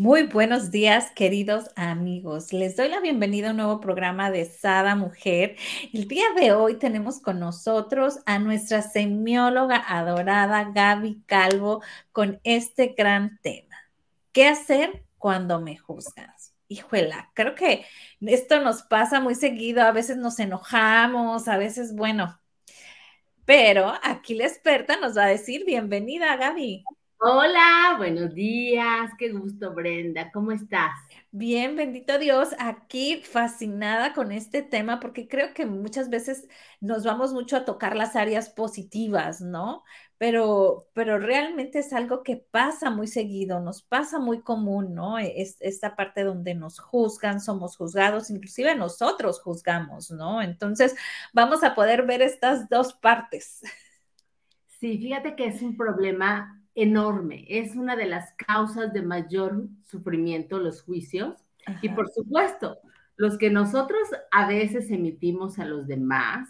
Muy 0.00 0.22
buenos 0.22 0.70
días, 0.70 1.10
queridos 1.14 1.66
amigos. 1.76 2.54
Les 2.54 2.74
doy 2.74 2.88
la 2.88 3.00
bienvenida 3.00 3.48
a 3.48 3.50
un 3.50 3.58
nuevo 3.58 3.80
programa 3.80 4.30
de 4.30 4.46
Sada 4.46 4.94
Mujer. 4.96 5.56
El 5.92 6.08
día 6.08 6.24
de 6.34 6.52
hoy 6.52 6.78
tenemos 6.78 7.20
con 7.20 7.38
nosotros 7.38 8.20
a 8.24 8.38
nuestra 8.38 8.80
semióloga 8.80 9.76
adorada 9.76 10.70
Gaby 10.74 11.24
Calvo 11.26 11.82
con 12.12 12.40
este 12.44 12.94
gran 12.96 13.38
tema. 13.42 13.76
¿Qué 14.32 14.46
hacer 14.48 15.04
cuando 15.18 15.60
me 15.60 15.76
juzgas? 15.76 16.54
Híjola, 16.66 17.30
creo 17.34 17.54
que 17.54 17.84
esto 18.22 18.58
nos 18.62 18.80
pasa 18.80 19.20
muy 19.20 19.34
seguido. 19.34 19.82
A 19.82 19.92
veces 19.92 20.16
nos 20.16 20.38
enojamos, 20.38 21.46
a 21.46 21.58
veces, 21.58 21.94
bueno, 21.94 22.40
pero 23.44 23.92
aquí 24.02 24.32
la 24.32 24.46
experta 24.46 24.96
nos 24.98 25.18
va 25.18 25.24
a 25.24 25.28
decir, 25.28 25.66
bienvenida, 25.66 26.34
Gaby. 26.36 26.84
Hola, 27.22 27.94
buenos 27.98 28.34
días, 28.34 29.10
qué 29.18 29.30
gusto 29.32 29.72
Brenda, 29.74 30.30
¿cómo 30.32 30.52
estás? 30.52 30.90
Bien, 31.32 31.76
bendito 31.76 32.18
Dios, 32.18 32.50
aquí 32.58 33.22
fascinada 33.22 34.12
con 34.14 34.32
este 34.32 34.62
tema 34.62 34.98
porque 35.00 35.28
creo 35.28 35.54
que 35.54 35.64
muchas 35.66 36.10
veces 36.10 36.48
nos 36.80 37.04
vamos 37.04 37.32
mucho 37.32 37.56
a 37.56 37.64
tocar 37.64 37.96
las 37.96 38.16
áreas 38.16 38.50
positivas, 38.50 39.40
¿no? 39.40 39.84
Pero, 40.18 40.88
pero 40.92 41.18
realmente 41.18 41.78
es 41.78 41.92
algo 41.92 42.22
que 42.24 42.36
pasa 42.36 42.90
muy 42.90 43.06
seguido, 43.06 43.60
nos 43.60 43.82
pasa 43.82 44.18
muy 44.18 44.42
común, 44.42 44.94
¿no? 44.94 45.18
Es 45.18 45.56
esta 45.60 45.94
parte 45.96 46.24
donde 46.24 46.54
nos 46.54 46.80
juzgan, 46.80 47.40
somos 47.40 47.76
juzgados, 47.76 48.30
inclusive 48.30 48.74
nosotros 48.74 49.40
juzgamos, 49.40 50.10
¿no? 50.10 50.42
Entonces, 50.42 50.94
vamos 51.32 51.62
a 51.62 51.74
poder 51.74 52.04
ver 52.06 52.22
estas 52.22 52.68
dos 52.68 52.92
partes. 52.94 53.60
Sí, 54.80 54.98
fíjate 54.98 55.36
que 55.36 55.46
es 55.46 55.60
un 55.62 55.76
problema 55.76 56.59
enorme. 56.82 57.44
Es 57.48 57.76
una 57.76 57.96
de 57.96 58.06
las 58.06 58.32
causas 58.34 58.92
de 58.92 59.02
mayor 59.02 59.68
sufrimiento, 59.86 60.58
los 60.58 60.82
juicios. 60.82 61.36
Y 61.82 61.90
por 61.90 62.10
supuesto, 62.10 62.78
los 63.16 63.36
que 63.38 63.50
nosotros 63.50 64.00
a 64.30 64.48
veces 64.48 64.90
emitimos 64.90 65.58
a 65.58 65.64
los 65.64 65.86
demás, 65.86 66.48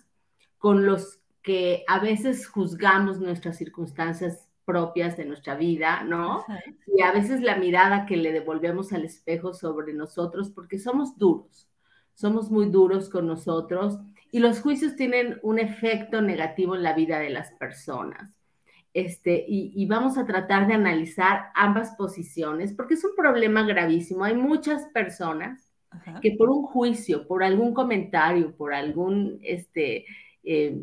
con 0.58 0.86
los 0.86 1.20
que 1.42 1.84
a 1.88 1.98
veces 1.98 2.46
juzgamos 2.46 3.18
nuestras 3.18 3.56
circunstancias 3.56 4.46
propias 4.64 5.16
de 5.16 5.24
nuestra 5.24 5.56
vida, 5.56 6.04
¿no? 6.04 6.44
Y 6.86 7.02
a 7.02 7.12
veces 7.12 7.40
la 7.40 7.56
mirada 7.56 8.06
que 8.06 8.16
le 8.16 8.32
devolvemos 8.32 8.92
al 8.92 9.04
espejo 9.04 9.52
sobre 9.52 9.94
nosotros, 9.94 10.50
porque 10.50 10.78
somos 10.78 11.18
duros, 11.18 11.68
somos 12.14 12.50
muy 12.50 12.66
duros 12.66 13.08
con 13.08 13.26
nosotros 13.26 13.98
y 14.30 14.38
los 14.38 14.60
juicios 14.60 14.94
tienen 14.94 15.40
un 15.42 15.58
efecto 15.58 16.22
negativo 16.22 16.76
en 16.76 16.84
la 16.84 16.92
vida 16.92 17.18
de 17.18 17.30
las 17.30 17.50
personas. 17.52 18.39
Este, 18.92 19.44
y, 19.46 19.86
vamos 19.86 20.18
a 20.18 20.26
tratar 20.26 20.66
de 20.66 20.74
analizar 20.74 21.50
ambas 21.54 21.94
posiciones, 21.96 22.72
porque 22.72 22.94
es 22.94 23.04
un 23.04 23.14
problema 23.14 23.62
gravísimo. 23.62 24.24
Hay 24.24 24.34
muchas 24.34 24.86
personas 24.86 25.70
que 26.22 26.32
por 26.36 26.50
un 26.50 26.64
juicio, 26.64 27.26
por 27.26 27.44
algún 27.44 27.72
comentario, 27.72 28.54
por 28.56 28.74
algún 28.74 29.38
este, 29.42 30.06
eh, 30.42 30.76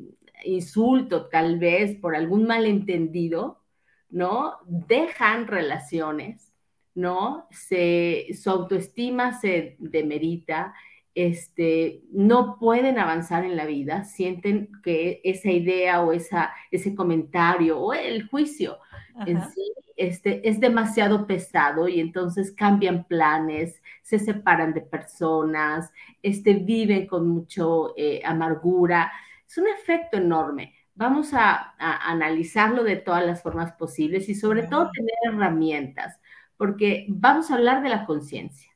insulto, 0.45 1.27
tal 1.27 1.59
vez, 1.59 1.97
por 1.97 2.15
algún 2.15 2.45
malentendido, 2.45 3.61
¿no? 4.09 4.53
Dejan 4.65 5.47
relaciones, 5.47 6.53
¿no? 6.95 7.47
Se, 7.51 8.27
su 8.41 8.49
autoestima 8.49 9.39
se 9.39 9.75
demerita, 9.79 10.73
este, 11.17 12.03
no 12.11 12.59
pueden 12.59 13.00
avanzar 13.00 13.44
en 13.44 13.55
la 13.55 13.66
vida, 13.66 14.03
sienten 14.03 14.69
que 14.83 15.19
esa 15.23 15.50
idea 15.50 16.03
o 16.03 16.13
esa, 16.13 16.53
ese 16.69 16.94
comentario 16.94 17.79
o 17.79 17.91
el 17.91 18.28
juicio 18.28 18.78
en 19.25 19.41
sí 19.50 19.73
este, 19.95 20.47
es 20.47 20.59
demasiado 20.59 21.25
pesado 21.25 21.88
y 21.88 22.00
entonces 22.01 22.51
cambian 22.51 23.06
planes, 23.06 23.81
se 24.03 24.19
separan 24.19 24.75
de 24.75 24.81
personas, 24.81 25.91
este, 26.22 26.53
viven 26.53 27.07
con 27.07 27.27
mucho 27.27 27.95
eh, 27.97 28.22
amargura. 28.23 29.11
Es 29.47 29.57
un 29.57 29.66
efecto 29.69 30.17
enorme. 30.17 30.75
Vamos 30.94 31.33
a, 31.33 31.73
a, 31.79 32.11
analizarlo 32.11 32.83
de 32.83 32.97
todas 32.97 33.25
las 33.25 33.41
formas 33.41 33.72
posibles 33.72 34.29
y 34.29 34.35
sobre 34.35 34.67
todo 34.67 34.91
tener 34.91 35.16
herramientas, 35.33 36.19
porque 36.57 37.07
vamos 37.09 37.50
a 37.50 37.56
hablar 37.56 37.81
de 37.81 37.89
la 37.89 38.06
conciencia. 38.06 38.72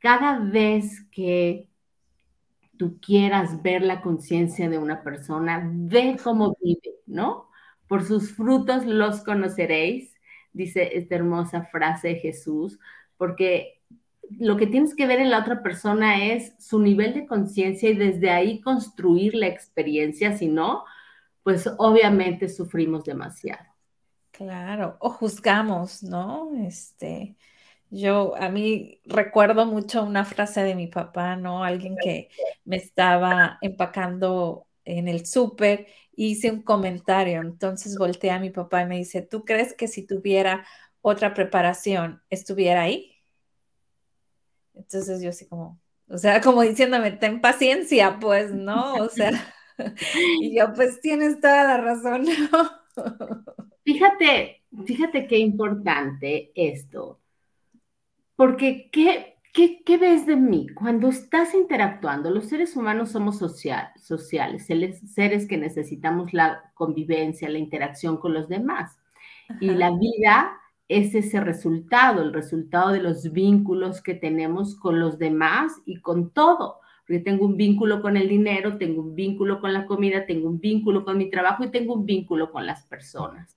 Cada 0.00 0.40
vez 0.40 1.06
que 1.12 1.65
tú 2.76 2.98
quieras 3.00 3.62
ver 3.62 3.82
la 3.82 4.00
conciencia 4.02 4.68
de 4.68 4.78
una 4.78 5.02
persona, 5.02 5.68
ve 5.72 6.16
cómo 6.22 6.56
vive, 6.62 7.00
¿no? 7.06 7.48
Por 7.88 8.04
sus 8.04 8.32
frutos 8.32 8.84
los 8.86 9.22
conoceréis, 9.22 10.14
dice 10.52 10.96
esta 10.96 11.14
hermosa 11.14 11.62
frase 11.64 12.08
de 12.08 12.14
Jesús, 12.16 12.78
porque 13.16 13.80
lo 14.30 14.56
que 14.56 14.66
tienes 14.66 14.94
que 14.94 15.06
ver 15.06 15.20
en 15.20 15.30
la 15.30 15.40
otra 15.40 15.62
persona 15.62 16.24
es 16.24 16.54
su 16.58 16.80
nivel 16.80 17.14
de 17.14 17.26
conciencia 17.26 17.90
y 17.90 17.94
desde 17.94 18.30
ahí 18.30 18.60
construir 18.60 19.34
la 19.34 19.46
experiencia, 19.46 20.36
si 20.36 20.48
no, 20.48 20.84
pues 21.42 21.70
obviamente 21.78 22.48
sufrimos 22.48 23.04
demasiado. 23.04 23.64
Claro, 24.32 24.96
o 25.00 25.10
juzgamos, 25.10 26.02
¿no? 26.02 26.50
Este, 26.66 27.36
yo, 27.90 28.34
a 28.36 28.48
mí 28.48 29.00
recuerdo 29.04 29.66
mucho 29.66 30.02
una 30.02 30.24
frase 30.24 30.62
de 30.62 30.74
mi 30.74 30.86
papá, 30.88 31.36
¿no? 31.36 31.64
Alguien 31.64 31.96
que 32.02 32.28
me 32.64 32.76
estaba 32.76 33.58
empacando 33.60 34.66
en 34.84 35.08
el 35.08 35.26
súper, 35.26 35.86
hice 36.14 36.50
un 36.50 36.62
comentario, 36.62 37.40
entonces 37.40 37.96
volteé 37.96 38.30
a 38.30 38.40
mi 38.40 38.50
papá 38.50 38.82
y 38.82 38.86
me 38.86 38.96
dice, 38.98 39.22
¿tú 39.22 39.44
crees 39.44 39.74
que 39.74 39.88
si 39.88 40.06
tuviera 40.06 40.66
otra 41.00 41.34
preparación 41.34 42.22
estuviera 42.30 42.82
ahí? 42.82 43.12
Entonces 44.74 45.22
yo 45.22 45.30
así 45.30 45.46
como, 45.46 45.80
o 46.08 46.18
sea, 46.18 46.40
como 46.40 46.62
diciéndome, 46.62 47.12
ten 47.12 47.40
paciencia, 47.40 48.18
pues, 48.20 48.52
¿no? 48.52 48.94
O 48.94 49.08
sea, 49.08 49.30
y 50.40 50.56
yo, 50.58 50.72
pues 50.74 51.00
tienes 51.00 51.40
toda 51.40 51.64
la 51.64 51.76
razón, 51.78 52.24
¿no? 52.52 53.44
Fíjate, 53.84 54.64
fíjate 54.84 55.26
qué 55.26 55.38
importante 55.38 56.50
esto 56.54 57.20
porque, 58.36 58.90
¿qué, 58.92 59.36
qué, 59.52 59.96
ves 59.96 60.26
de 60.26 60.36
mí? 60.36 60.68
Cuando 60.68 61.08
estás 61.08 61.54
interactuando, 61.54 62.30
los 62.30 62.46
seres 62.46 62.76
humanos 62.76 63.10
somos 63.10 63.38
social, 63.38 63.88
sociales, 63.96 64.66
seres 64.66 65.48
que 65.48 65.56
necesitamos 65.56 66.34
la 66.34 66.70
convivencia, 66.74 67.48
la 67.48 67.58
interacción 67.58 68.18
con 68.18 68.34
los 68.34 68.48
demás. 68.48 68.98
Y 69.60 69.70
la 69.70 69.90
vida 69.90 70.58
es 70.88 71.14
ese 71.14 71.40
resultado, 71.40 72.22
el 72.22 72.34
resultado 72.34 72.90
de 72.90 73.00
los 73.00 73.32
vínculos 73.32 74.02
que 74.02 74.14
tenemos 74.14 74.76
con 74.76 75.00
los 75.00 75.18
demás 75.18 75.72
y 75.86 76.00
con 76.00 76.30
todo. 76.30 76.80
Porque 77.06 77.20
tengo 77.20 77.46
un 77.46 77.56
vínculo 77.56 78.02
con 78.02 78.16
el 78.16 78.28
dinero, 78.28 78.76
tengo 78.76 79.00
un 79.00 79.14
vínculo 79.14 79.60
con 79.60 79.72
la 79.72 79.86
comida, 79.86 80.26
tengo 80.26 80.48
un 80.48 80.60
vínculo 80.60 81.04
con 81.04 81.16
mi 81.16 81.30
trabajo 81.30 81.64
y 81.64 81.70
tengo 81.70 81.94
un 81.94 82.04
vínculo 82.04 82.50
con 82.50 82.66
las 82.66 82.84
personas. 82.84 83.56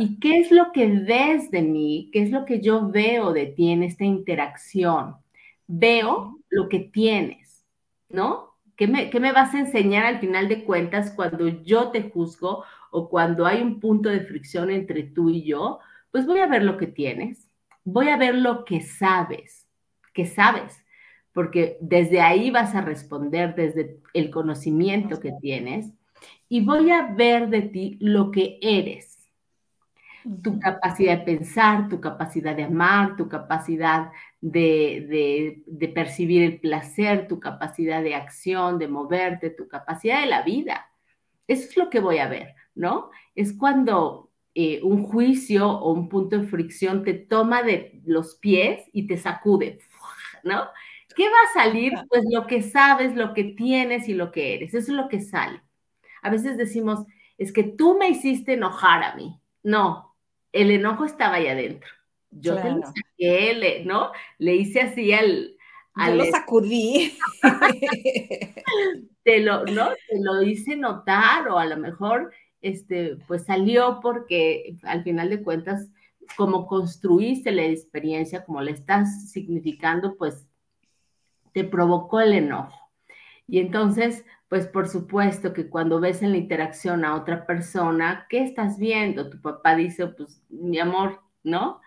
¿Y 0.00 0.20
qué 0.20 0.38
es 0.38 0.52
lo 0.52 0.70
que 0.70 0.86
ves 0.86 1.50
de 1.50 1.60
mí? 1.60 2.08
¿Qué 2.12 2.22
es 2.22 2.30
lo 2.30 2.44
que 2.44 2.60
yo 2.60 2.88
veo 2.88 3.32
de 3.32 3.46
ti 3.46 3.72
en 3.72 3.82
esta 3.82 4.04
interacción? 4.04 5.16
Veo 5.66 6.38
lo 6.50 6.68
que 6.68 6.78
tienes, 6.78 7.66
¿no? 8.08 8.54
¿Qué 8.76 8.86
me, 8.86 9.10
¿Qué 9.10 9.18
me, 9.18 9.32
vas 9.32 9.54
a 9.54 9.58
enseñar 9.58 10.04
al 10.04 10.20
final 10.20 10.46
de 10.46 10.62
cuentas 10.62 11.10
cuando 11.10 11.48
yo 11.48 11.90
te 11.90 12.10
juzgo 12.10 12.62
o 12.92 13.08
cuando 13.08 13.44
hay 13.44 13.60
un 13.60 13.80
punto 13.80 14.08
de 14.08 14.20
fricción 14.20 14.70
entre 14.70 15.02
tú 15.02 15.30
y 15.30 15.42
yo? 15.42 15.80
Pues 16.12 16.26
voy 16.26 16.38
a 16.38 16.46
ver 16.46 16.62
lo 16.62 16.76
que 16.76 16.86
tienes, 16.86 17.50
voy 17.82 18.08
a 18.08 18.16
ver 18.16 18.36
lo 18.36 18.64
que 18.64 18.82
sabes, 18.82 19.66
que 20.14 20.26
sabes, 20.26 20.80
porque 21.32 21.76
desde 21.80 22.20
ahí 22.20 22.52
vas 22.52 22.76
a 22.76 22.82
responder, 22.82 23.56
desde 23.56 23.98
el 24.14 24.30
conocimiento 24.30 25.18
que 25.18 25.32
tienes, 25.40 25.92
y 26.48 26.64
voy 26.64 26.92
a 26.92 27.12
ver 27.16 27.48
de 27.48 27.62
ti 27.62 27.98
lo 28.00 28.30
que 28.30 28.60
eres 28.62 29.17
tu 30.42 30.58
capacidad 30.58 31.18
de 31.18 31.24
pensar, 31.24 31.88
tu 31.88 32.00
capacidad 32.00 32.54
de 32.56 32.64
amar, 32.64 33.16
tu 33.16 33.28
capacidad 33.28 34.10
de, 34.40 35.62
percibir 35.94 36.42
el 36.42 36.60
placer, 36.60 37.28
tu 37.28 37.40
capacidad 37.40 38.02
de 38.02 38.14
acción, 38.14 38.78
de 38.78 38.88
moverte, 38.88 39.50
tu 39.50 39.68
capacidad 39.68 40.20
de 40.20 40.26
la 40.26 40.42
vida. 40.42 40.90
Eso 41.46 41.68
es 41.68 41.76
lo 41.76 41.90
que 41.90 42.00
voy 42.00 42.18
a 42.18 42.28
ver, 42.28 42.54
¿no? 42.74 43.10
Es 43.34 43.52
cuando 43.52 44.30
eh, 44.54 44.80
un 44.82 45.04
juicio 45.04 45.68
o 45.68 45.92
un 45.92 46.08
punto 46.08 46.38
de 46.38 46.46
fricción 46.46 47.04
te 47.04 47.14
toma 47.14 47.62
de 47.62 48.00
los 48.04 48.34
pies 48.36 48.84
y 48.92 49.06
te 49.06 49.16
sacude, 49.16 49.78
¿no? 50.44 50.68
¿Qué 51.16 51.24
va 51.24 51.36
a 51.50 51.64
salir? 51.64 51.94
Pues 52.08 52.24
lo 52.30 52.46
que 52.46 52.62
sabes, 52.62 53.16
lo 53.16 53.34
que 53.34 53.44
tienes 53.44 54.08
y 54.08 54.14
lo 54.14 54.30
que 54.30 54.54
eres. 54.54 54.74
Eso 54.74 54.92
es 54.92 54.96
lo 54.96 55.08
que 55.08 55.20
sale. 55.20 55.62
A 56.22 56.30
veces 56.30 56.56
decimos, 56.56 57.04
es 57.38 57.52
que 57.52 57.64
tú 57.64 57.96
me 57.98 58.08
hiciste 58.08 58.54
enojar 58.54 59.02
a 59.02 59.16
mí. 59.16 59.40
No, 59.62 60.07
el 60.52 60.70
enojo 60.70 61.04
estaba 61.04 61.36
ahí 61.36 61.48
adentro. 61.48 61.90
Yo 62.30 62.56
te 62.56 62.70
lo 62.70 62.82
saqué, 62.82 63.82
¿no? 63.86 64.12
Le 64.38 64.56
hice 64.56 64.80
así 64.80 65.12
al... 65.12 65.56
al 65.94 66.18
Yo 66.18 66.24
lo 66.24 66.30
sacudí. 66.30 67.18
te 69.22 69.40
lo, 69.40 69.64
¿no? 69.64 69.88
Te 70.08 70.20
lo 70.20 70.42
hice 70.42 70.76
notar 70.76 71.48
o 71.48 71.58
a 71.58 71.66
lo 71.66 71.76
mejor, 71.76 72.32
este, 72.60 73.16
pues 73.26 73.44
salió 73.44 74.00
porque 74.02 74.76
al 74.82 75.02
final 75.04 75.30
de 75.30 75.42
cuentas, 75.42 75.88
como 76.36 76.66
construiste 76.66 77.50
la 77.50 77.64
experiencia, 77.64 78.44
como 78.44 78.60
le 78.60 78.72
estás 78.72 79.30
significando, 79.30 80.16
pues 80.16 80.46
te 81.52 81.64
provocó 81.64 82.20
el 82.20 82.34
enojo. 82.34 82.78
Y 83.46 83.60
entonces, 83.60 84.24
pues 84.48 84.66
por 84.66 84.88
supuesto 84.88 85.52
que 85.52 85.68
cuando 85.68 86.00
ves 86.00 86.22
en 86.22 86.32
la 86.32 86.38
interacción 86.38 87.04
a 87.04 87.14
otra 87.14 87.46
persona, 87.46 88.26
¿qué 88.30 88.42
estás 88.42 88.78
viendo? 88.78 89.28
Tu 89.28 89.40
papá 89.40 89.76
dice, 89.76 90.06
pues 90.06 90.42
mi 90.48 90.78
amor, 90.78 91.20
¿no? 91.42 91.80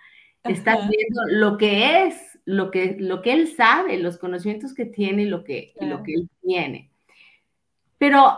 Estás 0.43 0.87
viendo 0.89 1.21
lo 1.29 1.57
que 1.57 2.05
es, 2.07 2.39
lo 2.45 2.71
que, 2.71 2.97
lo 2.99 3.21
que 3.21 3.33
él 3.33 3.47
sabe, 3.47 3.97
los 3.97 4.17
conocimientos 4.17 4.73
que 4.73 4.85
tiene 4.85 5.23
y 5.23 5.27
lo 5.27 5.43
que, 5.43 5.73
lo 5.79 6.03
que 6.03 6.13
él 6.13 6.29
tiene. 6.41 6.91
Pero 7.97 8.37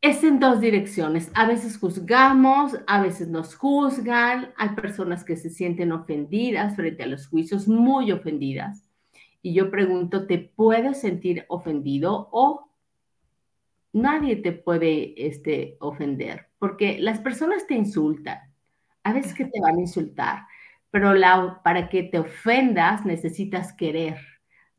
es 0.00 0.24
en 0.24 0.40
dos 0.40 0.60
direcciones. 0.60 1.30
A 1.34 1.46
veces 1.46 1.76
juzgamos, 1.78 2.78
a 2.86 3.02
veces 3.02 3.28
nos 3.28 3.54
juzgan. 3.54 4.52
Hay 4.56 4.70
personas 4.70 5.24
que 5.24 5.36
se 5.36 5.50
sienten 5.50 5.92
ofendidas 5.92 6.74
frente 6.74 7.02
a 7.02 7.06
los 7.06 7.26
juicios, 7.28 7.68
muy 7.68 8.10
ofendidas. 8.10 8.84
Y 9.42 9.54
yo 9.54 9.70
pregunto, 9.70 10.26
¿te 10.26 10.38
puedes 10.38 11.00
sentir 11.00 11.44
ofendido 11.48 12.28
o 12.32 12.69
nadie 13.92 14.36
te 14.36 14.52
puede 14.52 15.14
este, 15.26 15.76
ofender? 15.80 16.48
Porque 16.58 16.98
las 16.98 17.20
personas 17.20 17.66
te 17.66 17.74
insultan. 17.74 18.38
A 19.02 19.12
veces 19.12 19.34
que 19.34 19.46
te 19.46 19.60
van 19.60 19.76
a 19.76 19.80
insultar, 19.80 20.46
pero 20.90 21.14
la, 21.14 21.60
para 21.64 21.88
que 21.88 22.02
te 22.02 22.18
ofendas 22.18 23.06
necesitas 23.06 23.72
querer 23.72 24.18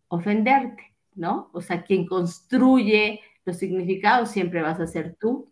ofenderte, 0.10 0.94
¿no? 1.16 1.50
O 1.54 1.62
sea, 1.62 1.84
quien 1.84 2.06
construye 2.06 3.22
los 3.46 3.58
significados 3.58 4.30
siempre 4.30 4.62
vas 4.62 4.80
a 4.80 4.88
ser 4.88 5.16
tú 5.20 5.52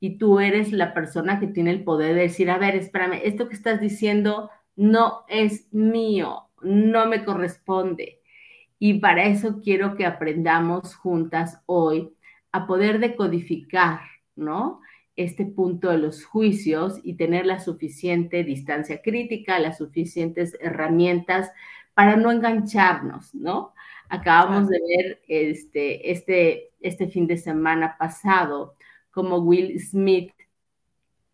y 0.00 0.18
tú 0.18 0.40
eres 0.40 0.72
la 0.72 0.92
persona 0.92 1.40
que 1.40 1.46
tiene 1.46 1.70
el 1.70 1.84
poder 1.84 2.14
de 2.14 2.22
decir, 2.22 2.50
a 2.50 2.58
ver, 2.58 2.76
espérame, 2.76 3.20
esto 3.24 3.48
que 3.48 3.54
estás 3.54 3.80
diciendo 3.80 4.50
no 4.76 5.24
es 5.28 5.72
mío, 5.72 6.50
no 6.60 7.06
me 7.06 7.24
corresponde 7.24 8.20
y 8.82 8.94
para 8.94 9.24
eso 9.24 9.60
quiero 9.62 9.94
que 9.94 10.06
aprendamos 10.06 10.96
juntas 10.96 11.62
hoy 11.66 12.16
a 12.52 12.66
poder 12.66 12.98
decodificar, 12.98 14.00
¿no? 14.36 14.80
Este 15.16 15.44
punto 15.44 15.90
de 15.90 15.98
los 15.98 16.24
juicios 16.24 17.00
y 17.02 17.14
tener 17.14 17.46
la 17.46 17.60
suficiente 17.60 18.44
distancia 18.44 19.02
crítica, 19.02 19.58
las 19.58 19.78
suficientes 19.78 20.56
herramientas 20.60 21.50
para 21.94 22.16
no 22.16 22.30
engancharnos, 22.30 23.34
¿no? 23.34 23.74
Acabamos 24.08 24.68
de 24.68 24.78
ver 24.80 25.22
este, 25.28 26.10
este, 26.10 26.70
este 26.80 27.08
fin 27.08 27.26
de 27.26 27.36
semana 27.36 27.96
pasado 27.98 28.76
como 29.10 29.38
Will 29.38 29.78
Smith 29.80 30.32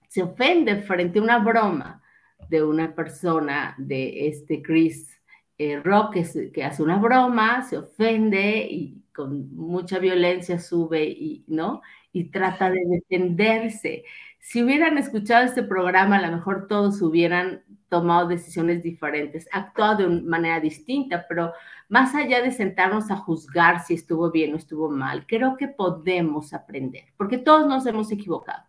se 0.08 0.22
ofende 0.22 0.76
frente 0.82 1.18
a 1.18 1.22
una 1.22 1.38
broma 1.38 2.02
de 2.48 2.64
una 2.64 2.94
persona 2.94 3.74
de 3.78 4.28
este 4.28 4.62
Chris 4.62 5.20
eh, 5.58 5.80
Rock 5.80 6.16
que, 6.52 6.64
hace 6.64 6.82
una 6.82 6.96
broma, 6.96 7.62
se 7.62 7.78
ofende 7.78 8.66
y 8.70 9.02
con 9.16 9.56
mucha 9.56 9.98
violencia 9.98 10.60
sube 10.60 11.04
y, 11.04 11.44
¿no? 11.48 11.80
y 12.16 12.30
trata 12.30 12.70
de 12.70 12.80
defenderse. 12.86 14.04
Si 14.40 14.62
hubieran 14.62 14.96
escuchado 14.96 15.44
este 15.44 15.62
programa, 15.62 16.16
a 16.16 16.26
lo 16.26 16.34
mejor 16.34 16.66
todos 16.66 17.02
hubieran 17.02 17.62
tomado 17.90 18.28
decisiones 18.28 18.82
diferentes, 18.82 19.46
actuado 19.52 20.08
de 20.08 20.22
manera 20.22 20.58
distinta, 20.60 21.26
pero 21.28 21.52
más 21.90 22.14
allá 22.14 22.40
de 22.40 22.52
sentarnos 22.52 23.10
a 23.10 23.16
juzgar 23.16 23.84
si 23.84 23.92
estuvo 23.92 24.30
bien 24.30 24.54
o 24.54 24.56
estuvo 24.56 24.88
mal, 24.88 25.26
creo 25.26 25.58
que 25.58 25.68
podemos 25.68 26.54
aprender, 26.54 27.04
porque 27.18 27.36
todos 27.36 27.68
nos 27.68 27.84
hemos 27.84 28.10
equivocado. 28.10 28.64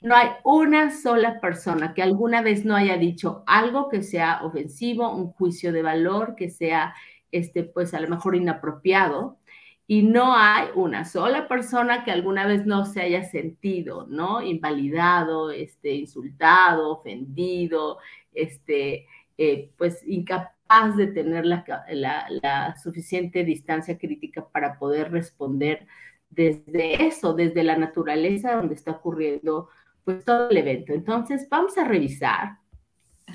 No 0.00 0.16
hay 0.16 0.30
una 0.42 0.90
sola 0.90 1.40
persona 1.40 1.94
que 1.94 2.02
alguna 2.02 2.42
vez 2.42 2.64
no 2.64 2.74
haya 2.74 2.96
dicho 2.96 3.44
algo 3.46 3.88
que 3.88 4.02
sea 4.02 4.42
ofensivo, 4.42 5.14
un 5.14 5.30
juicio 5.30 5.72
de 5.72 5.82
valor 5.82 6.34
que 6.34 6.50
sea, 6.50 6.94
este, 7.34 7.64
pues 7.64 7.94
a 7.94 8.00
lo 8.00 8.08
mejor 8.08 8.36
inapropiado. 8.36 9.38
Y 9.86 10.02
no 10.02 10.34
hay 10.34 10.68
una 10.74 11.04
sola 11.04 11.46
persona 11.48 12.04
que 12.04 12.10
alguna 12.10 12.46
vez 12.46 12.64
no 12.64 12.86
se 12.86 13.02
haya 13.02 13.24
sentido, 13.24 14.06
¿no? 14.08 14.40
Invalidado, 14.40 15.50
este, 15.50 15.94
insultado, 15.94 16.90
ofendido, 16.90 17.98
este, 18.32 19.06
eh, 19.36 19.70
pues 19.76 20.02
incapaz 20.06 20.96
de 20.96 21.08
tener 21.08 21.44
la, 21.44 21.64
la 22.30 22.76
suficiente 22.82 23.44
distancia 23.44 23.98
crítica 23.98 24.48
para 24.48 24.78
poder 24.78 25.12
responder 25.12 25.86
desde 26.30 27.06
eso, 27.06 27.34
desde 27.34 27.62
la 27.64 27.76
naturaleza 27.76 28.54
donde 28.54 28.74
está 28.74 28.92
ocurriendo 28.92 29.68
pues 30.04 30.24
todo 30.24 30.50
el 30.50 30.56
evento. 30.56 30.92
Entonces, 30.92 31.48
vamos 31.50 31.76
a 31.78 31.84
revisar, 31.84 32.58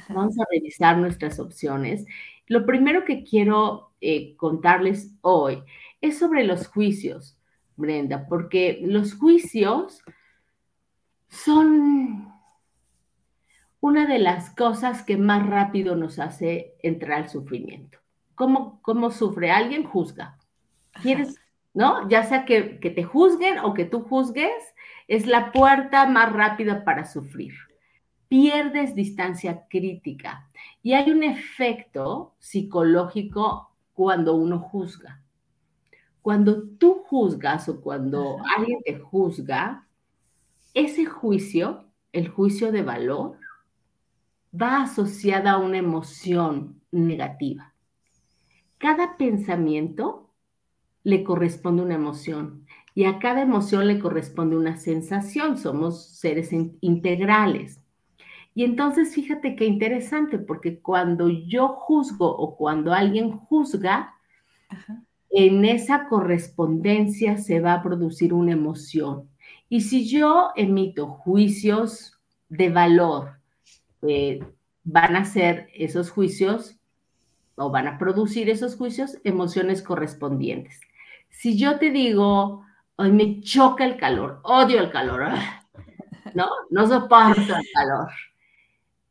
vamos 0.09 0.39
a 0.39 0.45
revisar 0.51 0.97
nuestras 0.97 1.39
opciones. 1.39 2.05
Lo 2.47 2.65
primero 2.65 3.05
que 3.05 3.23
quiero 3.23 3.88
eh, 4.01 4.35
contarles 4.37 5.13
hoy 5.21 5.63
es 6.01 6.17
sobre 6.17 6.43
los 6.43 6.67
juicios, 6.67 7.37
Brenda, 7.75 8.27
porque 8.27 8.79
los 8.83 9.15
juicios 9.15 10.01
son 11.27 12.33
una 13.79 14.07
de 14.07 14.19
las 14.19 14.49
cosas 14.55 15.03
que 15.03 15.17
más 15.17 15.47
rápido 15.47 15.95
nos 15.95 16.19
hace 16.19 16.75
entrar 16.81 17.23
al 17.23 17.29
sufrimiento. 17.29 17.99
¿Cómo, 18.35 18.81
cómo 18.81 19.11
sufre? 19.11 19.51
Alguien 19.51 19.83
juzga. 19.83 20.37
¿Quieres, 21.01 21.39
no? 21.73 22.07
Ya 22.09 22.23
sea 22.23 22.45
que, 22.45 22.79
que 22.79 22.89
te 22.89 23.03
juzguen 23.03 23.59
o 23.59 23.73
que 23.73 23.85
tú 23.85 24.01
juzgues, 24.01 24.51
es 25.07 25.25
la 25.27 25.51
puerta 25.51 26.05
más 26.07 26.33
rápida 26.33 26.83
para 26.83 27.05
sufrir. 27.05 27.53
Pierdes 28.27 28.95
distancia 28.95 29.65
crítica 29.69 30.49
y 30.83 30.93
hay 30.93 31.11
un 31.11 31.23
efecto 31.23 32.35
psicológico 32.39 33.68
cuando 33.99 34.33
uno 34.33 34.59
juzga. 34.59 35.21
Cuando 36.21 36.63
tú 36.63 37.03
juzgas 37.05 37.67
o 37.67 37.81
cuando 37.81 38.37
alguien 38.57 38.79
te 38.85 38.97
juzga, 38.97 39.89
ese 40.73 41.05
juicio, 41.05 41.83
el 42.13 42.29
juicio 42.29 42.71
de 42.71 42.81
valor, 42.81 43.37
va 44.55 44.83
asociada 44.83 45.51
a 45.51 45.57
una 45.57 45.79
emoción 45.79 46.79
negativa. 46.91 47.73
Cada 48.77 49.17
pensamiento 49.17 50.29
le 51.03 51.25
corresponde 51.25 51.81
una 51.83 51.95
emoción 51.95 52.65
y 52.95 53.03
a 53.03 53.19
cada 53.19 53.41
emoción 53.41 53.85
le 53.85 53.99
corresponde 53.99 54.55
una 54.55 54.77
sensación, 54.77 55.57
somos 55.57 56.07
seres 56.07 56.51
integrales. 56.53 57.81
Y 58.53 58.63
entonces 58.63 59.13
fíjate 59.13 59.55
qué 59.55 59.65
interesante, 59.65 60.39
porque 60.39 60.79
cuando 60.79 61.29
yo 61.29 61.69
juzgo 61.69 62.27
o 62.27 62.55
cuando 62.55 62.93
alguien 62.93 63.31
juzga, 63.31 64.13
en 65.29 65.65
esa 65.65 66.07
correspondencia 66.07 67.37
se 67.37 67.59
va 67.59 67.73
a 67.73 67.83
producir 67.83 68.33
una 68.33 68.51
emoción. 68.51 69.29
Y 69.69 69.81
si 69.81 70.07
yo 70.07 70.51
emito 70.55 71.07
juicios 71.07 72.19
de 72.49 72.69
valor, 72.69 73.39
eh, 74.01 74.39
van 74.83 75.15
a 75.15 75.25
ser 75.25 75.69
esos 75.73 76.09
juicios 76.09 76.77
o 77.55 77.69
van 77.69 77.87
a 77.87 77.97
producir 77.97 78.49
esos 78.49 78.75
juicios 78.75 79.17
emociones 79.23 79.83
correspondientes. 79.83 80.81
Si 81.29 81.57
yo 81.57 81.77
te 81.77 81.91
digo, 81.91 82.65
Ay, 83.01 83.13
me 83.13 83.39
choca 83.39 83.85
el 83.85 83.95
calor, 83.95 84.41
odio 84.43 84.81
el 84.81 84.91
calor, 84.91 85.29
¿no? 86.35 86.49
No 86.69 86.85
soporto 86.85 87.55
el 87.55 87.65
calor. 87.73 88.09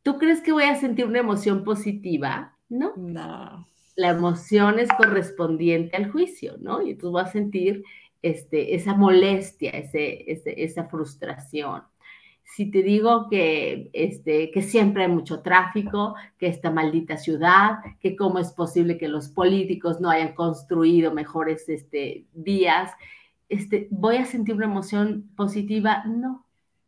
¿Tú 0.09 0.17
crees 0.17 0.41
que 0.41 0.51
voy 0.51 0.63
a 0.63 0.73
sentir 0.73 1.05
una 1.05 1.19
emoción 1.19 1.63
positiva? 1.63 2.57
No. 2.67 2.93
No. 2.97 3.67
La 3.95 4.09
emoción 4.09 4.79
es 4.79 4.89
correspondiente 4.97 5.95
al 5.95 6.11
juicio, 6.11 6.55
¿no? 6.59 6.81
Y 6.81 6.95
tú 6.95 7.11
vas 7.11 7.29
a 7.29 7.33
sentir 7.33 7.83
este, 8.23 8.73
esa 8.73 8.95
molestia, 8.95 9.69
ese, 9.69 10.25
esa 10.63 10.85
frustración. 10.85 11.83
Si 12.43 12.71
te 12.71 12.81
digo 12.81 13.27
que, 13.29 13.91
este, 13.93 14.49
que 14.49 14.63
siempre 14.63 15.03
hay 15.03 15.11
mucho 15.11 15.43
tráfico, 15.43 16.15
que 16.39 16.47
esta 16.47 16.71
maldita 16.71 17.15
ciudad, 17.15 17.77
que 17.99 18.15
cómo 18.15 18.39
es 18.39 18.51
posible 18.51 18.97
que 18.97 19.09
los 19.09 19.29
políticos 19.29 20.01
no 20.01 20.09
hayan 20.09 20.33
construido 20.33 21.13
mejores 21.13 21.69
este, 21.69 22.25
vías, 22.33 22.91
este, 23.47 23.87
voy 23.91 24.17
a 24.17 24.25
sentir 24.25 24.55
una 24.55 24.65
emoción 24.65 25.29
positiva, 25.35 26.03
no. 26.05 26.47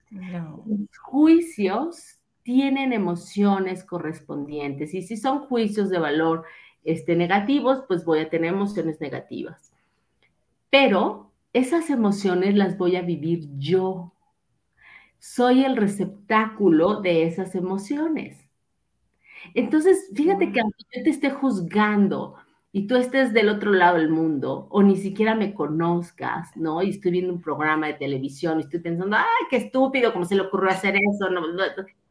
Los 0.10 0.98
juicios 0.98 2.21
tienen 2.44 2.94
emociones 2.94 3.84
correspondientes 3.84 4.94
y 4.94 5.02
si 5.02 5.18
son 5.18 5.46
juicios 5.48 5.90
de 5.90 6.00
valor 6.00 6.46
este, 6.84 7.16
negativos, 7.16 7.84
pues 7.88 8.06
voy 8.06 8.20
a 8.20 8.30
tener 8.30 8.54
emociones 8.54 9.00
negativas. 9.00 9.72
Pero 10.70 11.32
esas 11.54 11.90
emociones 11.90 12.56
las 12.56 12.78
voy 12.78 12.96
a 12.96 13.02
vivir 13.02 13.48
yo. 13.58 14.14
Soy 15.20 15.64
el 15.64 15.78
receptáculo 15.78 17.02
de 17.02 17.26
esas 17.26 17.56
emociones. 17.56 18.38
Entonces, 19.54 20.10
fíjate 20.16 20.52
que 20.52 20.62
aunque 20.62 20.84
yo 20.96 21.04
te 21.04 21.10
esté 21.10 21.30
juzgando 21.30 22.36
y 22.74 22.88
tú 22.88 22.96
estés 22.96 23.34
del 23.34 23.50
otro 23.50 23.74
lado 23.74 23.98
del 23.98 24.10
mundo 24.10 24.68
o 24.70 24.82
ni 24.82 24.96
siquiera 24.96 25.36
me 25.36 25.54
conozcas, 25.54 26.56
¿no? 26.56 26.82
Y 26.82 26.92
estoy 26.92 27.12
viendo 27.12 27.34
un 27.34 27.42
programa 27.42 27.88
de 27.88 27.96
televisión 27.96 28.60
y 28.60 28.64
estoy 28.64 28.80
pensando, 28.80 29.18
ay, 29.18 29.46
qué 29.50 29.58
estúpido, 29.58 30.14
¿cómo 30.14 30.24
se 30.24 30.36
le 30.36 30.42
ocurrió 30.42 30.70
hacer 30.72 30.96
eso? 30.96 31.30
No, 31.30 31.42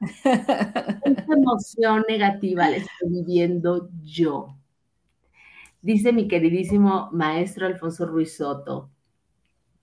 emoción 1.35 2.05
negativa 2.09 2.69
la 2.69 2.77
estoy 2.77 3.09
viviendo 3.09 3.89
yo. 4.03 4.55
Dice 5.81 6.13
mi 6.13 6.29
queridísimo 6.29 7.09
maestro 7.13 7.67
Alfonso 7.67 8.05
Ruiz 8.05 8.37
Soto, 8.37 8.91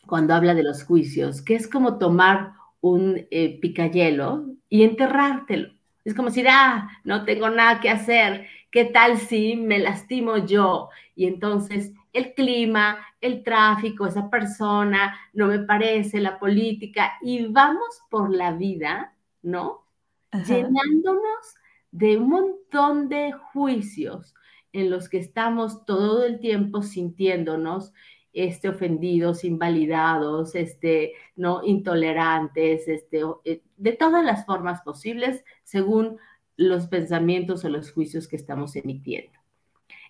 cuando 0.06 0.36
habla 0.36 0.54
de 0.54 0.64
los 0.64 0.84
juicios, 0.84 1.42
que 1.42 1.56
es 1.56 1.68
como 1.68 1.98
tomar 1.98 2.52
un 2.82 3.26
eh, 3.32 3.60
picayelo 3.60 4.46
y 4.70 4.84
enterrártelo. 4.84 5.74
Es 6.06 6.14
como 6.14 6.30
decir, 6.30 6.48
ah, 6.50 6.88
no 7.04 7.26
tengo 7.26 7.50
nada 7.50 7.82
que 7.82 7.90
hacer, 7.90 8.48
¿qué 8.72 8.86
tal 8.86 9.18
si 9.18 9.56
me 9.56 9.80
lastimo 9.80 10.38
yo? 10.38 10.90
Y 11.16 11.26
entonces 11.26 11.94
el 12.14 12.34
clima, 12.34 12.98
el 13.22 13.44
tráfico, 13.44 14.08
esa 14.08 14.30
persona, 14.30 15.18
no 15.34 15.48
me 15.48 15.60
parece, 15.60 16.20
la 16.20 16.40
política, 16.40 17.14
y 17.22 17.46
vamos 17.48 18.02
por 18.10 18.34
la 18.34 18.52
vida, 18.52 19.16
¿no? 19.42 19.86
Llenándonos 20.32 21.56
de 21.92 22.18
un 22.18 22.30
montón 22.30 23.10
de 23.10 23.32
juicios 23.54 24.34
en 24.74 24.90
los 24.90 25.10
que 25.10 25.20
estamos 25.20 25.86
todo 25.86 26.26
el 26.26 26.40
tiempo 26.40 26.82
sintiéndonos 26.82 27.94
este, 28.34 28.70
ofendidos, 28.70 29.44
invalidados, 29.44 30.54
este, 30.54 31.14
¿no? 31.36 31.64
intolerantes, 31.64 32.88
este, 32.88 33.22
eh, 33.46 33.64
de 33.78 33.94
todas 33.94 34.24
las 34.24 34.46
formas 34.46 34.82
posibles, 34.82 35.44
según 35.64 36.20
los 36.58 36.88
pensamientos 36.88 37.64
o 37.64 37.70
los 37.70 37.92
juicios 37.92 38.28
que 38.28 38.36
estamos 38.36 38.76
emitiendo. 38.76 39.32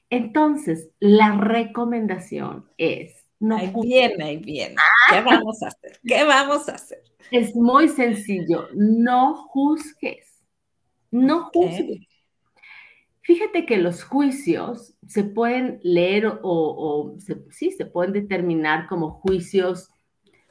Entonces, 0.10 0.90
la 1.00 1.38
recomendación 1.38 2.66
es... 2.78 3.14
No 3.40 3.58
ahí 3.58 3.72
viene, 3.84 4.24
ahí 4.24 4.38
viene. 4.38 4.76
¿Qué 5.12 5.22
vamos 5.22 5.62
a 5.62 5.68
hacer? 5.68 6.00
¿Qué 6.04 6.24
vamos 6.24 6.68
a 6.68 6.72
hacer? 6.74 7.04
Es 7.30 7.56
muy 7.56 7.88
sencillo. 7.88 8.68
No 8.74 9.36
juzgues. 9.36 10.42
No 11.12 11.52
juzgues. 11.54 12.08
Fíjate 13.22 13.66
que 13.66 13.78
los 13.78 14.04
juicios 14.04 14.96
se 15.06 15.26
pueden 15.26 15.80
leer 15.84 16.40
o, 16.42 17.16
sí, 17.52 17.72
se 17.72 17.86
pueden 17.86 18.14
determinar 18.14 18.88
como 18.88 19.12
juicios 19.12 19.90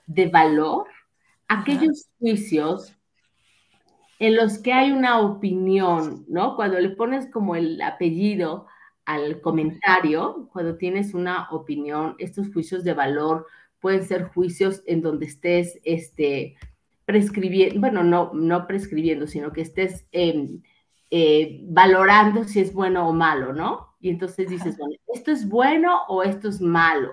de 0.07 0.29
valor, 0.29 0.87
aquellos 1.49 2.09
juicios 2.21 2.96
en 4.19 4.37
los 4.37 4.59
que 4.59 4.73
hay 4.73 4.93
una 4.93 5.21
opinión, 5.21 6.25
¿no? 6.29 6.57
Cuando 6.57 6.79
le 6.81 6.91
pones 6.91 7.31
como 7.31 7.57
el 7.57 7.81
apellido 7.83 8.67
al 9.05 9.41
comentario, 9.41 10.49
cuando 10.53 10.77
tienes 10.77 11.15
una 11.15 11.49
opinión, 11.51 12.17
estos 12.19 12.53
juicios 12.53 12.85
de 12.85 12.95
valor 12.95 13.47
pueden 13.81 14.05
ser 14.05 14.25
juicios 14.29 14.83
en 14.87 15.03
donde 15.03 15.27
estés, 15.27 15.79
este, 15.85 16.57
prescribiendo, 17.05 17.81
bueno, 17.81 18.03
no, 18.03 18.33
no 18.35 18.67
prescribiendo, 18.67 19.27
sino 19.27 19.53
que 19.53 19.63
estés... 19.63 20.07
en 20.13 20.63
eh, 21.11 21.61
valorando 21.63 22.45
si 22.45 22.61
es 22.61 22.73
bueno 22.73 23.09
o 23.09 23.13
malo, 23.13 23.53
¿no? 23.53 23.95
Y 24.01 24.11
entonces 24.11 24.49
dices, 24.49 24.77
bueno, 24.77 24.97
¿esto 25.15 25.31
es 25.31 25.49
bueno 25.49 26.01
o 26.09 26.25
esto 26.25 26.49
es 26.49 26.61
malo? 26.61 27.13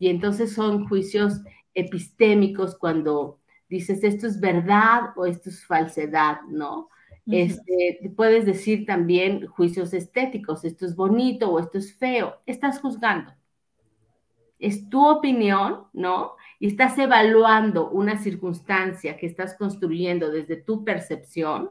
Y 0.00 0.08
entonces 0.08 0.52
son 0.52 0.88
juicios 0.88 1.40
epistémicos 1.74 2.76
cuando 2.76 3.39
dices, 3.70 4.04
esto 4.04 4.26
es 4.26 4.38
verdad 4.38 5.12
o 5.16 5.24
esto 5.24 5.48
es 5.48 5.64
falsedad, 5.64 6.42
¿no? 6.48 6.90
este, 7.26 8.12
puedes 8.16 8.44
decir 8.44 8.84
también 8.84 9.46
juicios 9.46 9.94
estéticos, 9.94 10.64
esto 10.64 10.84
es 10.84 10.96
bonito 10.96 11.48
o 11.48 11.60
esto 11.60 11.78
es 11.78 11.94
feo, 11.94 12.34
estás 12.44 12.80
juzgando. 12.80 13.32
Es 14.58 14.90
tu 14.90 15.08
opinión, 15.08 15.84
¿no? 15.94 16.32
Y 16.58 16.66
estás 16.66 16.98
evaluando 16.98 17.88
una 17.88 18.18
circunstancia 18.18 19.16
que 19.16 19.26
estás 19.26 19.54
construyendo 19.56 20.30
desde 20.30 20.56
tu 20.56 20.84
percepción 20.84 21.70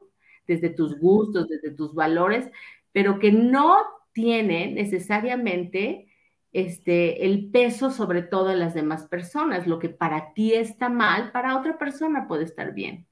desde 0.49 0.71
tus 0.71 0.99
gustos, 0.99 1.47
desde 1.47 1.71
tus 1.71 1.93
valores, 1.93 2.49
pero 2.91 3.19
que 3.19 3.31
no 3.31 3.77
tiene 4.11 4.71
necesariamente 4.71 6.08
este, 6.51 7.25
el 7.25 7.51
peso 7.51 7.91
sobre 7.91 8.21
todo 8.21 8.53
las 8.55 8.73
demás 8.73 9.05
personas. 9.07 9.67
Lo 9.67 9.79
que 9.79 9.89
para 9.89 10.33
ti 10.33 10.53
está 10.53 10.89
mal, 10.89 11.31
para 11.31 11.57
otra 11.57 11.77
persona 11.77 12.27
puede 12.27 12.43
estar 12.43 12.73
bien. 12.73 13.07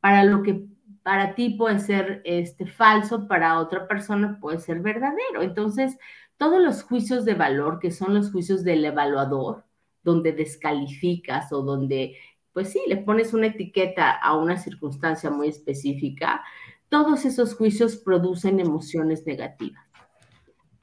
Para 0.00 0.24
lo 0.24 0.42
que 0.42 0.66
para 1.02 1.34
ti 1.34 1.50
puede 1.50 1.78
ser 1.80 2.22
este, 2.24 2.66
falso, 2.66 3.28
para 3.28 3.58
otra 3.58 3.86
persona 3.86 4.38
puede 4.40 4.58
ser 4.58 4.80
verdadero. 4.80 5.42
Entonces, 5.42 5.98
todos 6.36 6.60
los 6.62 6.82
juicios 6.82 7.24
de 7.24 7.34
valor, 7.34 7.78
que 7.78 7.90
son 7.90 8.14
los 8.14 8.32
juicios 8.32 8.64
del 8.64 8.84
evaluador, 8.84 9.64
donde 10.02 10.32
descalificas 10.32 11.52
o 11.52 11.62
donde, 11.62 12.16
pues 12.52 12.70
sí, 12.70 12.80
le 12.86 12.98
pones 12.98 13.34
una 13.34 13.48
etiqueta 13.48 14.10
a 14.12 14.36
una 14.36 14.56
circunstancia 14.56 15.30
muy 15.30 15.48
específica, 15.48 16.42
todos 16.88 17.24
esos 17.24 17.54
juicios 17.54 17.96
producen 17.96 18.60
emociones 18.60 19.26
negativas. 19.26 19.84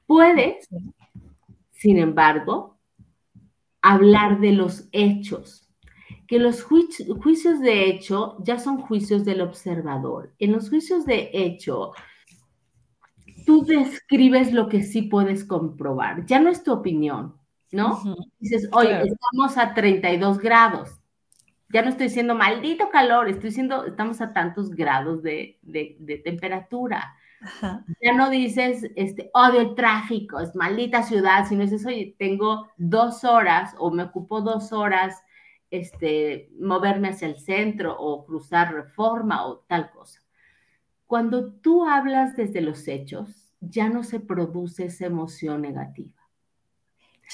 Puedes, 0.06 0.68
sin 1.82 1.98
embargo, 1.98 2.78
hablar 3.80 4.38
de 4.38 4.52
los 4.52 4.88
hechos, 4.92 5.68
que 6.28 6.38
los 6.38 6.62
juicios 6.62 7.58
de 7.58 7.88
hecho 7.88 8.36
ya 8.44 8.60
son 8.60 8.78
juicios 8.78 9.24
del 9.24 9.40
observador. 9.40 10.32
En 10.38 10.52
los 10.52 10.68
juicios 10.68 11.04
de 11.04 11.30
hecho, 11.32 11.92
tú 13.44 13.64
describes 13.64 14.52
lo 14.52 14.68
que 14.68 14.84
sí 14.84 15.02
puedes 15.02 15.44
comprobar, 15.44 16.24
ya 16.24 16.38
no 16.38 16.50
es 16.50 16.62
tu 16.62 16.72
opinión, 16.72 17.34
¿no? 17.72 18.00
Dices, 18.38 18.68
oye, 18.70 19.02
estamos 19.02 19.58
a 19.58 19.74
32 19.74 20.38
grados 20.38 21.00
ya 21.72 21.80
no 21.80 21.88
estoy 21.88 22.08
diciendo 22.08 22.34
maldito 22.34 22.90
calor, 22.90 23.28
estoy 23.30 23.48
diciendo 23.48 23.86
estamos 23.86 24.20
a 24.20 24.34
tantos 24.34 24.70
grados 24.70 25.22
de, 25.22 25.58
temperatura. 26.22 27.16
Ya 28.00 28.12
no 28.14 28.30
dices, 28.30 28.86
este, 28.96 29.30
odio 29.34 29.60
el 29.60 29.74
tráfico, 29.74 30.40
es 30.40 30.54
maldita 30.54 31.02
ciudad, 31.02 31.46
sino 31.48 31.62
dices, 31.62 31.84
oye, 31.86 32.14
tengo 32.18 32.68
dos 32.76 33.24
horas 33.24 33.74
o 33.78 33.90
me 33.90 34.04
ocupo 34.04 34.40
dos 34.40 34.72
horas 34.72 35.22
este, 35.70 36.50
moverme 36.60 37.08
hacia 37.08 37.28
el 37.28 37.36
centro 37.36 37.96
o 37.98 38.24
cruzar 38.24 38.74
reforma 38.74 39.46
o 39.46 39.58
tal 39.60 39.90
cosa. 39.90 40.20
Cuando 41.06 41.52
tú 41.52 41.84
hablas 41.84 42.36
desde 42.36 42.60
los 42.60 42.86
hechos, 42.88 43.54
ya 43.60 43.88
no 43.88 44.02
se 44.02 44.20
produce 44.20 44.86
esa 44.86 45.06
emoción 45.06 45.62
negativa. 45.62 46.22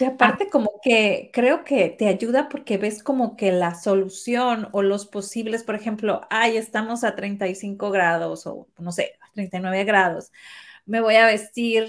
Y 0.00 0.04
aparte 0.04 0.48
como 0.48 0.80
que 0.82 1.30
creo 1.32 1.64
que 1.64 1.88
te 1.88 2.06
ayuda 2.06 2.48
porque 2.48 2.78
ves 2.78 3.02
como 3.02 3.36
que 3.36 3.50
la 3.50 3.74
solución 3.74 4.68
o 4.70 4.82
los 4.82 5.06
posibles, 5.06 5.64
por 5.64 5.74
ejemplo, 5.74 6.20
ay, 6.30 6.56
estamos 6.56 7.02
a 7.02 7.16
35 7.16 7.90
grados 7.90 8.46
o 8.46 8.68
no 8.78 8.92
sé, 8.92 9.17
39 9.38 9.84
grados, 9.84 10.32
me 10.86 11.00
voy 11.00 11.16
a 11.16 11.26
vestir 11.26 11.88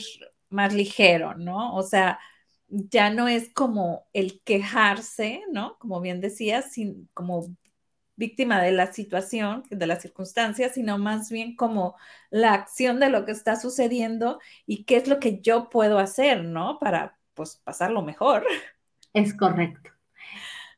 más 0.49 0.73
ligero, 0.73 1.35
¿no? 1.35 1.75
O 1.75 1.83
sea, 1.83 2.19
ya 2.67 3.09
no 3.09 3.27
es 3.27 3.51
como 3.53 4.07
el 4.13 4.41
quejarse, 4.43 5.41
¿no? 5.51 5.77
Como 5.79 6.01
bien 6.01 6.21
decías, 6.21 6.71
sin, 6.73 7.09
como 7.13 7.47
víctima 8.15 8.61
de 8.61 8.71
la 8.71 8.91
situación, 8.93 9.63
de 9.69 9.87
las 9.87 10.01
circunstancias, 10.01 10.73
sino 10.73 10.97
más 10.97 11.31
bien 11.31 11.55
como 11.55 11.95
la 12.29 12.53
acción 12.53 12.99
de 12.99 13.09
lo 13.09 13.25
que 13.25 13.31
está 13.31 13.55
sucediendo 13.55 14.39
y 14.67 14.83
qué 14.83 14.97
es 14.97 15.07
lo 15.07 15.19
que 15.19 15.41
yo 15.41 15.69
puedo 15.69 15.99
hacer, 15.99 16.43
¿no? 16.43 16.77
Para, 16.79 17.17
pues 17.33 17.55
pasarlo 17.63 18.01
mejor. 18.01 18.45
Es 19.13 19.33
correcto. 19.33 19.89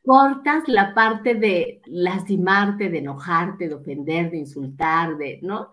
Cortas 0.05 0.63
la 0.67 0.93
parte 0.93 1.35
de 1.35 1.81
lastimarte, 1.85 2.89
de 2.89 2.99
enojarte, 2.99 3.67
de 3.67 3.75
ofender, 3.75 4.31
de 4.31 4.37
insultar, 4.37 5.17
de, 5.17 5.39
¿no? 5.41 5.71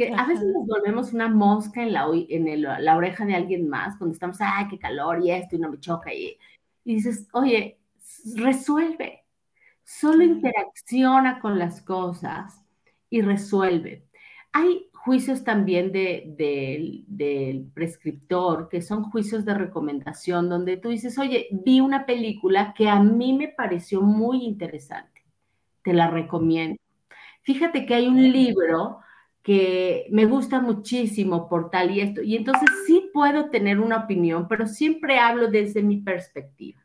Porque 0.00 0.14
a 0.14 0.24
veces 0.24 0.46
nos 0.46 0.66
volvemos 0.66 1.12
una 1.12 1.28
mosca 1.28 1.82
en, 1.82 1.92
la, 1.92 2.06
en 2.10 2.62
la 2.62 2.96
oreja 2.96 3.26
de 3.26 3.34
alguien 3.34 3.68
más 3.68 3.98
cuando 3.98 4.14
estamos, 4.14 4.38
ay, 4.40 4.66
qué 4.70 4.78
calor 4.78 5.22
y 5.22 5.30
esto 5.30 5.56
y 5.56 5.58
no 5.58 5.68
me 5.68 5.78
choca. 5.78 6.14
Y, 6.14 6.38
y 6.84 6.94
dices, 6.94 7.28
oye, 7.34 7.78
resuelve. 8.34 9.26
Solo 9.84 10.24
interacciona 10.24 11.38
con 11.38 11.58
las 11.58 11.82
cosas 11.82 12.64
y 13.10 13.20
resuelve. 13.20 14.06
Hay 14.52 14.88
juicios 14.94 15.44
también 15.44 15.92
del 15.92 17.70
prescriptor, 17.74 18.70
que 18.70 18.80
son 18.80 19.04
juicios 19.04 19.44
de 19.44 19.52
recomendación, 19.52 20.48
donde 20.48 20.78
tú 20.78 20.88
dices, 20.88 21.18
oye, 21.18 21.48
vi 21.50 21.80
una 21.80 22.06
película 22.06 22.72
que 22.72 22.88
a 22.88 23.02
mí 23.02 23.34
me 23.34 23.48
pareció 23.48 24.00
muy 24.00 24.44
interesante, 24.44 25.22
te 25.84 25.92
la 25.92 26.08
recomiendo. 26.08 26.78
Fíjate 27.42 27.84
que 27.84 27.94
hay 27.94 28.08
un 28.08 28.32
libro 28.32 29.00
que 29.42 30.06
me 30.10 30.26
gusta 30.26 30.60
muchísimo 30.60 31.48
por 31.48 31.70
tal 31.70 31.90
y 31.90 32.00
esto, 32.00 32.22
y 32.22 32.36
entonces 32.36 32.68
sí 32.86 33.10
puedo 33.12 33.50
tener 33.50 33.80
una 33.80 34.04
opinión, 34.04 34.46
pero 34.48 34.66
siempre 34.66 35.18
hablo 35.18 35.48
desde 35.48 35.82
mi 35.82 35.98
perspectiva. 35.98 36.80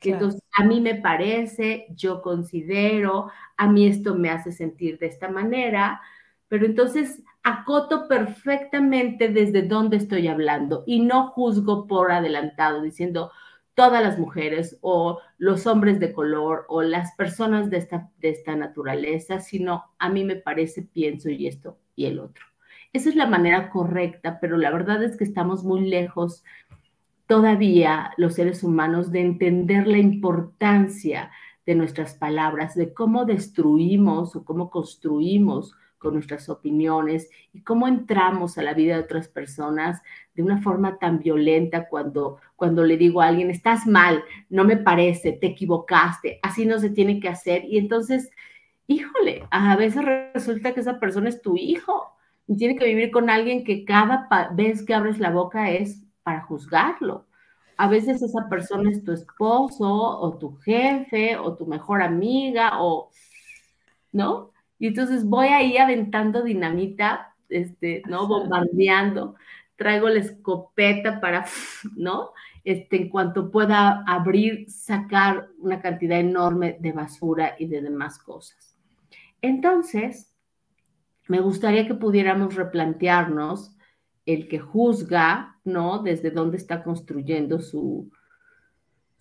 Entonces, 0.00 0.40
a 0.56 0.64
mí 0.64 0.80
me 0.80 0.94
parece, 0.94 1.86
yo 1.90 2.22
considero, 2.22 3.30
a 3.56 3.68
mí 3.68 3.86
esto 3.86 4.14
me 4.14 4.30
hace 4.30 4.52
sentir 4.52 4.98
de 4.98 5.06
esta 5.06 5.28
manera, 5.28 6.00
pero 6.46 6.66
entonces 6.66 7.22
acoto 7.42 8.06
perfectamente 8.06 9.28
desde 9.28 9.62
dónde 9.62 9.96
estoy 9.96 10.28
hablando 10.28 10.84
y 10.86 11.00
no 11.00 11.28
juzgo 11.28 11.86
por 11.86 12.12
adelantado 12.12 12.82
diciendo 12.82 13.32
todas 13.78 14.02
las 14.02 14.18
mujeres 14.18 14.76
o 14.80 15.20
los 15.38 15.68
hombres 15.68 16.00
de 16.00 16.12
color 16.12 16.66
o 16.68 16.82
las 16.82 17.14
personas 17.14 17.70
de 17.70 17.76
esta, 17.76 18.10
de 18.18 18.30
esta 18.30 18.56
naturaleza, 18.56 19.38
sino 19.38 19.84
a 20.00 20.08
mí 20.08 20.24
me 20.24 20.34
parece, 20.34 20.82
pienso 20.82 21.30
y 21.30 21.46
esto 21.46 21.78
y 21.94 22.06
el 22.06 22.18
otro. 22.18 22.44
Esa 22.92 23.08
es 23.08 23.14
la 23.14 23.28
manera 23.28 23.70
correcta, 23.70 24.40
pero 24.40 24.56
la 24.56 24.72
verdad 24.72 25.04
es 25.04 25.16
que 25.16 25.22
estamos 25.22 25.62
muy 25.62 25.88
lejos 25.88 26.42
todavía 27.28 28.10
los 28.16 28.34
seres 28.34 28.64
humanos 28.64 29.12
de 29.12 29.20
entender 29.20 29.86
la 29.86 29.98
importancia 29.98 31.30
de 31.64 31.76
nuestras 31.76 32.16
palabras, 32.16 32.74
de 32.74 32.92
cómo 32.92 33.26
destruimos 33.26 34.34
o 34.34 34.44
cómo 34.44 34.70
construimos 34.70 35.72
con 35.98 36.14
nuestras 36.14 36.48
opiniones 36.48 37.28
y 37.52 37.62
cómo 37.62 37.88
entramos 37.88 38.56
a 38.56 38.62
la 38.62 38.74
vida 38.74 38.94
de 38.94 39.02
otras 39.02 39.28
personas 39.28 40.00
de 40.34 40.42
una 40.42 40.62
forma 40.62 40.98
tan 40.98 41.18
violenta 41.18 41.88
cuando, 41.88 42.38
cuando 42.56 42.84
le 42.84 42.96
digo 42.96 43.20
a 43.20 43.26
alguien, 43.26 43.50
estás 43.50 43.86
mal, 43.86 44.22
no 44.48 44.64
me 44.64 44.76
parece, 44.76 45.32
te 45.32 45.48
equivocaste, 45.48 46.38
así 46.42 46.64
no 46.64 46.78
se 46.78 46.90
tiene 46.90 47.20
que 47.20 47.28
hacer. 47.28 47.64
Y 47.64 47.78
entonces, 47.78 48.30
híjole, 48.86 49.46
a 49.50 49.76
veces 49.76 50.04
resulta 50.32 50.72
que 50.72 50.80
esa 50.80 51.00
persona 51.00 51.28
es 51.28 51.42
tu 51.42 51.56
hijo 51.56 52.12
y 52.46 52.56
tiene 52.56 52.76
que 52.76 52.86
vivir 52.86 53.10
con 53.10 53.30
alguien 53.30 53.64
que 53.64 53.84
cada 53.84 54.28
vez 54.52 54.84
que 54.84 54.94
abres 54.94 55.18
la 55.18 55.30
boca 55.30 55.70
es 55.70 56.02
para 56.22 56.42
juzgarlo. 56.42 57.26
A 57.76 57.88
veces 57.88 58.22
esa 58.22 58.48
persona 58.48 58.90
es 58.90 59.04
tu 59.04 59.12
esposo 59.12 59.86
o 59.86 60.36
tu 60.38 60.56
jefe 60.58 61.36
o 61.36 61.56
tu 61.56 61.66
mejor 61.66 62.02
amiga 62.02 62.82
o, 62.82 63.10
¿no? 64.12 64.50
Y 64.78 64.88
entonces 64.88 65.24
voy 65.24 65.48
ahí 65.48 65.76
aventando 65.76 66.42
dinamita, 66.42 67.34
este, 67.48 68.02
¿no? 68.06 68.28
Bombardeando, 68.28 69.34
traigo 69.76 70.08
la 70.08 70.20
escopeta 70.20 71.20
para, 71.20 71.46
¿no? 71.96 72.32
Este, 72.64 72.96
en 72.96 73.08
cuanto 73.08 73.50
pueda 73.50 74.04
abrir, 74.06 74.70
sacar 74.70 75.48
una 75.58 75.80
cantidad 75.80 76.20
enorme 76.20 76.76
de 76.80 76.92
basura 76.92 77.54
y 77.58 77.66
de 77.66 77.80
demás 77.80 78.18
cosas. 78.18 78.76
Entonces, 79.40 80.34
me 81.28 81.40
gustaría 81.40 81.86
que 81.86 81.94
pudiéramos 81.94 82.54
replantearnos 82.54 83.74
el 84.26 84.48
que 84.48 84.58
juzga, 84.58 85.58
¿no? 85.64 86.02
Desde 86.02 86.30
dónde 86.30 86.56
está 86.56 86.82
construyendo 86.82 87.60
su, 87.60 88.10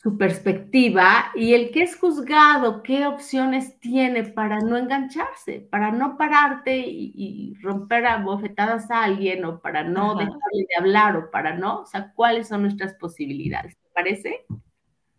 su 0.07 0.17
perspectiva 0.17 1.33
y 1.35 1.53
el 1.53 1.69
que 1.71 1.81
es 1.83 1.97
juzgado, 1.97 2.81
qué 2.81 3.05
opciones 3.05 3.77
tiene 3.81 4.23
para 4.23 4.61
no 4.61 4.77
engancharse, 4.77 5.67
para 5.69 5.91
no 5.91 6.17
pararte 6.17 6.77
y, 6.77 7.53
romper 7.61 8.05
a 8.05 8.23
bofetadas 8.23 8.89
a 8.89 9.03
alguien 9.03 9.43
o 9.43 9.59
para 9.59 9.83
no 9.83 10.15
dejarle 10.15 10.65
de 10.69 10.75
hablar 10.79 11.17
o 11.17 11.29
para 11.29 11.57
no, 11.57 11.81
o 11.81 11.85
sea, 11.85 12.13
cuáles 12.13 12.47
son 12.47 12.61
nuestras 12.61 12.93
posibilidades, 12.93 13.75
¿te 13.75 13.89
parece? 13.93 14.45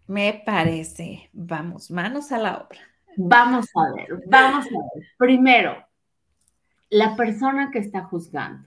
Me 0.06 0.42
parece. 0.46 1.28
Vamos, 1.34 1.90
manos 1.90 2.32
a 2.32 2.38
la 2.38 2.56
obra. 2.56 2.80
Vamos 3.18 3.66
a 3.74 3.94
ver, 3.94 4.08
vamos 4.26 4.64
a 4.68 4.70
ver. 4.70 5.06
Primero, 5.18 5.86
la 6.88 7.14
persona 7.14 7.70
que 7.70 7.80
está 7.80 8.04
juzgando. 8.04 8.66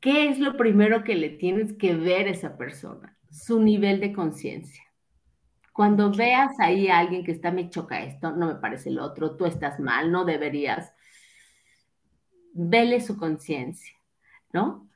¿Qué 0.00 0.30
es 0.30 0.38
lo 0.38 0.56
primero 0.56 1.04
que 1.04 1.16
le 1.16 1.28
tienes 1.28 1.74
que 1.74 1.94
ver 1.94 2.28
a 2.28 2.30
esa 2.30 2.56
persona? 2.56 3.15
Su 3.30 3.60
nivel 3.60 4.00
de 4.00 4.12
conciencia. 4.12 4.82
Cuando 5.72 6.10
veas 6.10 6.58
ahí 6.58 6.88
a 6.88 6.98
alguien 6.98 7.22
que 7.22 7.32
está, 7.32 7.50
me 7.52 7.68
choca 7.68 8.02
esto, 8.02 8.32
no 8.32 8.46
me 8.46 8.54
parece 8.54 8.88
el 8.88 8.98
otro, 8.98 9.36
tú 9.36 9.44
estás 9.44 9.78
mal, 9.78 10.10
no 10.10 10.24
deberías, 10.24 10.94
vele 12.54 13.00
su 13.00 13.18
conciencia, 13.18 13.94
¿no? 14.52 14.88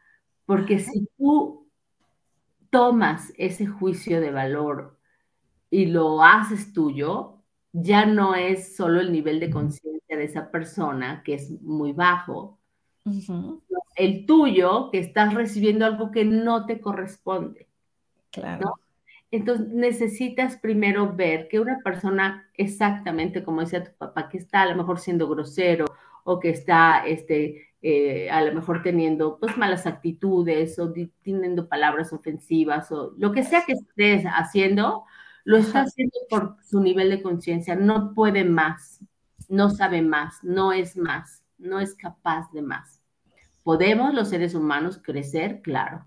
Porque 0.47 0.79
si 0.79 1.07
tú 1.19 1.69
tomas 2.71 3.33
ese 3.37 3.66
juicio 3.66 4.21
de 4.21 4.31
valor 4.31 4.99
y 5.69 5.87
lo 5.87 6.23
haces 6.23 6.73
tuyo, 6.73 7.43
ya 7.73 8.07
no 8.07 8.35
es 8.35 8.75
solo 8.75 9.01
el 9.01 9.12
nivel 9.12 9.38
de 9.38 9.51
conciencia 9.51 10.16
de 10.16 10.25
esa 10.25 10.51
persona, 10.51 11.23
que 11.23 11.35
es 11.35 11.51
muy 11.62 11.93
bajo, 11.93 12.59
el 13.97 14.27
tuyo, 14.27 14.90
que 14.90 14.99
estás 14.99 15.35
recibiendo 15.35 15.85
algo 15.85 16.11
que 16.11 16.25
no 16.25 16.66
te 16.66 16.81
corresponde. 16.81 17.70
Claro. 18.31 18.81
Entonces 19.31 19.69
necesitas 19.69 20.57
primero 20.57 21.14
ver 21.14 21.47
que 21.49 21.61
una 21.61 21.79
persona 21.85 22.51
exactamente 22.55 23.45
como 23.45 23.61
decía 23.61 23.85
tu 23.85 23.93
papá, 23.97 24.29
que 24.29 24.38
está 24.38 24.62
a 24.62 24.66
lo 24.66 24.77
mejor 24.77 24.99
siendo 24.99 25.29
grosero 25.29 25.85
o 26.25 26.40
que 26.40 26.51
está 26.51 27.07
este, 27.07 27.69
eh, 27.83 28.29
a 28.31 28.43
lo 28.43 28.53
mejor 28.53 28.83
teniendo 28.83 29.38
pues 29.38 29.57
malas 29.57 29.87
actitudes 29.87 30.79
o 30.79 30.93
teniendo 31.23 31.69
palabras 31.69 32.12
ofensivas 32.12 32.90
o 32.90 33.14
lo 33.19 33.33
que 33.33 33.45
sea 33.45 33.64
que 33.64 33.73
estés 33.75 34.25
haciendo, 34.27 35.05
lo 35.45 35.57
está 35.57 35.83
haciendo 35.83 36.19
por 36.29 36.57
su 36.62 36.81
nivel 36.81 37.11
de 37.11 37.23
conciencia, 37.23 37.77
no 37.77 38.14
puede 38.14 38.45
más, 38.45 39.01
no 39.49 39.71
sabe 39.71 40.03
más, 40.03 40.43
no 40.43 40.73
es 40.73 40.97
más, 40.97 41.43
no 41.59 41.81
es 41.81 41.95
capaz 41.95 42.51
de 42.53 42.62
más. 42.62 43.01
Podemos 43.62 44.12
los 44.12 44.29
seres 44.29 44.55
humanos 44.55 45.01
crecer, 45.03 45.61
claro, 45.62 46.05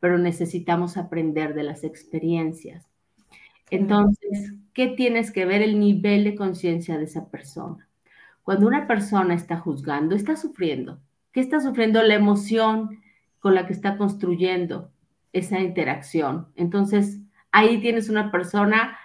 pero 0.00 0.18
necesitamos 0.18 0.96
aprender 0.96 1.54
de 1.54 1.62
las 1.62 1.84
experiencias. 1.84 2.86
Entonces, 3.70 4.54
¿qué 4.72 4.88
tienes 4.88 5.30
que 5.30 5.44
ver 5.44 5.62
el 5.62 5.78
nivel 5.78 6.24
de 6.24 6.34
conciencia 6.34 6.98
de 6.98 7.04
esa 7.04 7.28
persona? 7.28 7.88
Cuando 8.42 8.66
una 8.66 8.88
persona 8.88 9.34
está 9.34 9.58
juzgando, 9.58 10.16
está 10.16 10.34
sufriendo. 10.34 10.98
¿Qué 11.32 11.40
está 11.40 11.60
sufriendo? 11.60 12.02
La 12.02 12.14
emoción 12.14 13.00
con 13.38 13.54
la 13.54 13.66
que 13.66 13.72
está 13.72 13.96
construyendo 13.96 14.90
esa 15.32 15.60
interacción. 15.60 16.48
Entonces, 16.56 17.20
ahí 17.52 17.80
tienes 17.80 18.08
una 18.08 18.32
persona 18.32 18.98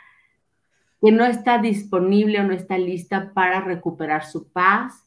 que 1.01 1.11
no 1.11 1.25
está 1.25 1.59
disponible 1.59 2.39
o 2.39 2.43
no 2.43 2.53
está 2.53 2.77
lista 2.77 3.33
para 3.33 3.61
recuperar 3.61 4.25
su 4.25 4.47
paz, 4.47 5.04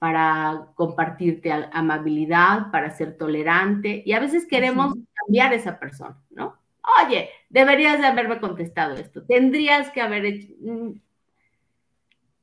para 0.00 0.68
compartirte 0.76 1.52
amabilidad, 1.52 2.70
para 2.72 2.90
ser 2.90 3.18
tolerante, 3.18 4.02
y 4.06 4.14
a 4.14 4.18
veces 4.18 4.46
queremos 4.46 4.94
cambiar 5.14 5.52
a 5.52 5.56
esa 5.56 5.78
persona, 5.78 6.18
¿no? 6.30 6.56
Oye, 7.04 7.28
deberías 7.50 8.00
de 8.00 8.06
haberme 8.06 8.40
contestado 8.40 8.94
esto, 8.94 9.22
tendrías 9.22 9.90
que 9.90 10.00
haber 10.00 10.24
hecho... 10.24 10.48
Mm. 10.60 10.92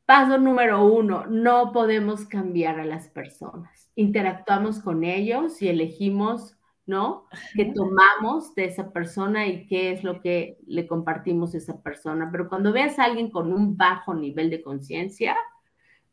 Paso 0.05 0.37
número 0.37 0.85
uno, 0.85 1.25
no 1.25 1.73
podemos 1.73 2.25
cambiar 2.27 2.79
a 2.79 2.85
las 2.85 3.09
personas. 3.09 3.91
Interactuamos 3.95 4.79
con 4.79 5.03
ellos 5.03 5.61
y 5.61 5.67
elegimos, 5.67 6.55
¿no? 6.85 7.25
Que 7.55 7.65
tomamos 7.65 8.55
de 8.55 8.65
esa 8.65 8.93
persona 8.93 9.47
y 9.47 9.67
qué 9.67 9.91
es 9.91 10.05
lo 10.05 10.21
que 10.21 10.59
le 10.65 10.87
compartimos 10.87 11.53
a 11.53 11.57
esa 11.57 11.81
persona. 11.81 12.29
Pero 12.31 12.47
cuando 12.47 12.71
veas 12.71 12.99
a 12.99 13.03
alguien 13.03 13.29
con 13.29 13.51
un 13.51 13.75
bajo 13.75 14.13
nivel 14.13 14.49
de 14.49 14.61
conciencia, 14.61 15.35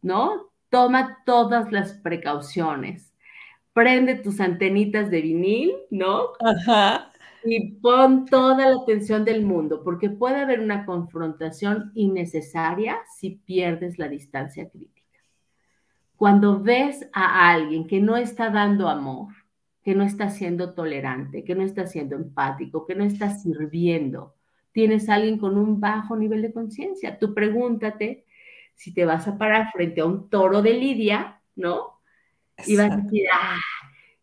¿no? 0.02 0.53
Toma 0.74 1.22
todas 1.24 1.70
las 1.70 1.92
precauciones. 1.92 3.14
Prende 3.72 4.16
tus 4.16 4.40
antenitas 4.40 5.08
de 5.08 5.20
vinil, 5.20 5.72
¿no? 5.88 6.30
Ajá. 6.40 7.12
Y 7.44 7.74
pon 7.74 8.24
toda 8.24 8.68
la 8.68 8.82
atención 8.82 9.24
del 9.24 9.44
mundo, 9.44 9.84
porque 9.84 10.10
puede 10.10 10.40
haber 10.40 10.58
una 10.58 10.84
confrontación 10.84 11.92
innecesaria 11.94 12.98
si 13.16 13.36
pierdes 13.36 14.00
la 14.00 14.08
distancia 14.08 14.68
crítica. 14.68 15.06
Cuando 16.16 16.60
ves 16.60 17.08
a 17.12 17.52
alguien 17.52 17.86
que 17.86 18.00
no 18.00 18.16
está 18.16 18.50
dando 18.50 18.88
amor, 18.88 19.28
que 19.84 19.94
no 19.94 20.02
está 20.02 20.28
siendo 20.28 20.74
tolerante, 20.74 21.44
que 21.44 21.54
no 21.54 21.62
está 21.62 21.86
siendo 21.86 22.16
empático, 22.16 22.84
que 22.84 22.96
no 22.96 23.04
está 23.04 23.30
sirviendo, 23.30 24.34
tienes 24.72 25.08
a 25.08 25.14
alguien 25.14 25.38
con 25.38 25.56
un 25.56 25.78
bajo 25.78 26.16
nivel 26.16 26.42
de 26.42 26.52
conciencia. 26.52 27.16
Tú 27.20 27.32
pregúntate 27.32 28.24
si 28.74 28.92
te 28.92 29.04
vas 29.04 29.26
a 29.28 29.38
parar 29.38 29.70
frente 29.72 30.00
a 30.00 30.06
un 30.06 30.28
toro 30.28 30.62
de 30.62 30.74
lidia, 30.74 31.40
¿no? 31.56 32.00
Y 32.66 32.76
vas 32.76 32.92
a 32.92 32.96
decir, 32.96 33.24
ah, 33.32 33.58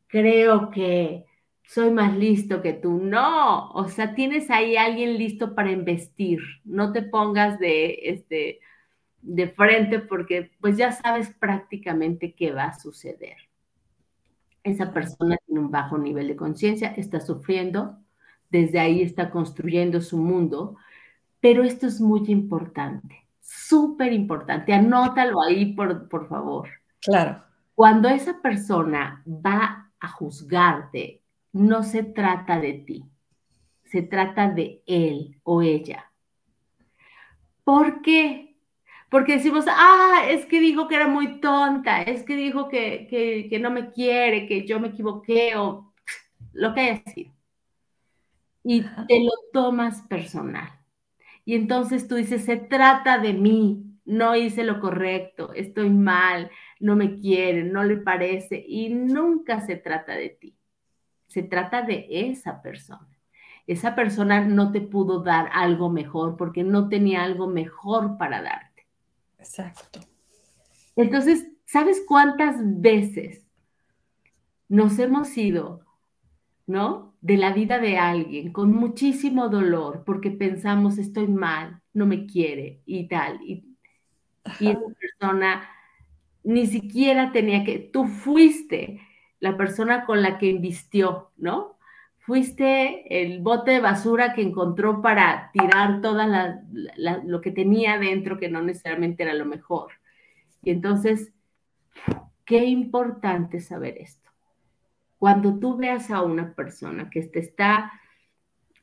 creo 0.07 0.69
que 0.69 1.25
soy 1.65 1.91
más 1.91 2.15
listo 2.15 2.61
que 2.61 2.73
tú. 2.73 2.99
No, 3.01 3.69
o 3.71 3.87
sea, 3.87 4.13
tienes 4.13 4.49
ahí 4.49 4.75
a 4.75 4.85
alguien 4.85 5.17
listo 5.17 5.55
para 5.55 5.71
investir. 5.71 6.39
No 6.63 6.91
te 6.91 7.01
pongas 7.01 7.59
de, 7.59 7.97
este, 8.03 8.59
de 9.21 9.47
frente 9.49 9.99
porque 9.99 10.51
pues 10.59 10.77
ya 10.77 10.91
sabes 10.91 11.29
prácticamente 11.29 12.33
qué 12.33 12.51
va 12.51 12.65
a 12.65 12.79
suceder. 12.79 13.37
Esa 14.63 14.93
persona 14.93 15.37
tiene 15.45 15.61
un 15.61 15.71
bajo 15.71 15.97
nivel 15.97 16.27
de 16.27 16.35
conciencia, 16.35 16.89
está 16.89 17.19
sufriendo, 17.19 17.97
desde 18.49 18.79
ahí 18.79 19.01
está 19.01 19.31
construyendo 19.31 20.01
su 20.01 20.17
mundo, 20.17 20.77
pero 21.39 21.63
esto 21.63 21.87
es 21.87 21.99
muy 21.99 22.23
importante 22.27 23.20
súper 23.41 24.13
importante, 24.13 24.73
anótalo 24.73 25.41
ahí, 25.41 25.73
por, 25.73 26.07
por 26.07 26.27
favor. 26.27 26.69
Claro. 27.01 27.43
Cuando 27.75 28.09
esa 28.09 28.41
persona 28.41 29.23
va 29.27 29.91
a 29.99 30.07
juzgarte, 30.07 31.21
no 31.53 31.83
se 31.83 32.03
trata 32.03 32.59
de 32.59 32.73
ti, 32.73 33.05
se 33.85 34.01
trata 34.01 34.49
de 34.49 34.83
él 34.85 35.39
o 35.43 35.61
ella. 35.61 36.11
¿Por 37.63 38.01
qué? 38.01 38.57
Porque 39.09 39.33
decimos, 39.33 39.65
ah, 39.67 40.23
es 40.29 40.45
que 40.45 40.59
dijo 40.59 40.87
que 40.87 40.95
era 40.95 41.07
muy 41.07 41.41
tonta, 41.41 42.01
es 42.01 42.23
que 42.23 42.35
dijo 42.35 42.69
que, 42.69 43.07
que, 43.49 43.59
no 43.59 43.69
me 43.69 43.91
quiere, 43.91 44.47
que 44.47 44.65
yo 44.65 44.79
me 44.79 44.87
equivoqué 44.87 45.57
o 45.57 45.93
lo 46.53 46.73
que 46.73 46.79
haya 46.79 47.03
sido. 47.11 47.33
Y 48.63 48.81
te 48.81 49.23
lo 49.23 49.31
tomas 49.51 50.01
personal. 50.03 50.80
Y 51.45 51.55
entonces 51.55 52.07
tú 52.07 52.15
dices, 52.15 52.45
se 52.45 52.57
trata 52.57 53.17
de 53.17 53.33
mí, 53.33 53.83
no 54.05 54.35
hice 54.35 54.63
lo 54.63 54.79
correcto, 54.79 55.53
estoy 55.53 55.89
mal, 55.89 56.51
no 56.79 56.95
me 56.95 57.19
quiere, 57.19 57.63
no 57.63 57.83
le 57.83 57.97
parece. 57.97 58.63
Y 58.67 58.89
nunca 58.89 59.61
se 59.61 59.75
trata 59.75 60.13
de 60.13 60.29
ti, 60.29 60.55
se 61.27 61.43
trata 61.43 61.81
de 61.81 62.07
esa 62.09 62.61
persona. 62.61 63.07
Esa 63.67 63.95
persona 63.95 64.41
no 64.41 64.71
te 64.71 64.81
pudo 64.81 65.21
dar 65.23 65.49
algo 65.53 65.89
mejor 65.89 66.35
porque 66.35 66.63
no 66.63 66.89
tenía 66.89 67.23
algo 67.23 67.47
mejor 67.47 68.17
para 68.17 68.41
darte. 68.41 68.87
Exacto. 69.37 69.99
Entonces, 70.95 71.47
¿sabes 71.65 72.03
cuántas 72.07 72.57
veces 72.59 73.45
nos 74.67 74.99
hemos 74.99 75.37
ido, 75.37 75.85
¿no? 76.67 77.15
De 77.21 77.37
la 77.37 77.53
vida 77.53 77.79
de 77.79 77.97
alguien 77.97 78.51
con 78.51 78.71
muchísimo 78.71 79.49
dolor 79.49 80.03
porque 80.05 80.31
pensamos 80.31 80.97
estoy 80.97 81.27
mal, 81.27 81.81
no 81.93 82.05
me 82.05 82.25
quiere 82.25 82.81
y 82.85 83.07
tal. 83.07 83.41
Y, 83.43 83.65
y 84.59 84.69
esa 84.69 84.79
persona 84.99 85.69
ni 86.43 86.65
siquiera 86.67 87.31
tenía 87.31 87.63
que, 87.63 87.79
tú 87.79 88.05
fuiste 88.05 89.01
la 89.39 89.57
persona 89.57 90.05
con 90.05 90.21
la 90.21 90.37
que 90.37 90.47
invistió, 90.47 91.31
¿no? 91.37 91.77
Fuiste 92.19 93.21
el 93.21 93.41
bote 93.41 93.71
de 93.71 93.79
basura 93.79 94.33
que 94.33 94.43
encontró 94.43 95.01
para 95.01 95.49
tirar 95.51 96.01
todo 96.01 96.19
lo 97.23 97.41
que 97.41 97.51
tenía 97.51 97.97
dentro, 97.97 98.37
que 98.37 98.49
no 98.49 98.61
necesariamente 98.61 99.23
era 99.23 99.33
lo 99.33 99.45
mejor. 99.45 99.93
Y 100.63 100.69
entonces, 100.69 101.33
qué 102.45 102.65
importante 102.65 103.59
saber 103.59 103.97
esto. 103.97 104.20
Cuando 105.21 105.59
tú 105.59 105.77
veas 105.77 106.09
a 106.09 106.23
una 106.23 106.55
persona 106.55 107.11
que 107.11 107.21
te 107.21 107.37
está 107.37 107.91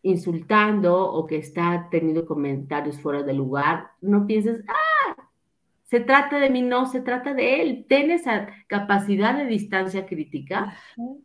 insultando 0.03 0.96
o 0.96 1.27
que 1.27 1.37
está 1.37 1.88
teniendo 1.90 2.27
comentarios 2.27 3.01
fuera 3.01 3.24
de 3.24 3.35
lugar, 3.35 3.90
no 4.01 4.24
pienses, 4.24 4.64
ah, 4.68 5.16
se 5.83 5.98
trata 5.98 6.38
de 6.38 6.48
mí, 6.48 6.62
no, 6.62 6.87
se 6.87 7.01
trata 7.01 7.35
de 7.35 7.61
él. 7.61 7.87
Ten 7.88 8.12
esa 8.12 8.46
capacidad 8.68 9.37
de 9.37 9.46
distancia 9.46 10.07
crítica 10.07 10.77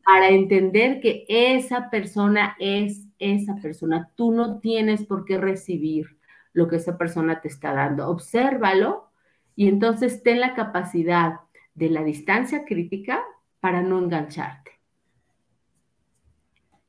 para 0.04 0.30
entender 0.30 1.00
que 1.00 1.26
esa 1.30 1.92
persona 1.92 2.56
es 2.58 3.06
esa 3.20 3.54
persona. 3.58 4.10
Tú 4.16 4.32
no 4.32 4.62
tienes 4.62 5.06
por 5.06 5.26
qué 5.26 5.38
recibir 5.38 6.18
lo 6.54 6.68
que 6.68 6.78
esa 6.78 6.98
persona 6.98 7.40
te 7.40 7.50
está 7.50 7.72
dando. 7.72 8.10
Obsérvalo 8.10 9.12
y 9.56 9.68
entonces 9.68 10.24
ten 10.24 10.40
la 10.40 10.56
capacidad 10.56 11.42
de 11.76 11.92
la 11.92 12.04
distancia 12.04 12.66
crítica 12.66 13.24
para 13.60 13.84
no 13.84 14.00
engancharte. 14.00 14.73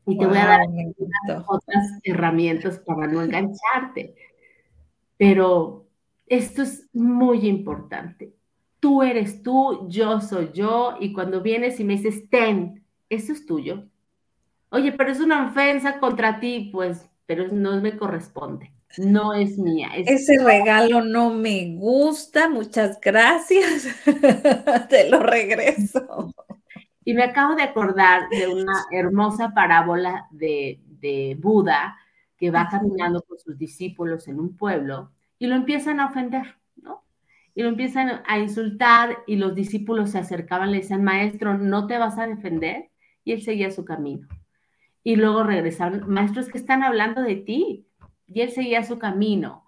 Y 0.07 0.19
te 0.19 0.27
voy 0.27 0.37
a 0.37 0.47
dar 0.47 0.61
otras 1.47 1.99
herramientas 2.03 2.79
para 2.81 3.07
no 3.07 3.23
engancharte. 3.23 4.14
Pero 5.17 5.87
esto 6.27 6.62
es 6.62 6.88
muy 6.93 7.47
importante. 7.47 8.35
Tú 8.81 9.03
eres 9.03 9.43
tú, 9.43 9.88
yo 9.88 10.21
soy 10.21 10.51
yo, 10.53 10.97
y 11.01 11.12
cuando 11.12 11.40
vienes 11.40 11.81
y 11.81 11.85
me 11.85 11.95
dices, 11.95 12.29
ten, 12.29 12.85
eso 13.09 13.33
es 13.33 13.47
tuyo. 13.47 13.85
Oye, 14.71 14.93
pero 14.93 15.11
es 15.11 15.21
una 15.21 15.49
ofensa 15.49 15.99
contra 16.01 16.40
ti, 16.40 16.71
pues, 16.73 17.09
pero 17.27 17.49
no 17.49 17.81
me 17.81 17.97
corresponde, 17.97 18.73
no 18.99 19.33
es 19.33 19.57
mía. 19.57 19.90
Ese 19.97 20.43
regalo 20.43 21.01
no 21.03 21.31
me 21.31 21.77
gusta, 21.77 22.49
muchas 22.49 23.01
gracias, 23.01 23.87
te 24.90 25.09
lo 25.09 25.21
regreso. 25.21 26.35
Y 27.05 27.14
me 27.14 27.23
acabo 27.23 27.55
de 27.55 27.62
acordar 27.62 28.29
de 28.31 28.49
una 28.55 28.85
hermosa 28.90 29.53
parábola 29.55 30.27
de, 30.31 30.81
de 30.87 31.37
Buda 31.40 31.97
que 32.37 32.51
va 32.51 32.69
caminando 32.69 33.23
con 33.23 33.38
sus 33.38 33.57
discípulos 33.59 34.27
en 34.29 34.40
un 34.40 34.57
pueblo 34.57 35.12
y 35.38 35.47
lo 35.47 35.57
empiezan 35.57 36.01
a 36.01 36.07
ofender, 36.07 36.57
¿no? 36.77 37.05
Y 37.55 37.62
lo 37.62 37.69
empiezan 37.69 38.23
a 38.27 38.38
insultar 38.38 39.19
y 39.27 39.37
los 39.37 39.55
discípulos 39.55 40.11
se 40.11 40.19
acercaban, 40.19 40.73
le 40.73 40.79
decían, 40.79 41.05
maestro, 41.05 41.57
¿no 41.59 41.87
te 41.87 41.99
vas 41.99 42.19
a 42.19 42.27
defender? 42.27 42.90
Y 43.25 43.33
él 43.33 43.43
seguía 43.43 43.71
su 43.71 43.85
camino. 43.85 44.27
Y 45.03 45.17
luego 45.17 45.45
regresaron, 45.45 46.09
maestros 46.09 46.49
que 46.49 46.59
están 46.59 46.83
hablando 46.83 47.23
de 47.23 47.37
ti. 47.37 47.87
Y 48.27 48.40
él 48.40 48.51
seguía 48.51 48.83
su 48.85 48.99
camino. 48.99 49.64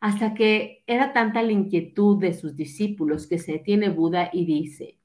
Hasta 0.00 0.34
que 0.34 0.82
era 0.86 1.12
tanta 1.12 1.42
la 1.42 1.52
inquietud 1.52 2.18
de 2.18 2.34
sus 2.34 2.56
discípulos 2.56 3.26
que 3.26 3.38
se 3.38 3.52
detiene 3.52 3.88
Buda 3.88 4.28
y 4.32 4.44
dice, 4.44 4.98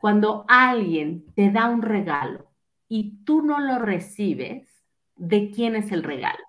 cuando 0.00 0.46
alguien 0.48 1.26
te 1.34 1.50
da 1.50 1.68
un 1.68 1.82
regalo 1.82 2.50
y 2.88 3.22
tú 3.24 3.42
no 3.42 3.60
lo 3.60 3.78
recibes, 3.78 4.66
¿de 5.16 5.50
quién 5.50 5.76
es 5.76 5.92
el 5.92 6.02
regalo? 6.02 6.42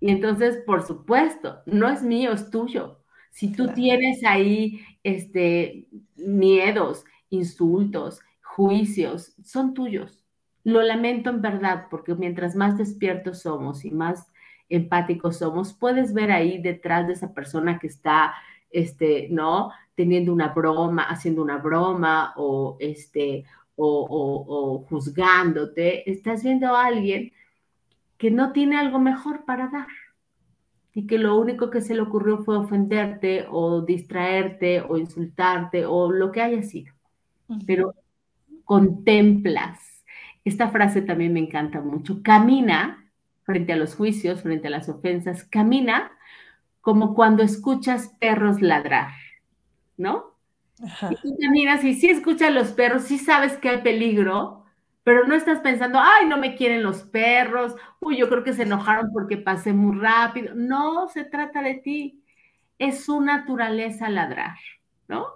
Y 0.00 0.10
entonces, 0.10 0.58
por 0.66 0.82
supuesto, 0.82 1.62
no 1.64 1.88
es 1.88 2.02
mío, 2.02 2.32
es 2.32 2.50
tuyo. 2.50 2.98
Si 3.30 3.52
tú 3.52 3.68
tienes 3.68 4.24
ahí 4.24 4.80
este, 5.02 5.86
miedos, 6.16 7.04
insultos, 7.30 8.20
juicios, 8.42 9.34
son 9.42 9.72
tuyos. 9.72 10.24
Lo 10.64 10.82
lamento 10.82 11.30
en 11.30 11.40
verdad, 11.40 11.86
porque 11.88 12.14
mientras 12.14 12.56
más 12.56 12.76
despiertos 12.76 13.42
somos 13.42 13.84
y 13.84 13.90
más 13.90 14.26
empáticos 14.68 15.38
somos, 15.38 15.72
puedes 15.72 16.12
ver 16.12 16.32
ahí 16.32 16.60
detrás 16.60 17.06
de 17.06 17.12
esa 17.12 17.32
persona 17.32 17.78
que 17.78 17.86
está, 17.86 18.34
este, 18.70 19.28
¿no? 19.30 19.70
Teniendo 19.96 20.32
una 20.32 20.48
broma, 20.48 21.02
haciendo 21.02 21.42
una 21.42 21.58
broma 21.58 22.34
o, 22.36 22.76
este, 22.78 23.44
o, 23.74 24.06
o 24.08 24.86
juzgándote, 24.88 26.08
estás 26.08 26.44
viendo 26.44 26.76
a 26.76 26.86
alguien 26.86 27.32
que 28.16 28.30
no 28.30 28.52
tiene 28.52 28.76
algo 28.76 29.00
mejor 29.00 29.44
para 29.44 29.68
dar 29.68 29.88
y 30.96 31.06
que 31.06 31.18
lo 31.18 31.38
único 31.38 31.68
que 31.68 31.82
se 31.82 31.94
le 31.94 32.00
ocurrió 32.00 32.38
fue 32.38 32.56
ofenderte 32.56 33.46
o 33.50 33.82
distraerte 33.82 34.80
o 34.80 34.96
insultarte 34.96 35.84
o 35.84 36.10
lo 36.10 36.32
que 36.32 36.40
haya 36.40 36.62
sido. 36.62 36.94
Pero 37.66 37.94
contemplas. 38.64 40.04
Esta 40.42 40.70
frase 40.70 41.02
también 41.02 41.34
me 41.34 41.40
encanta 41.40 41.82
mucho. 41.82 42.22
Camina 42.22 43.10
frente 43.46 43.72
a 43.72 43.76
los 43.76 43.94
juicios, 43.94 44.42
frente 44.42 44.68
a 44.68 44.70
las 44.70 44.88
ofensas, 44.88 45.44
camina 45.44 46.10
como 46.80 47.14
cuando 47.14 47.42
escuchas 47.42 48.08
perros 48.18 48.62
ladrar, 48.62 49.10
¿no? 49.96 50.36
Y 51.10 51.16
tú 51.16 51.36
caminas 51.40 51.84
y 51.84 51.94
sí 51.94 52.10
escuchas 52.10 52.52
los 52.52 52.72
perros, 52.72 53.04
sí 53.04 53.18
sabes 53.18 53.56
que 53.56 53.70
hay 53.70 53.82
peligro, 53.82 54.64
pero 55.04 55.26
no 55.26 55.34
estás 55.34 55.60
pensando, 55.60 55.98
ay, 56.00 56.26
no 56.26 56.36
me 56.36 56.54
quieren 56.54 56.82
los 56.82 57.02
perros, 57.04 57.76
uy, 58.00 58.16
yo 58.18 58.28
creo 58.28 58.44
que 58.44 58.52
se 58.52 58.64
enojaron 58.64 59.12
porque 59.12 59.36
pasé 59.36 59.72
muy 59.72 59.98
rápido. 59.98 60.54
No, 60.54 61.08
se 61.08 61.24
trata 61.24 61.62
de 61.62 61.74
ti. 61.74 62.22
Es 62.78 63.04
su 63.04 63.20
naturaleza 63.20 64.10
ladrar, 64.10 64.56
¿no? 65.08 65.26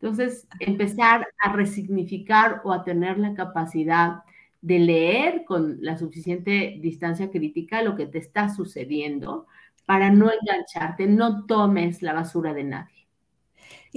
Entonces, 0.00 0.46
empezar 0.60 1.26
a 1.38 1.52
resignificar 1.52 2.60
o 2.64 2.72
a 2.72 2.84
tener 2.84 3.18
la 3.18 3.34
capacidad 3.34 4.22
de 4.60 4.78
leer 4.80 5.44
con 5.44 5.78
la 5.80 5.96
suficiente 5.96 6.78
distancia 6.80 7.30
crítica 7.30 7.82
lo 7.82 7.94
que 7.94 8.06
te 8.06 8.18
está 8.18 8.48
sucediendo 8.48 9.46
para 9.86 10.10
no 10.10 10.30
engancharte, 10.32 11.06
no 11.06 11.46
tomes 11.46 12.02
la 12.02 12.12
basura 12.12 12.52
de 12.52 12.64
nadie. 12.64 12.95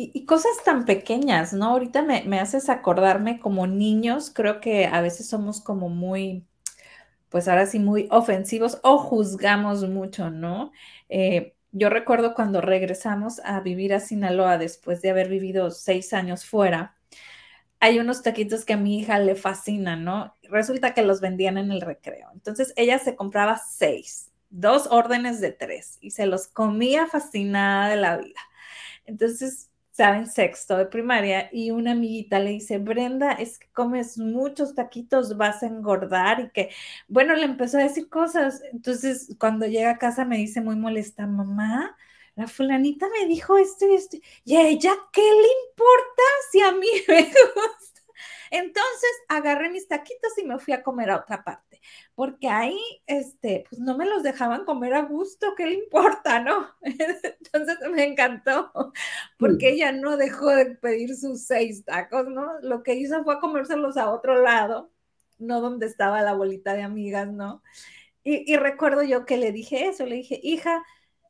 Y, 0.01 0.25
cosas 0.25 0.63
tan 0.63 0.85
pequeñas, 0.85 1.51
¿no? 1.51 1.65
Ahorita 1.65 2.03
me, 2.03 2.39
haces 2.39 2.69
acordarme 2.69 3.37
como 3.37 3.67
niños, 3.67 4.31
creo 4.33 4.61
que 4.61 4.85
a 4.85 5.01
veces 5.01 5.27
somos 5.27 5.59
como 5.59 5.89
muy, 5.89 6.45
pues 7.27 7.49
ahora 7.49 7.65
sí, 7.65 7.79
muy 7.79 8.07
ofensivos 8.09 8.79
o 8.83 8.97
juzgamos 8.97 9.87
mucho, 9.89 10.29
¿no? 10.29 10.71
Eh, 11.09 11.53
yo 11.73 11.89
recuerdo 11.89 12.33
cuando 12.33 12.61
regresamos 12.61 13.41
a 13.43 13.59
vivir 13.59 13.93
a 13.93 13.99
Sinaloa 13.99 14.57
después 14.57 15.01
de 15.01 15.09
haber 15.09 15.27
vivido 15.27 15.69
seis 15.69 16.13
años 16.13 16.45
fuera, 16.45 16.95
hay 17.81 17.99
unos 17.99 18.23
taquitos 18.23 18.63
que 18.63 18.73
a 18.73 18.77
mi 18.77 18.99
hija 18.99 19.19
le 19.19 19.35
fascinan, 19.35 20.05
¿no? 20.05 20.33
Resulta 20.43 20.93
que 20.93 21.01
los 21.03 21.19
vendían 21.19 21.57
en 21.57 21.71
el 21.71 21.81
recreo. 21.81 22.29
Entonces 22.33 22.73
ella 22.77 22.99
se 22.99 23.17
compraba 23.17 23.57
seis, 23.57 24.31
dos 24.49 24.87
órdenes 24.91 25.41
de 25.41 25.51
tres 25.51 25.97
y 25.99 26.11
se 26.11 26.25
los 26.25 26.47
comía 26.47 27.05
fascinada 27.07 27.89
de 27.89 27.97
la 27.97 28.17
vida. 28.17 28.39
Entonces 29.05 29.68
estaba 29.99 30.17
en 30.17 30.27
sexto 30.27 30.77
de 30.77 30.85
primaria 30.85 31.49
y 31.51 31.71
una 31.71 31.91
amiguita 31.91 32.39
le 32.39 32.51
dice, 32.51 32.77
Brenda, 32.77 33.33
es 33.33 33.59
que 33.59 33.67
comes 33.73 34.17
muchos 34.17 34.73
taquitos, 34.73 35.35
vas 35.35 35.61
a 35.61 35.67
engordar 35.67 36.39
y 36.39 36.49
que, 36.51 36.69
bueno, 37.09 37.35
le 37.35 37.43
empezó 37.43 37.77
a 37.77 37.83
decir 37.83 38.07
cosas. 38.07 38.61
Entonces, 38.71 39.35
cuando 39.37 39.65
llega 39.65 39.91
a 39.91 39.97
casa 39.97 40.23
me 40.23 40.37
dice 40.37 40.61
muy 40.61 40.77
molesta, 40.77 41.27
mamá, 41.27 41.97
la 42.35 42.47
fulanita 42.47 43.07
me 43.09 43.27
dijo 43.27 43.57
esto 43.57 43.85
y 43.91 43.95
esto, 43.95 44.17
y 44.45 44.55
ella, 44.55 44.93
¿qué 45.11 45.21
le 45.21 45.47
importa 45.69 46.23
si 46.49 46.61
a 46.61 46.71
mí 46.71 46.87
me 47.09 47.23
gusta? 47.23 48.01
Entonces 48.51 49.11
agarré 49.27 49.69
mis 49.69 49.87
taquitos 49.89 50.37
y 50.37 50.45
me 50.45 50.59
fui 50.59 50.73
a 50.73 50.81
comer 50.81 51.09
a 51.09 51.17
otra 51.17 51.43
parte, 51.43 51.68
porque 52.19 52.49
ahí, 52.49 52.77
este, 53.07 53.63
pues 53.69 53.79
no 53.79 53.95
me 53.97 54.05
los 54.05 54.23
dejaban 54.23 54.65
comer 54.65 54.93
a 54.93 55.03
gusto, 55.03 55.53
¿qué 55.55 55.67
le 55.67 55.75
importa, 55.75 56.41
no? 56.41 56.67
Entonces 56.81 57.77
me 57.93 58.03
encantó, 58.03 58.73
porque 59.37 59.69
ella 59.69 59.93
no 59.93 60.17
dejó 60.17 60.49
de 60.49 60.65
pedir 60.75 61.15
sus 61.15 61.45
seis 61.45 61.85
tacos, 61.85 62.27
¿no? 62.27 62.59
Lo 62.59 62.83
que 62.83 62.95
hizo 62.95 63.23
fue 63.23 63.39
comérselos 63.39 63.95
a 63.95 64.11
otro 64.11 64.43
lado, 64.43 64.91
no 65.37 65.61
donde 65.61 65.85
estaba 65.85 66.21
la 66.21 66.33
bolita 66.33 66.73
de 66.73 66.81
amigas, 66.81 67.31
¿no? 67.31 67.63
Y, 68.21 68.51
y 68.51 68.57
recuerdo 68.57 69.01
yo 69.03 69.25
que 69.25 69.37
le 69.37 69.53
dije 69.53 69.87
eso, 69.87 70.05
le 70.05 70.15
dije, 70.15 70.41
hija, 70.43 70.83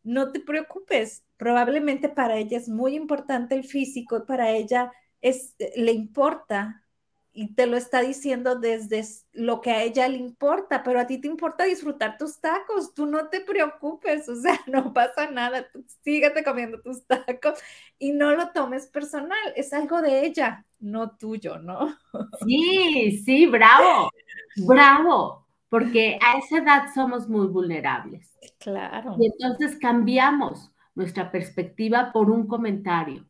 no 0.03 0.31
te 0.31 0.39
preocupes, 0.39 1.23
probablemente 1.37 2.09
para 2.09 2.37
ella 2.37 2.57
es 2.57 2.67
muy 2.67 2.95
importante 2.95 3.53
el 3.53 3.63
físico, 3.63 4.25
para 4.25 4.49
ella 4.53 4.91
es, 5.21 5.53
le 5.75 5.91
importa 5.91 6.83
y 7.31 7.53
te 7.53 7.67
lo 7.67 7.77
está 7.77 8.01
diciendo 8.01 8.55
desde 8.55 9.03
lo 9.33 9.61
que 9.61 9.71
a 9.71 9.83
ella 9.83 10.07
le 10.07 10.17
importa, 10.17 10.83
pero 10.83 10.99
a 10.99 11.07
ti 11.07 11.19
te 11.19 11.27
importa 11.27 11.63
disfrutar 11.63 12.17
tus 12.17 12.39
tacos, 12.39 12.93
tú 12.93 13.05
no 13.05 13.29
te 13.29 13.41
preocupes, 13.41 14.27
o 14.27 14.35
sea, 14.35 14.59
no 14.67 14.93
pasa 14.93 15.29
nada, 15.29 15.69
tú 15.71 15.85
síguete 16.03 16.43
comiendo 16.43 16.81
tus 16.81 17.05
tacos 17.05 17.59
y 17.97 18.11
no 18.11 18.31
lo 18.35 18.49
tomes 18.49 18.87
personal, 18.87 19.37
es 19.55 19.73
algo 19.73 20.01
de 20.01 20.25
ella, 20.25 20.65
no 20.79 21.11
tuyo, 21.11 21.59
¿no? 21.59 21.95
Sí, 22.45 23.21
sí, 23.23 23.45
bravo, 23.45 24.09
bravo, 24.57 25.47
porque 25.69 26.17
a 26.21 26.39
esa 26.39 26.57
edad 26.57 26.85
somos 26.93 27.29
muy 27.29 27.47
vulnerables. 27.47 28.35
Claro. 28.59 29.15
Y 29.19 29.27
entonces 29.27 29.77
cambiamos 29.79 30.71
nuestra 30.95 31.31
perspectiva 31.31 32.11
por 32.11 32.29
un 32.29 32.47
comentario. 32.47 33.28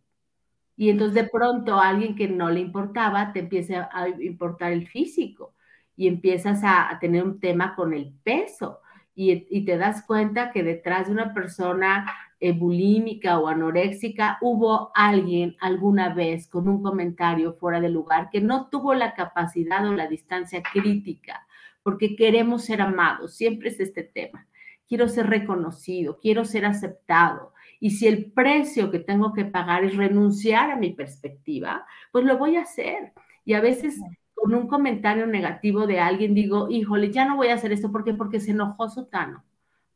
Y 0.80 0.90
entonces 0.90 1.14
de 1.14 1.30
pronto 1.30 1.76
a 1.76 1.90
alguien 1.90 2.16
que 2.16 2.30
no 2.30 2.50
le 2.50 2.62
importaba 2.62 3.34
te 3.34 3.40
empieza 3.40 3.90
a 3.92 4.08
importar 4.08 4.72
el 4.72 4.88
físico 4.88 5.54
y 5.98 6.08
empiezas 6.08 6.62
a, 6.64 6.98
tener 7.02 7.22
un 7.26 7.42
tema 7.42 7.76
con 7.76 7.94
el 7.94 8.14
peso 8.24 8.80
y, 9.14 9.66
te 9.66 9.76
das 9.76 10.06
cuenta 10.08 10.52
que 10.54 10.64
detrás 10.64 11.08
de 11.08 11.12
una 11.12 11.34
persona 11.34 12.10
eh, 12.40 12.54
bulímica 12.54 13.38
o 13.40 13.50
anoréxica 13.50 14.38
hubo 14.40 14.92
alguien 14.96 15.58
alguna 15.60 16.14
vez 16.14 16.48
con 16.48 16.70
un 16.70 16.82
comentario 16.82 17.56
fuera 17.56 17.82
de 17.82 17.90
lugar 17.90 18.30
que 18.32 18.40
no 18.40 18.70
tuvo 18.70 18.94
la 18.94 19.14
capacidad 19.14 19.86
o 19.86 19.92
la 19.92 20.08
distancia 20.08 20.64
crítica 20.64 21.46
porque 21.84 22.16
queremos 22.16 22.64
ser 22.64 22.82
amados, 22.82 23.36
siempre 23.36 23.68
es 23.68 23.82
este 23.82 24.04
tema. 24.04 24.48
Quiero 24.88 25.10
ser 25.10 25.28
reconocido, 25.28 26.20
quiero 26.22 26.46
ser 26.46 26.66
aceptado. 26.66 27.54
Y 27.80 27.92
si 27.92 28.08
el 28.08 28.32
precio 28.32 28.92
que 28.92 29.00
tengo 29.00 29.34
que 29.34 29.46
pagar 29.46 29.84
es 29.84 29.96
renunciar 29.96 30.72
a 30.72 30.76
mi 30.76 30.92
perspectiva, 30.92 31.86
pues 32.12 32.26
lo 32.26 32.38
voy 32.38 32.58
a 32.58 32.62
hacer. 32.62 33.14
Y 33.46 33.54
a 33.54 33.62
veces 33.62 34.00
con 34.34 34.54
un 34.54 34.68
comentario 34.68 35.28
negativo 35.28 35.88
de 35.88 36.00
alguien 36.00 36.34
digo, 36.34 36.70
híjole, 36.70 37.12
ya 37.12 37.26
no 37.26 37.36
voy 37.38 37.50
a 37.50 37.56
hacer 37.56 37.72
esto. 37.72 37.92
¿Por 37.92 38.04
qué? 38.04 38.14
Porque 38.14 38.40
se 38.40 38.52
enojó 38.52 38.90
Sotano, 38.90 39.44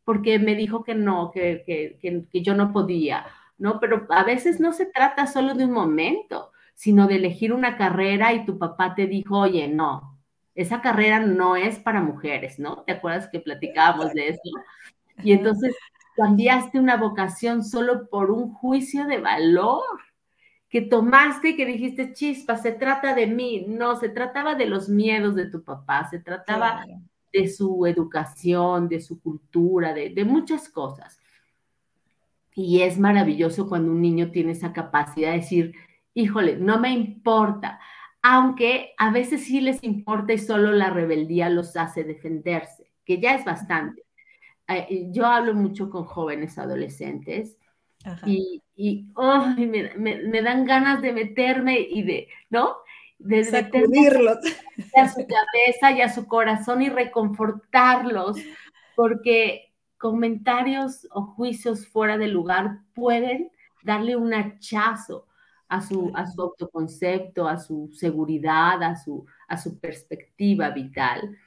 porque 0.05 0.39
me 0.39 0.55
dijo 0.55 0.83
que 0.83 0.95
no, 0.95 1.31
que, 1.31 1.63
que, 1.65 2.25
que 2.29 2.41
yo 2.41 2.55
no 2.55 2.71
podía, 2.73 3.25
¿no? 3.57 3.79
Pero 3.79 4.05
a 4.09 4.23
veces 4.23 4.59
no 4.59 4.73
se 4.73 4.85
trata 4.85 5.27
solo 5.27 5.53
de 5.53 5.65
un 5.65 5.71
momento, 5.71 6.51
sino 6.75 7.07
de 7.07 7.15
elegir 7.15 7.53
una 7.53 7.77
carrera 7.77 8.33
y 8.33 8.45
tu 8.45 8.57
papá 8.57 8.95
te 8.95 9.07
dijo, 9.07 9.39
oye, 9.39 9.67
no, 9.67 10.19
esa 10.55 10.81
carrera 10.81 11.19
no 11.19 11.55
es 11.55 11.79
para 11.79 12.01
mujeres, 12.01 12.59
¿no? 12.59 12.83
¿Te 12.83 12.93
acuerdas 12.93 13.29
que 13.29 13.39
platicábamos 13.39 14.13
de 14.13 14.29
eso? 14.29 14.41
Y 15.23 15.31
entonces 15.33 15.75
cambiaste 16.15 16.79
una 16.79 16.97
vocación 16.97 17.63
solo 17.63 18.07
por 18.09 18.31
un 18.31 18.53
juicio 18.53 19.05
de 19.05 19.19
valor 19.19 19.83
que 20.69 20.81
tomaste 20.81 21.49
y 21.49 21.55
que 21.55 21.65
dijiste, 21.65 22.13
chispa, 22.13 22.57
se 22.57 22.71
trata 22.71 23.13
de 23.13 23.27
mí. 23.27 23.65
No, 23.67 23.95
se 23.95 24.09
trataba 24.09 24.55
de 24.55 24.65
los 24.65 24.89
miedos 24.89 25.35
de 25.35 25.49
tu 25.49 25.63
papá, 25.63 26.07
se 26.09 26.19
trataba 26.19 26.85
de 27.31 27.47
su 27.47 27.85
educación, 27.85 28.87
de 28.89 28.99
su 28.99 29.21
cultura, 29.21 29.93
de, 29.93 30.09
de 30.09 30.25
muchas 30.25 30.69
cosas. 30.69 31.19
Y 32.55 32.81
es 32.81 32.99
maravilloso 32.99 33.67
cuando 33.67 33.91
un 33.91 34.01
niño 34.01 34.31
tiene 34.31 34.51
esa 34.51 34.73
capacidad 34.73 35.31
de 35.31 35.37
decir, 35.37 35.73
híjole, 36.13 36.57
no 36.57 36.79
me 36.79 36.91
importa 36.91 37.79
aunque 38.23 38.93
a 38.97 39.11
veces 39.11 39.43
sí 39.43 39.59
les 39.59 39.83
importa 39.83 40.31
y 40.31 40.39
solo 40.39 40.71
la 40.71 40.89
rebeldía 40.89 41.49
los 41.49 41.75
hace 41.75 42.05
defenderse, 42.05 42.89
que 43.05 43.19
ya 43.19 43.35
es 43.35 43.43
bastante. 43.43 44.05
Eh, 44.67 45.07
yo 45.11 45.25
hablo 45.25 45.53
mucho 45.53 45.89
con 45.89 46.05
jóvenes 46.05 46.57
adolescentes 46.57 47.57
y, 48.25 48.61
me, 48.75 50.41
dan 50.41 50.65
ganas 50.65 51.01
de 51.01 51.13
meterme 51.13 51.79
y 51.79 52.03
de, 52.03 52.27
¿no? 52.49 52.77
De 53.19 53.43
sacudirlos 53.43 54.37
a 54.95 55.07
su 55.07 55.25
cabeza 55.25 55.91
y 55.91 56.01
a 56.01 56.09
su 56.09 56.27
corazón 56.27 56.81
y 56.81 56.89
reconfortarlos, 56.89 58.37
porque 58.95 59.73
comentarios 59.97 61.07
o 61.11 61.23
juicios 61.23 61.87
fuera 61.87 62.17
de 62.17 62.27
lugar 62.27 62.79
pueden 62.93 63.51
darle 63.83 64.15
un 64.15 64.33
hachazo 64.33 65.27
a 65.69 65.81
su, 65.81 66.11
a 66.13 66.29
su 66.29 66.41
autoconcepto, 66.41 67.47
a 67.47 67.57
su 67.57 67.89
seguridad, 67.93 68.83
a 68.83 68.95
su, 68.95 69.25
a 69.47 69.57
su 69.57 69.79
perspectiva 69.79 70.69
vital. 70.69 71.37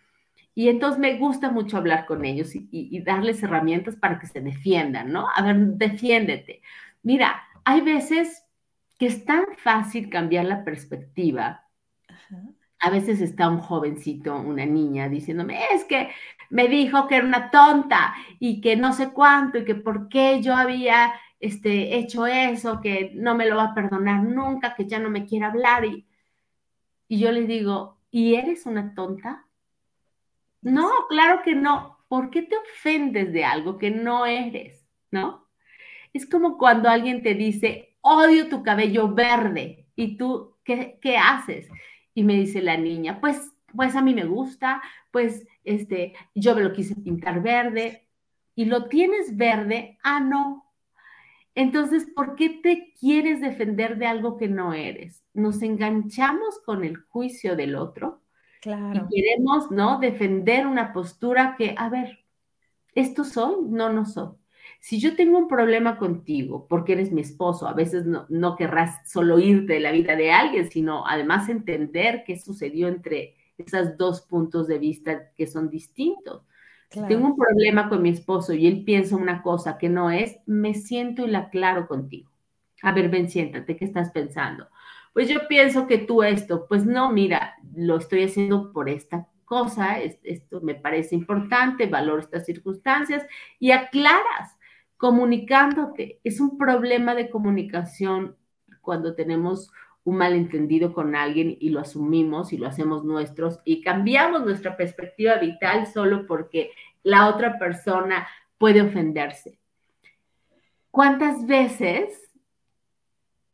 Y 0.59 0.71
entonces 0.71 0.99
me 0.99 1.19
gusta 1.19 1.51
mucho 1.51 1.77
hablar 1.77 2.07
con 2.07 2.25
ellos 2.25 2.53
y, 2.55 3.01
darles 3.03 3.43
herramientas 3.43 3.95
para 3.95 4.19
que 4.19 4.27
se 4.27 4.41
defiendan, 4.41 5.13
¿no? 5.13 5.29
A 5.37 5.43
ver, 5.43 5.55
defiéndete. 5.55 6.63
Mira, 7.03 7.43
hay 7.63 7.83
veces 7.83 8.43
que 8.99 9.05
es 9.05 9.27
tan 9.27 9.45
fácil 9.59 10.09
cambiar 10.09 10.47
la 10.47 10.65
perspectiva. 10.65 11.63
A 12.79 12.89
veces 12.89 13.21
está 13.21 13.51
un 13.51 13.59
jovencito, 13.59 14.35
una 14.35 14.65
niña, 14.65 15.11
diciéndome, 15.11 15.61
es 15.75 15.85
que 15.85 16.09
me 16.49 16.69
dijo 16.69 17.07
que 17.07 17.17
era 17.17 17.27
una 17.27 17.51
tonta 17.51 18.15
y 18.39 18.63
que 18.63 18.77
no 18.77 18.95
sé 18.95 19.11
cuánto 19.11 19.59
y 19.59 19.65
que 19.67 19.75
por 19.75 20.09
qué 20.09 20.41
yo 20.41 20.57
había 20.57 21.13
este, 21.39 21.99
hecho 21.99 22.27
eso, 22.27 22.81
que 22.81 23.13
no 23.15 23.35
me 23.35 23.45
lo 23.45 23.57
va 23.57 23.65
a 23.65 23.75
perdonar 23.75 24.23
nunca, 24.23 24.75
que 24.75 24.87
ya 24.87 24.99
no 25.01 25.11
me 25.11 25.27
quiere 25.27 25.45
hablar. 25.45 25.85
Y, 25.85 26.07
y 27.09 27.19
yo 27.19 27.31
le 27.31 27.43
digo, 27.43 27.99
¿y 28.11 28.37
eres 28.37 28.65
una 28.65 28.95
tonta? 28.95 29.46
No, 30.67 30.91
claro 31.09 31.43
que 31.45 31.55
no. 31.55 31.99
¿Por 32.09 32.31
qué 32.31 32.43
te 32.43 32.57
ofendes 32.57 33.33
de 33.33 33.45
algo 33.45 33.79
que 33.79 33.93
no 33.93 34.27
eres? 34.27 34.85
¿No? 35.13 35.47
Es 36.13 36.27
como 36.29 36.59
cuando 36.59 36.89
alguien 36.89 37.23
te 37.23 37.35
dice, 37.35 37.97
odio 38.01 38.49
tu 38.49 38.65
cabello 38.65 39.15
verde. 39.15 39.87
¿Y 39.95 40.17
tú 40.17 40.57
qué, 40.65 40.99
qué 41.01 41.19
haces? 41.19 41.69
Y 42.15 42.25
me 42.25 42.35
dice 42.35 42.61
la 42.63 42.77
niña, 42.77 43.21
pues, 43.21 43.53
pues 43.77 43.95
a 43.95 44.03
mí 44.03 44.13
me 44.13 44.25
gusta, 44.25 44.83
pues 45.13 45.47
este, 45.63 46.15
yo 46.35 46.57
me 46.57 46.63
lo 46.63 46.73
quise 46.73 46.97
pintar 46.97 47.43
verde. 47.43 48.09
¿Y 48.57 48.65
lo 48.65 48.89
tienes 48.89 49.37
verde? 49.37 49.99
Ah, 50.03 50.19
no, 50.19 50.67
entonces, 51.55 52.07
¿por 52.15 52.35
qué 52.35 52.51
te 52.51 52.93
quieres 53.01 53.41
defender 53.41 53.99
de 53.99 54.07
algo 54.07 54.37
que 54.37 54.49
no 54.49 54.75
eres? 54.75 55.25
Nos 55.33 55.63
enganchamos 55.63 56.59
con 56.65 56.85
el 56.85 56.97
juicio 56.99 57.57
del 57.57 57.77
otro 57.77 58.26
claro. 58.61 59.07
y 59.11 59.15
queremos, 59.15 59.71
¿no? 59.71 59.99
Defender 59.99 60.67
una 60.67 60.93
postura 60.93 61.55
que, 61.57 61.75
a 61.77 61.89
ver, 61.89 62.25
¿esto 62.95 63.25
soy? 63.25 63.57
No, 63.69 63.93
no 63.93 64.05
soy. 64.05 64.31
Si 64.81 65.01
yo 65.01 65.17
tengo 65.17 65.39
un 65.39 65.49
problema 65.49 65.99
contigo, 65.99 66.67
porque 66.69 66.93
eres 66.93 67.13
mi 67.13 67.21
esposo, 67.21 67.67
a 67.67 67.73
veces 67.73 68.07
no, 68.07 68.27
no 68.29 68.57
querrás 68.57 69.09
solo 69.11 69.39
irte 69.39 69.75
de 69.75 69.81
la 69.81 69.93
vida 69.93 70.17
de 70.17 70.33
alguien, 70.33 70.71
sino 70.71 71.07
además 71.07 71.49
entender 71.49 72.25
qué 72.27 72.39
sucedió 72.39 72.89
entre 72.89 73.35
esos 73.59 73.97
dos 73.97 74.23
puntos 74.23 74.69
de 74.69 74.79
vista 74.79 75.33
que 75.35 75.47
son 75.47 75.71
distintos. 75.71 76.43
Si 76.91 77.03
tengo 77.09 77.27
un 77.27 77.37
problema 77.37 77.89
con 77.89 78.01
mi 78.01 78.11
esposo 78.11 78.55
y 78.55 78.67
él 78.67 78.85
piensa 78.85 79.17
una 79.17 79.43
cosa 79.43 79.77
que 79.77 79.89
no 79.89 80.11
es, 80.11 80.39
me 80.47 80.75
siento 80.75 81.27
y 81.27 81.31
la 81.31 81.41
aclaro 81.41 81.89
contigo. 81.89 82.31
A 82.83 82.93
ver, 82.93 83.09
ven, 83.09 83.29
siéntate, 83.29 83.77
¿qué 83.77 83.85
estás 83.85 84.13
pensando? 84.13 84.69
Pues 85.17 85.31
yo 85.31 85.49
pienso 85.49 85.87
que 85.87 85.97
tú 85.97 86.23
esto, 86.23 86.67
pues 86.69 86.85
no, 86.85 87.11
mira, 87.11 87.55
lo 87.75 87.97
estoy 87.97 88.25
haciendo 88.25 88.71
por 88.71 88.91
esta 88.91 89.27
cosa, 89.47 89.99
esto 89.99 90.61
me 90.61 90.75
parece 90.75 91.15
importante, 91.15 91.87
valoro 91.87 92.21
estas 92.21 92.45
circunstancias 92.45 93.25
y 93.59 93.71
aclaras 93.71 94.59
comunicándote. 94.99 96.21
Es 96.23 96.39
un 96.39 96.59
problema 96.59 97.15
de 97.15 97.31
comunicación 97.31 98.37
cuando 98.83 99.15
tenemos 99.15 99.71
un 100.05 100.19
malentendido 100.19 100.93
con 100.93 101.17
alguien 101.17 101.57
y 101.59 101.71
lo 101.71 101.81
asumimos 101.81 102.53
y 102.53 102.59
lo 102.59 102.67
hacemos 102.67 103.03
nuestros 103.03 103.61
y 103.65 103.81
cambiamos 103.81 104.45
nuestra 104.45 104.77
perspectiva 104.77 105.37
vital 105.37 105.87
solo 105.87 106.27
porque 106.27 106.73
la 107.03 107.31
otra 107.31 107.59
persona 107.59 108.29
puede 108.59 108.83
ofenderse. 108.83 109.59
¿Cuántas 110.91 111.47
veces 111.47 112.26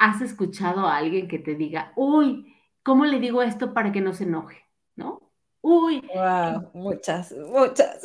has 0.03 0.21
escuchado 0.21 0.89
a 0.89 0.97
alguien 0.97 1.29
que 1.29 1.39
te 1.39 1.55
diga, 1.55 1.93
uy, 1.95 2.53
¿cómo 2.83 3.05
le 3.05 3.21
digo 3.21 3.41
esto 3.41 3.73
para 3.73 3.93
que 3.93 4.01
no 4.01 4.13
se 4.13 4.25
enoje? 4.25 4.59
¿No? 4.97 5.33
Uy. 5.61 6.03
Wow, 6.13 6.71
muchas, 6.75 7.33
muchas. 7.33 8.03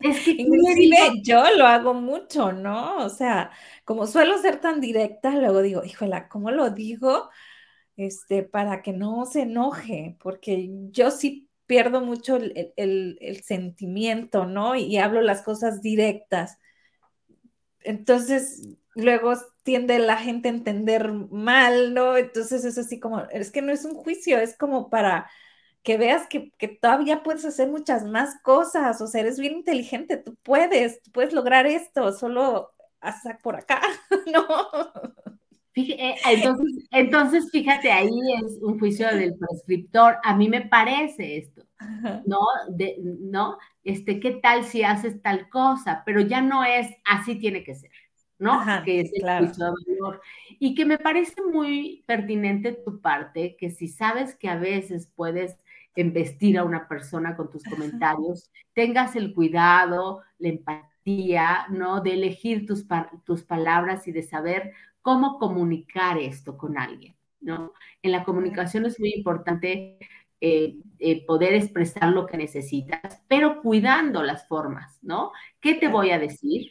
Es 0.00 0.24
que 0.24 0.30
inclusive 0.30 1.22
yo 1.22 1.44
lo 1.56 1.66
hago 1.66 1.94
mucho, 1.94 2.52
¿no? 2.52 2.98
O 2.98 3.08
sea, 3.08 3.52
como 3.84 4.06
suelo 4.06 4.38
ser 4.38 4.60
tan 4.60 4.80
directa, 4.80 5.30
luego 5.30 5.62
digo, 5.62 5.84
híjola, 5.84 6.28
¿cómo 6.28 6.50
lo 6.50 6.70
digo? 6.70 7.30
Este, 7.96 8.42
para 8.42 8.82
que 8.82 8.92
no 8.92 9.26
se 9.26 9.42
enoje, 9.42 10.16
porque 10.20 10.70
yo 10.90 11.10
sí 11.12 11.48
pierdo 11.66 12.00
mucho 12.00 12.36
el, 12.36 13.42
sentimiento, 13.44 14.46
¿no? 14.46 14.74
Y, 14.74 14.96
hablo 14.98 15.20
las 15.20 15.42
cosas 15.42 15.82
directas. 15.82 16.58
Entonces, 17.80 18.66
luego 18.98 19.34
tiende 19.62 19.98
la 19.98 20.16
gente 20.16 20.48
a 20.48 20.52
entender 20.52 21.12
mal, 21.12 21.94
¿no? 21.94 22.16
Entonces 22.16 22.64
es 22.64 22.76
así 22.78 22.98
como, 22.98 23.20
es 23.30 23.50
que 23.50 23.62
no 23.62 23.72
es 23.72 23.84
un 23.84 23.94
juicio, 23.94 24.38
es 24.38 24.56
como 24.56 24.90
para 24.90 25.30
que 25.82 25.96
veas 25.96 26.26
que, 26.28 26.52
todavía 26.82 27.22
puedes 27.22 27.44
hacer 27.44 27.68
muchas 27.68 28.04
más 28.04 28.40
cosas, 28.42 29.00
o 29.00 29.06
sea, 29.06 29.22
eres 29.22 29.38
bien 29.38 29.54
inteligente, 29.54 30.16
tú 30.16 30.36
puedes, 30.42 31.00
tú 31.02 31.12
puedes 31.12 31.32
lograr 31.32 31.66
esto, 31.66 32.12
solo 32.12 32.72
hasta 33.00 33.38
por 33.38 33.56
acá, 33.56 33.80
¿no? 34.32 34.44
Eh, 35.76 36.16
entonces, 36.26 36.88
entonces, 36.90 37.50
fíjate, 37.52 37.92
ahí 37.92 38.10
es 38.42 38.58
un 38.60 38.80
juicio 38.80 39.06
del 39.14 39.36
prescriptor. 39.36 40.16
A 40.24 40.34
mí 40.34 40.48
me 40.48 40.62
parece 40.62 41.36
esto, 41.38 41.62
¿no? 42.26 42.40
De, 42.68 42.96
¿No? 43.00 43.58
Este, 43.84 44.18
¿qué 44.18 44.32
tal 44.32 44.64
si 44.64 44.82
haces 44.82 45.22
tal 45.22 45.48
cosa? 45.48 46.02
Pero 46.04 46.20
ya 46.20 46.40
no 46.40 46.64
es 46.64 46.88
así 47.04 47.36
tiene 47.36 47.62
que 47.62 47.76
ser, 47.76 47.90
¿no? 48.38 48.60
que 48.84 49.00
es 49.00 49.12
el 49.14 49.38
juicio 49.38 49.66
de 49.66 49.96
valor. 49.96 50.20
Y 50.58 50.74
que 50.74 50.84
me 50.84 50.98
parece 50.98 51.42
muy 51.42 52.04
pertinente 52.06 52.72
tu 52.72 53.00
parte, 53.00 53.56
que 53.58 53.70
si 53.70 53.88
sabes 53.88 54.34
que 54.34 54.48
a 54.48 54.56
veces 54.56 55.10
puedes 55.14 55.58
embestir 55.94 56.58
a 56.58 56.64
una 56.64 56.86
persona 56.88 57.36
con 57.36 57.50
tus 57.50 57.64
comentarios, 57.64 58.50
tengas 58.72 59.16
el 59.16 59.34
cuidado, 59.34 60.22
la 60.38 60.48
empatía, 60.48 61.66
¿no? 61.70 62.00
De 62.00 62.14
elegir 62.14 62.66
tus, 62.66 62.86
tus 63.24 63.42
palabras 63.42 64.06
y 64.06 64.12
de 64.12 64.22
saber 64.22 64.72
cómo 65.02 65.38
comunicar 65.38 66.18
esto 66.18 66.56
con 66.56 66.78
alguien, 66.78 67.16
¿no? 67.40 67.72
En 68.02 68.12
la 68.12 68.24
comunicación 68.24 68.86
es 68.86 69.00
muy 69.00 69.12
importante 69.12 69.98
eh, 70.40 70.76
eh, 71.00 71.26
poder 71.26 71.54
expresar 71.54 72.10
lo 72.10 72.26
que 72.26 72.36
necesitas, 72.36 73.20
pero 73.26 73.60
cuidando 73.60 74.22
las 74.22 74.46
formas, 74.46 74.98
¿no? 75.02 75.32
¿Qué 75.60 75.74
te 75.74 75.88
voy 75.88 76.10
a 76.12 76.18
decir? 76.20 76.70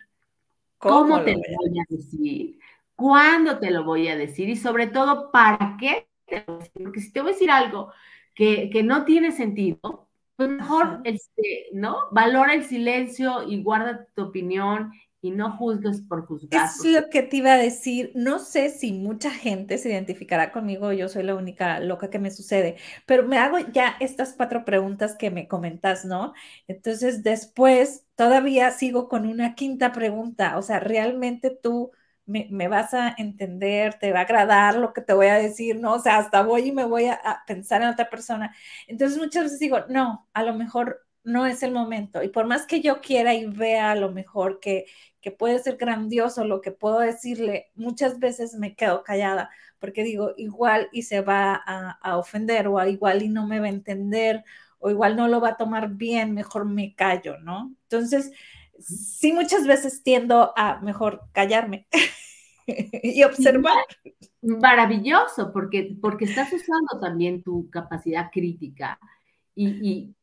¿Cómo, 0.78 1.24
te 1.24 1.34
lo 1.34 1.40
voy 1.40 1.80
a 1.80 1.86
decir? 1.90 2.60
¿Cuándo 2.96 3.60
te 3.60 3.72
lo 3.72 3.84
voy 3.84 4.08
a 4.08 4.16
decir? 4.16 4.50
Y 4.50 4.56
sobre 4.56 4.88
todo, 4.88 5.32
¿para 5.32 5.78
qué? 5.80 6.08
Porque 6.74 7.00
si 7.00 7.12
te 7.12 7.22
voy 7.22 7.32
a 7.32 7.34
decir 7.34 7.52
algo 7.52 7.92
que, 8.34 8.70
no 8.84 9.06
tiene 9.06 9.32
sentido, 9.32 10.08
pues 10.36 10.50
mejor, 10.50 11.02
este, 11.04 11.68
¿no? 11.74 11.98
Valora 12.12 12.54
el 12.54 12.64
silencio 12.64 13.44
y 13.44 13.64
guarda 13.64 14.06
tu 14.16 14.24
opinión 14.24 14.92
y 15.22 15.32
no 15.32 15.58
juzgues 15.58 16.02
por 16.02 16.26
juzgar. 16.26 16.66
Es 16.66 16.84
lo 16.84 17.10
que 17.10 17.24
te 17.24 17.38
iba 17.38 17.54
a 17.54 17.58
decir. 17.58 18.12
No 18.16 18.40
sé 18.40 18.70
si 18.70 18.94
mucha 18.94 19.32
gente 19.32 19.78
se 19.78 19.90
identificará 19.90 20.52
conmigo, 20.52 20.92
yo 20.94 21.10
soy 21.10 21.24
la 21.24 21.36
única 21.36 21.80
loca 21.80 22.10
que 22.10 22.20
me 22.20 22.32
sucede, 22.32 22.78
pero 23.06 23.28
me 23.28 23.38
hago 23.38 23.58
ya 23.60 23.96
estas 24.00 24.34
cuatro 24.34 24.66
preguntas 24.66 25.16
que 25.18 25.32
me 25.32 25.48
comentas, 25.48 26.06
¿no? 26.06 26.34
Entonces 26.68 27.24
después 27.24 28.06
todavía 28.16 28.72
sigo 28.72 29.10
con 29.10 29.26
una 29.28 29.56
quinta 29.56 29.92
pregunta, 29.92 30.58
o 30.58 30.62
sea, 30.62 30.80
¿realmente 30.80 31.50
tú 31.50 31.92
me, 32.28 32.68
vas 32.68 32.94
a 32.94 33.16
entender, 33.18 33.96
te 34.00 34.12
va 34.12 34.20
a 34.20 34.22
agradar 34.24 34.76
lo 34.76 34.94
que 34.94 35.02
te 35.02 35.14
voy 35.14 35.28
a 35.28 35.36
decir, 35.36 35.80
¿no? 35.80 35.94
O 35.94 36.00
sea, 36.00 36.18
hasta 36.18 36.44
voy 36.44 36.68
y 36.68 36.72
me 36.74 36.84
voy 36.86 37.06
a, 37.06 37.20
pensar 37.48 37.82
en 37.82 37.90
otra 37.90 38.10
persona. 38.10 38.54
Entonces 38.88 39.18
muchas 39.18 39.44
veces 39.44 39.60
digo, 39.60 39.80
no, 39.90 40.28
a 40.34 40.44
lo 40.44 40.54
mejor 40.54 41.07
no 41.28 41.46
es 41.46 41.62
el 41.62 41.74
momento. 41.74 42.24
Y 42.24 42.30
por 42.30 42.48
más 42.48 42.66
que 42.66 42.82
yo 42.82 43.02
quiera 43.02 43.34
y 43.34 43.46
vea 43.46 43.92
a 43.92 43.96
lo 43.96 44.12
mejor 44.12 44.60
que, 44.60 44.86
que 45.20 45.32
puede 45.32 45.60
ser 45.60 45.76
grandioso 45.76 46.46
lo 46.46 46.62
que 46.62 46.72
puedo 46.72 47.00
decirle, 47.00 47.70
muchas 47.76 48.20
veces 48.20 48.54
me 48.56 48.76
quedo 48.76 49.04
callada 49.04 49.50
porque 49.80 50.04
digo, 50.04 50.34
igual 50.38 50.88
y 50.92 51.04
se 51.04 51.22
va 51.22 51.54
a, 51.54 51.92
a 52.02 52.18
ofender 52.18 52.68
o 52.68 52.84
igual 52.88 53.22
y 53.22 53.30
no 53.30 53.46
me 53.46 53.60
va 53.60 53.66
a 53.66 53.70
entender 53.70 54.44
o 54.80 54.90
igual 54.90 55.18
no 55.18 55.28
lo 55.28 55.42
va 55.42 55.50
a 55.50 55.58
tomar 55.58 55.90
bien, 55.90 56.34
mejor 56.34 56.66
me 56.66 56.96
callo, 56.96 57.38
¿no? 57.40 57.76
Entonces, 57.84 58.32
sí 58.80 59.34
muchas 59.34 59.68
veces 59.68 60.04
tiendo 60.04 60.54
a 60.56 60.80
mejor 60.82 61.24
callarme 61.34 61.88
y 62.68 63.24
observar. 63.24 63.84
Maravilloso, 64.42 65.52
porque, 65.52 65.98
porque 66.02 66.26
estás 66.26 66.54
usando 66.54 67.00
también 67.02 67.44
tu 67.44 67.70
capacidad 67.70 68.30
crítica 68.32 68.98
y, 69.56 70.16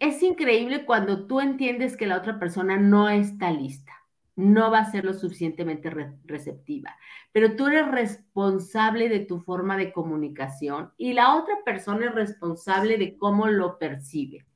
es 0.00 0.22
increíble 0.22 0.84
cuando 0.84 1.26
tú 1.26 1.40
entiendes 1.40 1.96
que 1.96 2.06
la 2.06 2.16
otra 2.16 2.38
persona 2.38 2.76
no 2.76 3.08
está 3.08 3.50
lista, 3.50 3.92
no 4.34 4.70
va 4.70 4.80
a 4.80 4.90
ser 4.90 5.04
lo 5.04 5.14
suficientemente 5.14 5.90
receptiva, 6.24 6.96
pero 7.32 7.56
tú 7.56 7.66
eres 7.68 7.90
responsable 7.90 9.08
de 9.08 9.20
tu 9.20 9.40
forma 9.40 9.76
de 9.76 9.92
comunicación 9.92 10.92
y 10.96 11.12
la 11.12 11.34
otra 11.34 11.54
persona 11.64 12.06
es 12.06 12.14
responsable 12.14 12.98
de 12.98 13.16
cómo 13.16 13.46
lo 13.48 13.78
percibe, 13.78 14.46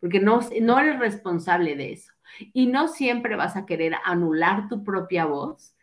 porque 0.00 0.20
no, 0.20 0.40
no 0.60 0.78
eres 0.78 0.98
responsable 0.98 1.76
de 1.76 1.92
eso. 1.92 2.12
Y 2.52 2.66
no 2.66 2.88
siempre 2.88 3.36
vas 3.36 3.56
a 3.56 3.64
querer 3.64 3.94
anular 4.04 4.68
tu 4.68 4.84
propia 4.84 5.24
voz 5.24 5.74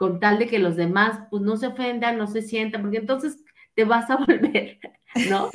con 0.00 0.20
tal 0.20 0.38
de 0.38 0.46
que 0.46 0.58
los 0.58 0.76
demás 0.76 1.26
pues, 1.30 1.42
no 1.42 1.56
se 1.56 1.66
ofendan, 1.66 2.16
no 2.16 2.26
se 2.26 2.42
sientan, 2.42 2.80
porque 2.80 2.98
entonces 2.98 3.42
te 3.80 3.84
vas 3.86 4.10
a 4.10 4.16
volver, 4.26 4.78
¿no? 5.30 5.48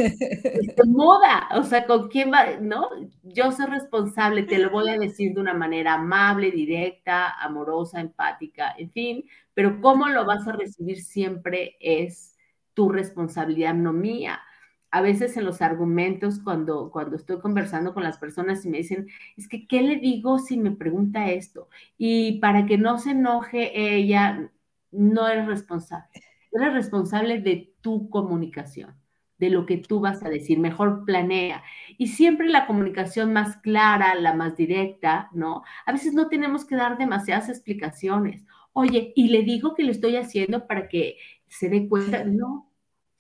Moda, 0.88 1.48
o 1.52 1.62
sea, 1.62 1.86
¿con 1.86 2.08
quién 2.08 2.32
va? 2.32 2.58
¿No? 2.60 2.90
Yo 3.22 3.52
soy 3.52 3.68
responsable, 3.68 4.44
te 4.44 4.58
lo 4.58 4.72
voy 4.72 4.90
a 4.90 4.98
decir 4.98 5.36
de 5.36 5.42
una 5.42 5.54
manera 5.54 5.94
amable, 5.94 6.50
directa, 6.50 7.40
amorosa, 7.40 8.02
empática, 8.02 8.74
en 8.80 8.90
fin, 8.90 9.26
pero 9.54 9.80
cómo 9.80 10.08
lo 10.10 10.26
vas 10.26 10.48
a 10.48 10.54
recibir 10.54 11.04
siempre 11.04 11.76
es 11.80 12.36
tu 12.74 12.90
responsabilidad, 12.90 13.76
no 13.76 13.94
mía 13.94 14.42
a 14.90 15.02
veces 15.02 15.36
en 15.36 15.44
los 15.44 15.62
argumentos 15.62 16.40
cuando, 16.40 16.90
cuando 16.90 17.18
estoy 17.18 17.40
conversando 17.40 17.94
con 17.94 18.04
las 18.04 18.18
personas 18.18 18.66
y 18.66 18.70
me 18.70 18.78
dicen, 18.78 19.08
es 19.36 19.50
que, 19.50 19.68
¿qué 19.68 19.82
le 19.82 19.98
digo 19.98 20.40
si 20.40 20.58
me 20.58 20.72
pregunta 20.72 21.30
esto? 21.30 21.68
Y 21.98 22.40
para 22.40 22.66
que 22.66 22.78
no 22.78 22.98
se 22.98 23.12
enoje 23.12 23.98
ella, 23.98 24.50
no 24.92 25.28
eres 25.28 25.48
responsable. 25.48 26.26
Eres 26.56 26.74
responsable 26.74 27.40
de 27.42 27.74
tu 27.82 28.10
comunicación, 28.10 28.96
de 29.38 29.50
lo 29.50 29.66
que 29.66 29.78
tú 29.78 30.00
vas 30.00 30.24
a 30.24 30.30
decir. 30.30 30.60
Mejor 30.60 31.06
planea. 31.06 31.64
Y 31.98 32.08
siempre 32.08 32.48
la 32.50 32.68
comunicación 32.68 33.34
más 33.34 33.58
clara, 33.58 34.16
la 34.16 34.34
más 34.34 34.56
directa, 34.58 35.30
¿no? 35.34 35.64
A 35.86 35.92
veces 35.92 36.14
no 36.14 36.28
tenemos 36.30 36.66
que 36.66 36.76
dar 36.76 36.98
demasiadas 36.98 37.50
explicaciones. 37.50 38.46
Oye, 38.74 39.14
y 39.16 39.30
le 39.30 39.44
digo 39.44 39.76
que 39.76 39.84
lo 39.84 39.92
estoy 39.92 40.16
haciendo 40.18 40.68
para 40.68 40.88
que 40.88 41.18
se 41.48 41.70
dé 41.70 41.88
cuenta. 41.88 42.24
No, 42.24 42.70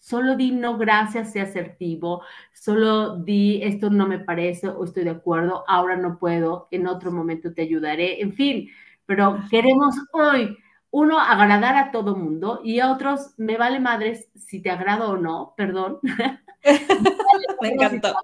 Solo 0.05 0.35
di 0.35 0.51
no 0.51 0.77
gracias, 0.77 1.31
sea 1.31 1.45
asertivo. 1.45 2.21
Solo 2.53 3.17
di 3.17 3.63
esto 3.63 3.89
no 3.89 4.07
me 4.07 4.19
parece 4.19 4.67
o 4.67 4.83
estoy 4.83 5.03
de 5.03 5.09
acuerdo, 5.09 5.63
ahora 5.67 5.97
no 5.97 6.19
puedo, 6.19 6.67
en 6.69 6.85
otro 6.85 7.11
momento 7.11 7.55
te 7.55 7.63
ayudaré. 7.63 8.21
En 8.21 8.31
fin, 8.33 8.69
pero 9.07 9.39
queremos 9.49 9.95
hoy, 10.13 10.55
uno, 10.97 11.19
agradar 11.19 11.75
a 11.75 11.91
todo 11.91 12.15
mundo 12.15 12.61
y 12.63 12.79
a 12.79 12.89
otros, 12.89 13.33
me 13.35 13.57
vale 13.57 13.81
madres 13.81 14.29
si 14.33 14.61
te 14.61 14.71
agrado 14.71 15.09
o 15.09 15.17
no, 15.17 15.53
perdón. 15.57 15.99
me 17.61 17.67
encantó. 17.67 18.15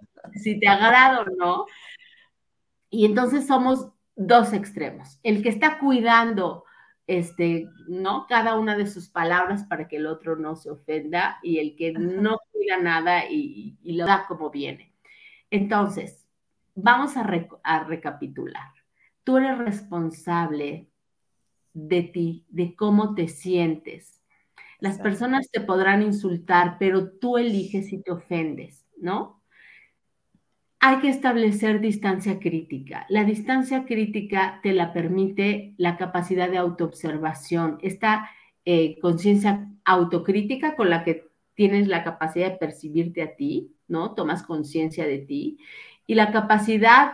Si, 0.42 0.58
te 0.58 0.70
agrado 0.70 1.24
o 1.24 1.36
no. 1.38 1.66
Y 2.90 3.04
entonces 3.04 3.46
somos 3.46 3.90
dos 4.16 4.54
extremos. 4.54 5.20
El 5.22 5.44
que 5.44 5.50
está 5.50 5.80
cuidando 5.80 6.64
este, 7.08 7.68
¿no? 7.90 8.26
Cada 8.28 8.56
una 8.56 8.78
de 8.78 8.88
sus 8.88 9.10
palabras 9.10 9.66
para 9.66 9.90
que 9.90 9.98
el 9.98 10.08
otro 10.08 10.38
no 10.38 10.56
se 10.56 10.72
ofenda 10.72 11.40
y 11.44 11.60
el 11.60 11.76
que 11.76 11.92
no 11.92 12.40
cuida 12.54 12.78
nada 12.78 13.26
y, 13.30 13.78
lo 13.84 14.06
da 14.06 14.26
como 14.30 14.50
viene. 14.50 14.94
Entonces, 15.50 16.26
vamos 16.74 17.18
a, 17.18 17.30
a 17.64 17.84
recapitular. 17.84 18.72
Tú 19.26 19.36
eres 19.40 19.58
responsable 19.58 20.91
de 21.74 22.04
ti, 22.04 22.46
de 22.50 22.76
cómo 22.76 23.16
te 23.16 23.28
sientes. 23.28 24.22
Las 24.80 24.98
personas 24.98 25.50
te 25.52 25.62
podrán 25.62 26.02
insultar, 26.02 26.78
pero 26.80 27.12
tú 27.12 27.38
eliges 27.38 27.88
si 27.88 28.02
te 28.02 28.12
ofendes, 28.12 28.88
¿no? 28.98 29.42
hay 30.84 30.98
que 30.98 31.10
establecer 31.10 31.80
distancia 31.80 32.40
crítica. 32.40 33.06
La 33.08 33.24
distancia 33.24 33.86
crítica 33.86 34.60
te 34.64 34.74
la 34.74 34.94
permite 34.94 35.76
la 35.78 35.96
capacidad 35.96 36.50
de 36.50 36.58
autoobservación, 36.58 37.78
esta 37.84 38.32
eh, 38.66 39.00
conciencia 39.00 39.70
autocrítica 39.86 40.76
con 40.76 40.90
la 40.90 41.04
que 41.04 41.28
tienes 41.54 41.88
la 41.88 42.04
capacidad 42.04 42.50
de 42.50 42.58
percibirte 42.58 43.22
a 43.22 43.36
ti, 43.36 43.76
¿no? 43.88 44.16
Tomas 44.16 44.42
conciencia 44.42 45.06
de 45.06 45.20
ti 45.20 45.60
y 46.08 46.16
la 46.16 46.32
capacidad 46.32 47.12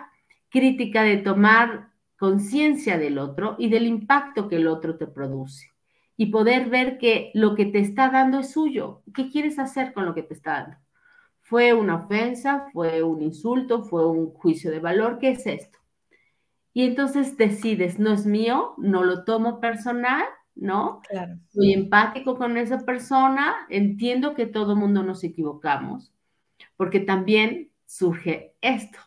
crítica 0.50 1.04
de 1.04 1.18
tomar 1.18 1.87
conciencia 2.18 2.98
del 2.98 3.18
otro 3.20 3.56
y 3.60 3.70
del 3.70 3.86
impacto 3.88 4.48
que 4.50 4.58
el 4.58 4.68
otro 4.68 4.98
te 4.98 5.08
produce. 5.08 5.68
y 6.18 6.28
poder 6.28 6.70
ver 6.70 6.98
que 6.98 7.32
lo 7.36 7.56
que 7.56 7.66
te 7.66 7.80
está 7.80 8.10
dando 8.10 8.40
es 8.40 8.52
suyo. 8.52 9.04
¿Qué 9.14 9.30
quieres 9.30 9.60
hacer 9.60 9.94
con 9.94 10.06
lo 10.06 10.14
que 10.16 10.24
te 10.24 10.34
está 10.34 10.54
dando? 10.62 10.78
¿Fue 11.42 11.74
una 11.74 11.96
ofensa? 11.98 12.68
¿Fue 12.74 13.04
un 13.04 13.22
insulto? 13.22 13.84
¿Fue 13.84 14.08
un 14.08 14.32
juicio 14.34 14.72
de 14.72 14.80
valor? 14.80 15.20
¿Qué 15.20 15.32
es 15.32 15.46
esto? 15.48 15.80
Y 16.74 16.84
entonces 16.86 17.38
decides, 17.38 18.00
no 18.00 18.12
es 18.14 18.26
mío, 18.26 18.74
no 18.78 19.04
lo 19.04 19.24
tomo 19.24 19.60
personal, 19.60 20.24
¿no? 20.56 21.02
Claro. 21.10 21.38
Soy 21.50 21.74
empático 21.74 22.38
con 22.38 22.58
esa 22.58 22.80
persona, 22.86 23.56
entiendo 23.70 24.36
que 24.36 24.46
todo 24.46 24.76
mundo 24.76 25.04
nos 25.04 25.24
equivocamos, 25.24 26.14
porque 26.76 27.00
también 27.00 27.72
surge 27.86 28.56
esto, 28.62 29.00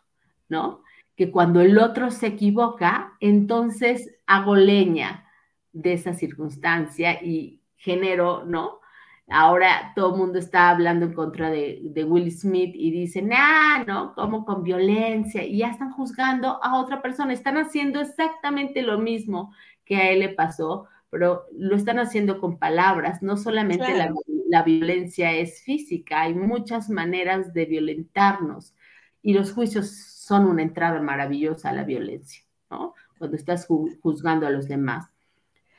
¿no? 0.49 0.83
Que 1.21 1.31
cuando 1.31 1.61
el 1.61 1.77
otro 1.77 2.11
se 2.11 2.29
equivoca, 2.29 3.13
entonces 3.21 4.11
hago 4.27 4.57
leña 4.57 5.27
de 5.71 5.93
esa 5.93 6.15
circunstancia 6.15 7.23
y 7.23 7.61
genero, 7.77 8.47
¿no? 8.47 8.81
Ahora 9.29 9.93
todo 9.95 10.15
el 10.15 10.19
mundo 10.19 10.39
está 10.39 10.71
hablando 10.71 11.05
en 11.05 11.13
contra 11.13 11.51
de, 11.51 12.07
Will 12.09 12.33
Smith 12.33 12.75
y 12.75 12.91
dicen, 12.91 13.33
ah, 13.35 13.85
¿no? 13.87 14.15
Como 14.15 14.47
con 14.47 14.63
violencia 14.63 15.45
y 15.45 15.59
ya 15.59 15.69
están 15.69 15.93
juzgando 15.93 16.59
a 16.65 16.81
otra 16.81 17.03
persona, 17.03 17.35
están 17.35 17.59
haciendo 17.59 18.01
exactamente 18.01 18.81
lo 18.81 18.99
mismo 18.99 19.53
que 19.85 19.97
a 19.97 20.11
él 20.13 20.21
le 20.21 20.31
pasó, 20.31 20.87
pero 21.11 21.43
lo 21.53 21.77
están 21.77 21.99
haciendo 21.99 22.41
con 22.41 22.59
palabras, 22.59 23.21
no 23.21 23.37
solamente 23.37 23.95
la, 23.95 24.11
la, 24.49 24.63
violencia 24.63 25.33
es 25.33 25.63
física, 25.65 26.23
hay 26.23 26.33
muchas 26.33 26.89
maneras 26.89 27.53
de 27.53 27.67
violentarnos 27.67 28.75
y 29.21 29.35
los 29.35 29.53
juicios 29.53 30.20
son 30.31 30.47
una 30.47 30.63
entrada 30.63 31.03
maravillosa 31.03 31.71
a 31.71 31.73
la 31.73 31.83
violencia, 31.83 32.45
¿no? 32.71 32.95
Cuando 33.19 33.37
estás 33.37 33.67
juzgando 33.67 34.47
a 34.47 34.51
los 34.51 34.69
demás. 34.69 35.11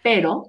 Pero 0.04 0.44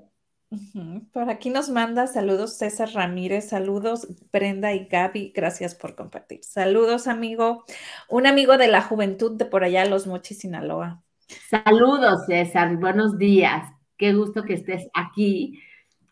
por 1.13 1.31
aquí 1.31 1.51
nos 1.51 1.71
manda 1.71 2.09
saludos 2.09 2.59
César 2.59 2.91
Ramírez, 2.95 3.49
saludos 3.49 4.09
Brenda 4.33 4.73
y 4.73 4.87
Gaby, 4.87 5.33
gracias 5.33 5.77
por 5.77 5.95
compartir. 5.95 6.43
Saludos 6.43 7.07
amigo, 7.07 7.65
un 8.09 8.27
amigo 8.27 8.59
de 8.59 8.67
la 8.67 8.83
juventud 8.83 9.39
de 9.39 9.45
por 9.45 9.63
allá, 9.63 9.85
Los 9.85 10.09
Mochis, 10.09 10.41
Sinaloa. 10.41 11.05
Saludos 11.49 12.27
César, 12.27 12.77
buenos 12.79 13.17
días, 13.19 13.73
qué 13.97 14.15
gusto 14.15 14.43
que 14.43 14.55
estés 14.55 14.89
aquí. 14.95 15.63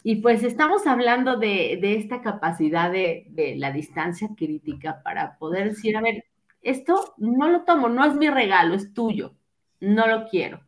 Y 0.05 0.23
pues 0.23 0.45
estamos 0.45 0.87
hablando 0.87 1.39
de, 1.39 1.81
esta 1.97 2.23
capacidad 2.23 2.93
de, 2.93 3.27
de, 3.31 3.57
la 3.57 3.73
distancia 3.73 4.29
crítica 4.37 5.03
para 5.03 5.37
poder 5.39 5.71
decir, 5.71 5.97
a 5.97 6.01
ver, 6.01 6.25
esto 6.63 7.15
no 7.19 7.49
lo 7.49 7.63
tomo, 7.63 7.89
no 7.89 8.05
es 8.05 8.15
mi 8.15 8.29
regalo, 8.29 8.75
es 8.75 8.93
tuyo, 8.93 9.35
no 9.81 10.07
lo 10.07 10.29
quiero 10.29 10.61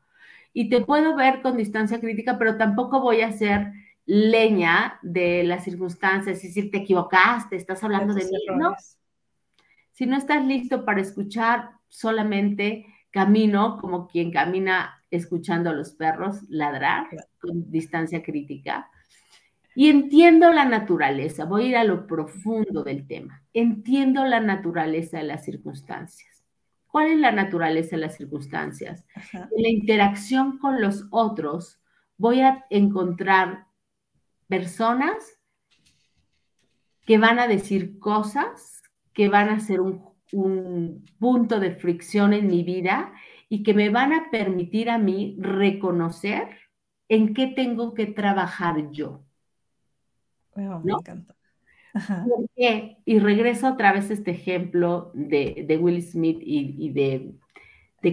y 0.52 0.68
te 0.68 0.82
puedo 0.82 1.16
ver 1.16 1.42
con 1.42 1.56
distancia 1.56 2.00
crítica, 2.00 2.38
pero 2.38 2.56
tampoco 2.56 3.00
voy 3.00 3.22
a 3.22 3.28
hacer 3.28 3.72
leña 4.04 4.98
de 5.02 5.44
las 5.44 5.64
circunstancias, 5.64 6.38
es 6.38 6.42
decir, 6.42 6.70
te 6.70 6.78
equivocaste, 6.78 7.56
estás 7.56 7.82
hablando 7.82 8.14
de 8.14 8.24
mí, 8.24 8.30
no. 8.56 8.74
Si 9.92 10.06
no 10.06 10.16
estás 10.16 10.44
listo 10.44 10.84
para 10.84 11.00
escuchar, 11.00 11.70
solamente 11.88 12.86
camino 13.10 13.78
como 13.78 14.08
quien 14.08 14.30
camina 14.30 15.02
escuchando 15.10 15.70
a 15.70 15.74
los 15.74 15.92
perros 15.92 16.42
ladrar 16.48 17.06
con 17.40 17.70
distancia 17.70 18.22
crítica. 18.22 18.90
Y 19.74 19.88
entiendo 19.88 20.52
la 20.52 20.64
naturaleza, 20.64 21.44
voy 21.44 21.64
a 21.64 21.68
ir 21.68 21.76
a 21.76 21.84
lo 21.84 22.06
profundo 22.06 22.82
del 22.82 23.06
tema. 23.06 23.42
Entiendo 23.54 24.24
la 24.24 24.40
naturaleza 24.40 25.18
de 25.18 25.24
las 25.24 25.44
circunstancias. 25.44 26.44
¿Cuál 26.86 27.12
es 27.12 27.18
la 27.18 27.32
naturaleza 27.32 27.96
de 27.96 28.02
las 28.02 28.16
circunstancias? 28.16 29.04
En 29.32 29.62
la 29.62 29.70
interacción 29.70 30.58
con 30.58 30.80
los 30.82 31.06
otros 31.10 31.80
voy 32.18 32.40
a 32.40 32.66
encontrar 32.68 33.66
personas 34.46 35.38
que 37.06 37.16
van 37.16 37.38
a 37.38 37.48
decir 37.48 37.98
cosas, 37.98 38.82
que 39.14 39.28
van 39.28 39.48
a 39.48 39.60
ser 39.60 39.80
un, 39.80 40.04
un 40.32 41.04
punto 41.18 41.60
de 41.60 41.72
fricción 41.72 42.32
en 42.34 42.46
mi 42.46 42.62
vida 42.62 43.12
y 43.48 43.62
que 43.62 43.74
me 43.74 43.88
van 43.90 44.12
a 44.12 44.30
permitir 44.30 44.90
a 44.90 44.98
mí 44.98 45.36
reconocer 45.38 46.58
en 47.08 47.34
qué 47.34 47.46
tengo 47.46 47.94
que 47.94 48.06
trabajar 48.06 48.90
yo. 48.90 49.24
Me 50.56 50.92
encanta. 50.92 51.34
Y 53.04 53.18
regreso 53.18 53.68
otra 53.68 53.92
vez 53.92 54.10
a 54.10 54.14
este 54.14 54.30
ejemplo 54.30 55.10
de, 55.14 55.78
Will 55.80 56.02
Smith 56.02 56.38
y, 56.40 56.90
de, 56.90 57.34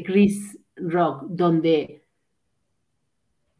Chris 0.04 0.60
Rock, 0.76 1.26
donde 1.30 2.04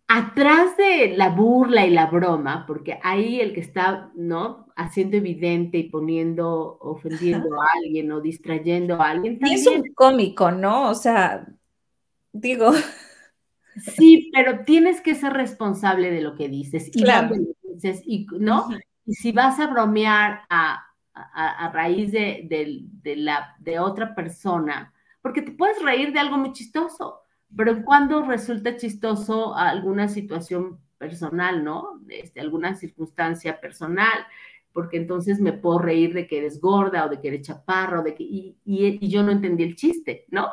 atrás 0.08 0.76
de 0.76 1.16
la 1.16 1.30
burla 1.30 1.86
y 1.86 1.92
la 1.92 2.08
broma, 2.08 2.66
porque 2.66 3.00
ahí 3.04 3.40
el 3.40 3.54
que 3.54 3.60
está, 3.60 4.12
¿no? 4.16 4.68
Haciendo 4.76 5.18
evidente 5.18 5.78
y 5.78 5.84
poniendo, 5.84 6.78
ofendiendo 6.82 7.62
a 7.62 7.68
alguien 7.84 8.12
o 8.12 8.20
distrayendo 8.20 9.02
a 9.02 9.12
alguien. 9.12 9.40
Y 9.42 9.54
es 9.54 9.68
un 9.68 9.84
cómico, 9.94 10.52
¿no? 10.52 10.90
O 10.90 10.96
sea, 10.96 11.48
digo. 12.32 12.72
Sí, 13.96 14.30
pero 14.34 14.64
tienes 14.66 15.00
que 15.00 15.16
ser 15.16 15.32
responsable 15.34 16.12
de 16.12 16.22
lo 16.22 16.36
que 16.36 16.50
dices 16.50 16.90
y 16.94 17.02
claro. 17.04 17.36
Dices, 17.74 18.02
y, 18.06 18.28
¿no? 18.40 18.68
Y 19.06 19.14
si 19.14 19.32
vas 19.32 19.60
a 19.60 19.68
bromear 19.68 20.42
a, 20.50 20.86
raíz 21.74 22.12
de, 22.12 22.88
la, 23.04 23.56
de 23.60 23.80
otra 23.80 24.16
persona, 24.16 24.94
porque 25.22 25.42
te 25.42 25.52
puedes 25.52 25.82
reír 25.82 26.14
de 26.14 26.20
algo 26.20 26.38
muy 26.38 26.54
chistoso, 26.54 27.22
pero 27.56 27.84
cuando 27.84 28.24
resulta 28.24 28.78
chistoso 28.78 29.56
alguna 29.56 30.08
situación 30.08 30.80
personal, 30.98 31.64
¿no? 31.64 32.02
Este, 32.10 32.40
alguna 32.40 32.76
circunstancia 32.76 33.60
personal, 33.60 34.26
porque 34.72 34.98
entonces 34.98 35.40
me 35.40 35.54
puedo 35.54 35.80
reír 35.80 36.14
de 36.14 36.28
que 36.28 36.38
eres 36.38 36.62
gorda 36.62 37.06
o 37.06 37.10
de 37.10 37.20
que 37.20 37.30
eres 37.30 37.42
chaparro, 37.42 38.04
de 38.04 38.14
que, 38.14 38.24
y, 38.24 39.10
yo 39.10 39.24
no 39.24 39.32
entendí 39.32 39.64
el 39.64 39.76
chiste, 39.76 40.26
¿no? 40.30 40.52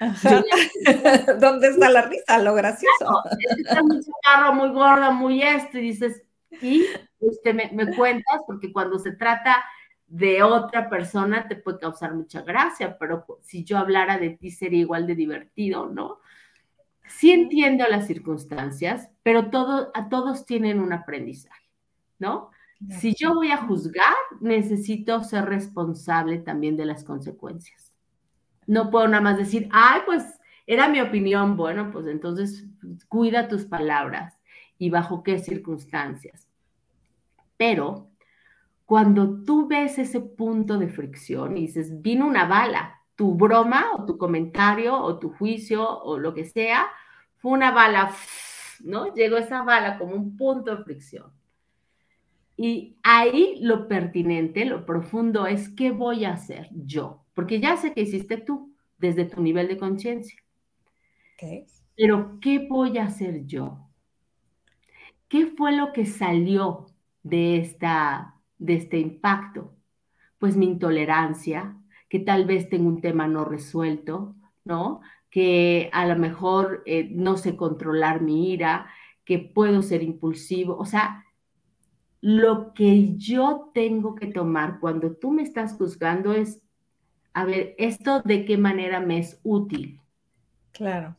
¿Dónde 1.40 1.68
está 1.68 1.90
la 1.90 2.02
risa? 2.02 2.38
Lo 2.38 2.54
gracioso. 2.54 3.22
está 3.58 3.82
muy 3.82 4.00
chaparro, 4.00 4.54
muy 4.54 4.70
gorda, 4.70 5.10
muy 5.10 5.42
esto, 5.42 5.76
y 5.76 5.82
dices, 5.82 6.22
y 6.62 6.86
usted 7.18 7.54
me, 7.54 7.94
cuentas, 7.94 8.40
porque 8.46 8.72
cuando 8.72 8.98
se 8.98 9.12
trata 9.12 9.64
de 10.06 10.42
otra 10.42 10.88
persona 10.88 11.46
te 11.46 11.56
puede 11.56 11.78
causar 11.78 12.14
mucha 12.14 12.42
gracia, 12.42 12.98
pero 12.98 13.24
si 13.42 13.64
yo 13.64 13.78
hablara 13.78 14.18
de 14.18 14.30
ti 14.30 14.50
sería 14.50 14.80
igual 14.80 15.06
de 15.06 15.14
divertido, 15.14 15.88
¿no? 15.88 16.18
Sí 17.06 17.30
entiendo 17.30 17.84
las 17.88 18.06
circunstancias, 18.06 19.08
pero 19.22 19.50
todo, 19.50 19.90
a 19.94 20.08
todos 20.08 20.46
tienen 20.46 20.80
un 20.80 20.92
aprendizaje, 20.92 21.68
¿no? 22.18 22.50
Si 22.88 23.14
yo 23.14 23.34
voy 23.34 23.50
a 23.50 23.58
juzgar, 23.58 24.14
necesito 24.40 25.22
ser 25.22 25.44
responsable 25.44 26.38
también 26.38 26.78
de 26.78 26.86
las 26.86 27.04
consecuencias. 27.04 27.92
No 28.66 28.90
puedo 28.90 29.06
nada 29.06 29.20
más 29.20 29.36
decir, 29.36 29.68
ay, 29.70 30.00
pues 30.06 30.24
era 30.66 30.88
mi 30.88 31.00
opinión, 31.00 31.58
bueno, 31.58 31.90
pues 31.92 32.06
entonces 32.06 32.64
cuida 33.08 33.48
tus 33.48 33.66
palabras 33.66 34.39
y 34.80 34.88
bajo 34.88 35.22
qué 35.22 35.38
circunstancias. 35.38 36.48
Pero 37.58 38.08
cuando 38.86 39.44
tú 39.44 39.68
ves 39.68 39.98
ese 39.98 40.20
punto 40.20 40.78
de 40.78 40.88
fricción 40.88 41.58
y 41.58 41.66
dices, 41.66 42.00
vino 42.00 42.26
una 42.26 42.46
bala, 42.46 43.02
tu 43.14 43.34
broma 43.34 43.90
o 43.94 44.06
tu 44.06 44.16
comentario 44.16 44.98
o 44.98 45.18
tu 45.18 45.28
juicio 45.34 45.86
o 45.86 46.18
lo 46.18 46.32
que 46.32 46.46
sea, 46.46 46.88
fue 47.36 47.52
una 47.52 47.72
bala, 47.72 48.10
¿no? 48.82 49.14
Llegó 49.14 49.36
esa 49.36 49.62
bala 49.62 49.98
como 49.98 50.14
un 50.14 50.34
punto 50.38 50.74
de 50.74 50.82
fricción. 50.82 51.30
Y 52.56 52.96
ahí 53.02 53.58
lo 53.60 53.86
pertinente, 53.86 54.64
lo 54.64 54.86
profundo 54.86 55.46
es 55.46 55.68
qué 55.68 55.90
voy 55.90 56.24
a 56.24 56.32
hacer 56.32 56.70
yo, 56.72 57.26
porque 57.34 57.60
ya 57.60 57.76
sé 57.76 57.92
que 57.92 58.00
hiciste 58.00 58.38
tú 58.38 58.74
desde 58.96 59.26
tu 59.26 59.42
nivel 59.42 59.68
de 59.68 59.76
conciencia. 59.76 60.42
Pero 61.96 62.38
¿qué 62.40 62.66
voy 62.66 62.96
a 62.96 63.04
hacer 63.04 63.44
yo? 63.44 63.89
¿Qué 65.30 65.46
fue 65.46 65.70
lo 65.70 65.92
que 65.92 66.06
salió 66.06 66.86
de, 67.22 67.58
esta, 67.58 68.34
de 68.58 68.74
este 68.74 68.98
impacto? 68.98 69.76
Pues 70.38 70.56
mi 70.56 70.66
intolerancia, 70.66 71.76
que 72.08 72.18
tal 72.18 72.46
vez 72.46 72.68
tengo 72.68 72.88
un 72.88 73.00
tema 73.00 73.28
no 73.28 73.44
resuelto, 73.44 74.34
¿no? 74.64 75.02
Que 75.30 75.88
a 75.92 76.04
lo 76.04 76.16
mejor 76.18 76.82
eh, 76.84 77.08
no 77.12 77.36
sé 77.36 77.54
controlar 77.56 78.20
mi 78.22 78.50
ira, 78.50 78.90
que 79.24 79.38
puedo 79.38 79.82
ser 79.82 80.02
impulsivo, 80.02 80.76
o 80.76 80.84
sea, 80.84 81.24
lo 82.20 82.74
que 82.74 83.16
yo 83.16 83.70
tengo 83.72 84.16
que 84.16 84.26
tomar 84.26 84.80
cuando 84.80 85.12
tú 85.12 85.30
me 85.30 85.44
estás 85.44 85.74
juzgando 85.74 86.32
es, 86.32 86.60
a 87.34 87.44
ver, 87.44 87.76
¿esto 87.78 88.20
de 88.22 88.44
qué 88.44 88.58
manera 88.58 88.98
me 88.98 89.18
es 89.18 89.38
útil? 89.44 90.00
Claro. 90.72 91.14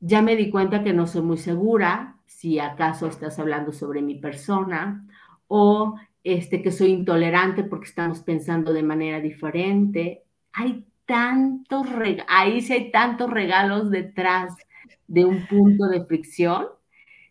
Ya 0.00 0.20
me 0.20 0.36
di 0.36 0.50
cuenta 0.50 0.84
que 0.84 0.92
no 0.92 1.06
soy 1.06 1.22
muy 1.22 1.38
segura, 1.38 2.15
si 2.26 2.58
acaso 2.58 3.06
estás 3.06 3.38
hablando 3.38 3.72
sobre 3.72 4.02
mi 4.02 4.16
persona 4.16 5.06
o 5.48 5.96
este, 6.24 6.60
que 6.60 6.72
soy 6.72 6.88
intolerante 6.88 7.62
porque 7.62 7.86
estamos 7.86 8.20
pensando 8.20 8.72
de 8.72 8.82
manera 8.82 9.20
diferente. 9.20 10.24
Hay 10.52 10.84
tantos, 11.06 11.86
ahí 12.26 12.60
sí 12.60 12.72
hay 12.72 12.90
tantos 12.90 13.30
regalos 13.30 13.90
detrás 13.90 14.56
de 15.06 15.24
un 15.24 15.46
punto 15.46 15.86
de 15.86 16.04
fricción 16.04 16.66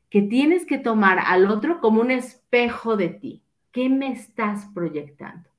que 0.09 0.21
tienes 0.21 0.65
que 0.65 0.77
tomar 0.77 1.19
al 1.19 1.51
otro 1.51 1.81
como 1.81 1.99
un 1.99 2.09
espejo 2.09 2.95
de 2.95 3.09
ti. 3.09 3.43
¿Qué 3.71 3.89
me 3.89 4.13
estás 4.13 4.65
proyectando? 4.73 5.49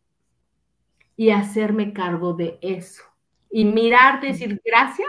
Y 1.15 1.31
hacerme 1.31 1.93
cargo 1.93 2.33
de 2.33 2.59
eso. 2.63 3.03
Y 3.51 3.67
mirarte 3.67 4.29
y 4.29 4.33
decir 4.33 4.61
gracias 4.65 5.09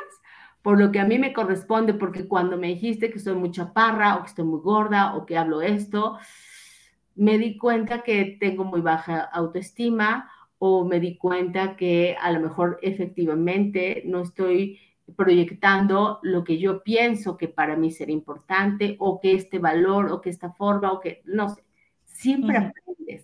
por 0.68 0.78
lo 0.78 0.91
que 0.91 0.99
a 0.99 1.05
mí 1.05 1.18
me 1.18 1.32
corresponde, 1.32 1.93
porque 1.93 2.28
cuando 2.28 2.57
me 2.57 2.68
dijiste 2.68 3.09
que 3.09 3.20
soy 3.20 3.36
muy 3.36 3.51
chaparra 3.51 4.18
o 4.18 4.24
que 4.24 4.28
estoy 4.28 4.43
muy 4.43 4.59
gorda 4.59 5.15
o 5.15 5.26
que 5.26 5.38
hablo 5.38 5.61
esto, 5.61 6.18
me 7.15 7.38
di 7.38 7.57
cuenta 7.57 8.03
que 8.03 8.36
tengo 8.38 8.65
muy 8.65 8.82
baja 8.82 9.22
autoestima 9.22 10.30
o 10.57 10.84
me 10.84 10.99
di 10.99 11.15
cuenta 11.15 11.78
que 11.78 12.18
a 12.20 12.34
lo 12.34 12.41
mejor 12.41 12.80
efectivamente 12.82 14.03
no 14.07 14.20
estoy 14.20 14.78
proyectando 15.15 16.20
lo 16.22 16.43
que 16.43 16.57
yo 16.57 16.84
pienso 16.84 17.38
que 17.38 17.47
para 17.47 17.78
mí 17.78 17.89
sería 17.89 18.15
importante 18.15 18.97
o 18.99 19.22
que 19.22 19.36
este 19.36 19.59
valor 19.59 20.11
o 20.11 20.20
que 20.20 20.32
esta 20.32 20.51
forma 20.51 20.91
o 20.91 20.99
que 20.99 21.22
no 21.24 21.47
sé, 21.47 21.63
siempre 22.03 22.57
aprendes 22.57 23.24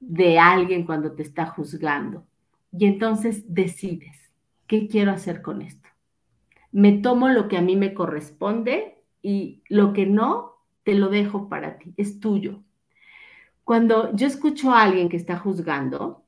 de 0.00 0.38
alguien 0.38 0.86
cuando 0.86 1.12
te 1.12 1.22
está 1.22 1.44
juzgando 1.44 2.24
y 2.72 2.86
entonces 2.86 3.44
decides, 3.46 4.32
¿qué 4.66 4.88
quiero 4.88 5.10
hacer 5.10 5.42
con 5.42 5.60
esto? 5.60 5.83
Me 6.74 6.90
tomo 6.90 7.28
lo 7.28 7.46
que 7.46 7.56
a 7.56 7.62
mí 7.62 7.76
me 7.76 7.94
corresponde 7.94 8.98
y 9.22 9.62
lo 9.68 9.92
que 9.92 10.06
no, 10.06 10.56
te 10.82 10.94
lo 10.94 11.08
dejo 11.08 11.48
para 11.48 11.78
ti, 11.78 11.94
es 11.96 12.18
tuyo. 12.18 12.64
Cuando 13.62 14.12
yo 14.14 14.26
escucho 14.26 14.72
a 14.72 14.82
alguien 14.82 15.08
que 15.08 15.16
está 15.16 15.38
juzgando, 15.38 16.24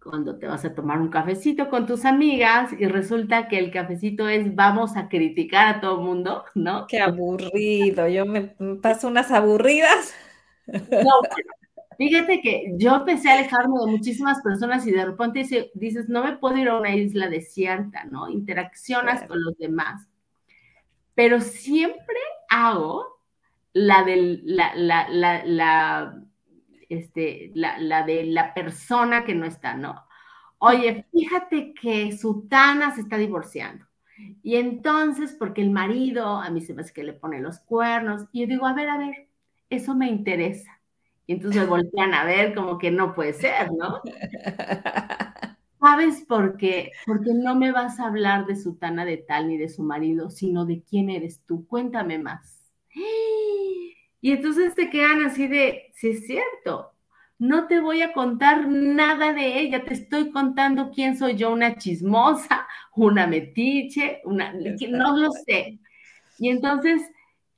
cuando 0.00 0.38
te 0.38 0.46
vas 0.46 0.64
a 0.64 0.72
tomar 0.72 1.00
un 1.00 1.08
cafecito 1.08 1.68
con 1.68 1.84
tus 1.84 2.04
amigas 2.04 2.72
y 2.78 2.86
resulta 2.86 3.48
que 3.48 3.58
el 3.58 3.72
cafecito 3.72 4.28
es 4.28 4.54
vamos 4.54 4.96
a 4.96 5.08
criticar 5.08 5.66
a 5.66 5.80
todo 5.80 5.98
el 5.98 6.06
mundo, 6.06 6.44
¿no? 6.54 6.86
Qué 6.86 7.00
aburrido, 7.00 8.06
yo 8.06 8.26
me 8.26 8.54
paso 8.80 9.08
unas 9.08 9.32
aburridas. 9.32 10.14
No, 10.68 11.10
fíjate 11.96 12.40
que 12.40 12.74
yo 12.76 12.96
empecé 12.96 13.30
a 13.30 13.34
alejarme 13.38 13.74
de 13.84 13.90
muchísimas 13.92 14.40
personas 14.42 14.86
y 14.86 14.92
de 14.92 15.04
repente 15.04 15.46
dices, 15.74 16.08
no 16.08 16.24
me 16.24 16.36
puedo 16.36 16.56
ir 16.56 16.68
a 16.68 16.78
una 16.78 16.94
isla 16.94 17.28
desierta, 17.28 18.04
¿no? 18.04 18.28
Interaccionas 18.28 19.24
con 19.26 19.42
los 19.42 19.56
demás. 19.58 20.06
Pero 21.14 21.40
siempre 21.40 22.16
hago 22.48 23.06
la 23.72 24.04
del, 24.04 24.42
la, 24.44 24.74
la, 24.74 25.08
la, 25.08 25.44
la 25.44 26.22
este, 26.88 27.50
la, 27.54 28.02
de 28.04 28.24
la 28.24 28.54
persona 28.54 29.24
que 29.24 29.34
no 29.34 29.46
está, 29.46 29.74
¿no? 29.74 30.04
Oye, 30.58 31.06
fíjate 31.12 31.74
que 31.74 32.12
Sutana 32.16 32.94
se 32.94 33.02
está 33.02 33.16
divorciando. 33.18 33.86
Y 34.42 34.56
entonces, 34.56 35.34
porque 35.38 35.60
el 35.62 35.70
marido, 35.70 36.26
a 36.26 36.50
mí 36.50 36.60
se 36.60 36.74
me 36.74 36.82
hace 36.82 36.92
que 36.92 37.04
le 37.04 37.12
pone 37.12 37.40
los 37.40 37.58
cuernos, 37.60 38.26
y 38.32 38.42
yo 38.42 38.46
digo, 38.46 38.66
a 38.66 38.72
ver, 38.74 38.88
a 38.88 38.98
ver, 38.98 39.28
eso 39.70 39.94
me 39.94 40.08
interesa. 40.08 40.73
Y 41.26 41.34
entonces 41.34 41.62
me 41.62 41.68
voltean 41.68 42.14
a 42.14 42.24
ver 42.24 42.54
como 42.54 42.78
que 42.78 42.90
no 42.90 43.14
puede 43.14 43.32
ser, 43.32 43.72
¿no? 43.72 44.00
¿Sabes 45.80 46.24
por 46.26 46.56
qué? 46.56 46.92
Porque 47.06 47.32
no 47.34 47.54
me 47.54 47.72
vas 47.72 48.00
a 48.00 48.06
hablar 48.06 48.46
de 48.46 48.56
Sutana 48.56 49.04
de 49.04 49.18
tal 49.18 49.48
ni 49.48 49.58
de 49.58 49.68
su 49.68 49.82
marido, 49.82 50.30
sino 50.30 50.64
de 50.64 50.82
quién 50.82 51.10
eres 51.10 51.42
tú. 51.44 51.66
Cuéntame 51.66 52.18
más. 52.18 52.60
Y 54.20 54.32
entonces 54.32 54.74
te 54.74 54.88
quedan 54.88 55.22
así 55.26 55.46
de, 55.48 55.90
si 55.92 56.08
es 56.08 56.26
cierto, 56.26 56.94
no 57.38 57.66
te 57.66 57.78
voy 57.78 58.00
a 58.00 58.14
contar 58.14 58.66
nada 58.66 59.34
de 59.34 59.60
ella, 59.60 59.84
te 59.84 59.92
estoy 59.92 60.30
contando 60.30 60.90
quién 60.90 61.18
soy 61.18 61.36
yo, 61.36 61.52
una 61.52 61.76
chismosa, 61.76 62.66
una 62.96 63.26
metiche, 63.26 64.22
una, 64.24 64.54
no 64.54 65.18
lo 65.18 65.30
sé. 65.30 65.78
Y 66.38 66.48
entonces 66.48 67.02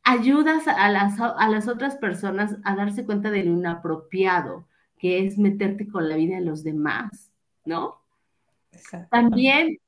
ayudas 0.06 0.68
a 0.68 0.88
las, 0.88 1.20
a 1.20 1.48
las 1.48 1.66
otras 1.66 1.96
personas 1.96 2.56
a 2.64 2.76
darse 2.76 3.04
cuenta 3.04 3.30
de 3.30 3.42
lo 3.42 3.52
inapropiado, 3.52 4.66
que 4.98 5.26
es 5.26 5.36
meterte 5.36 5.88
con 5.88 6.08
la 6.08 6.16
vida 6.16 6.36
de 6.36 6.44
los 6.44 6.62
demás, 6.62 7.32
¿no? 7.64 8.00
También 9.10 9.78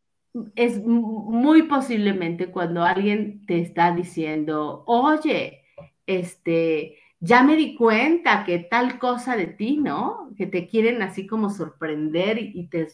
es 0.56 0.82
muy 0.84 1.62
posiblemente 1.62 2.50
cuando 2.50 2.82
alguien 2.82 3.46
te 3.46 3.60
está 3.60 3.94
diciendo, 3.94 4.82
oye, 4.86 5.62
este, 6.04 6.96
ya 7.20 7.44
me 7.44 7.54
di 7.54 7.76
cuenta 7.76 8.44
que 8.44 8.58
tal 8.58 8.98
cosa 8.98 9.36
de 9.36 9.46
ti, 9.46 9.76
¿no? 9.76 10.30
Que 10.36 10.46
te 10.46 10.66
quieren 10.66 11.00
así 11.00 11.28
como 11.28 11.48
sorprender 11.48 12.38
y, 12.38 12.66
te, 12.66 12.88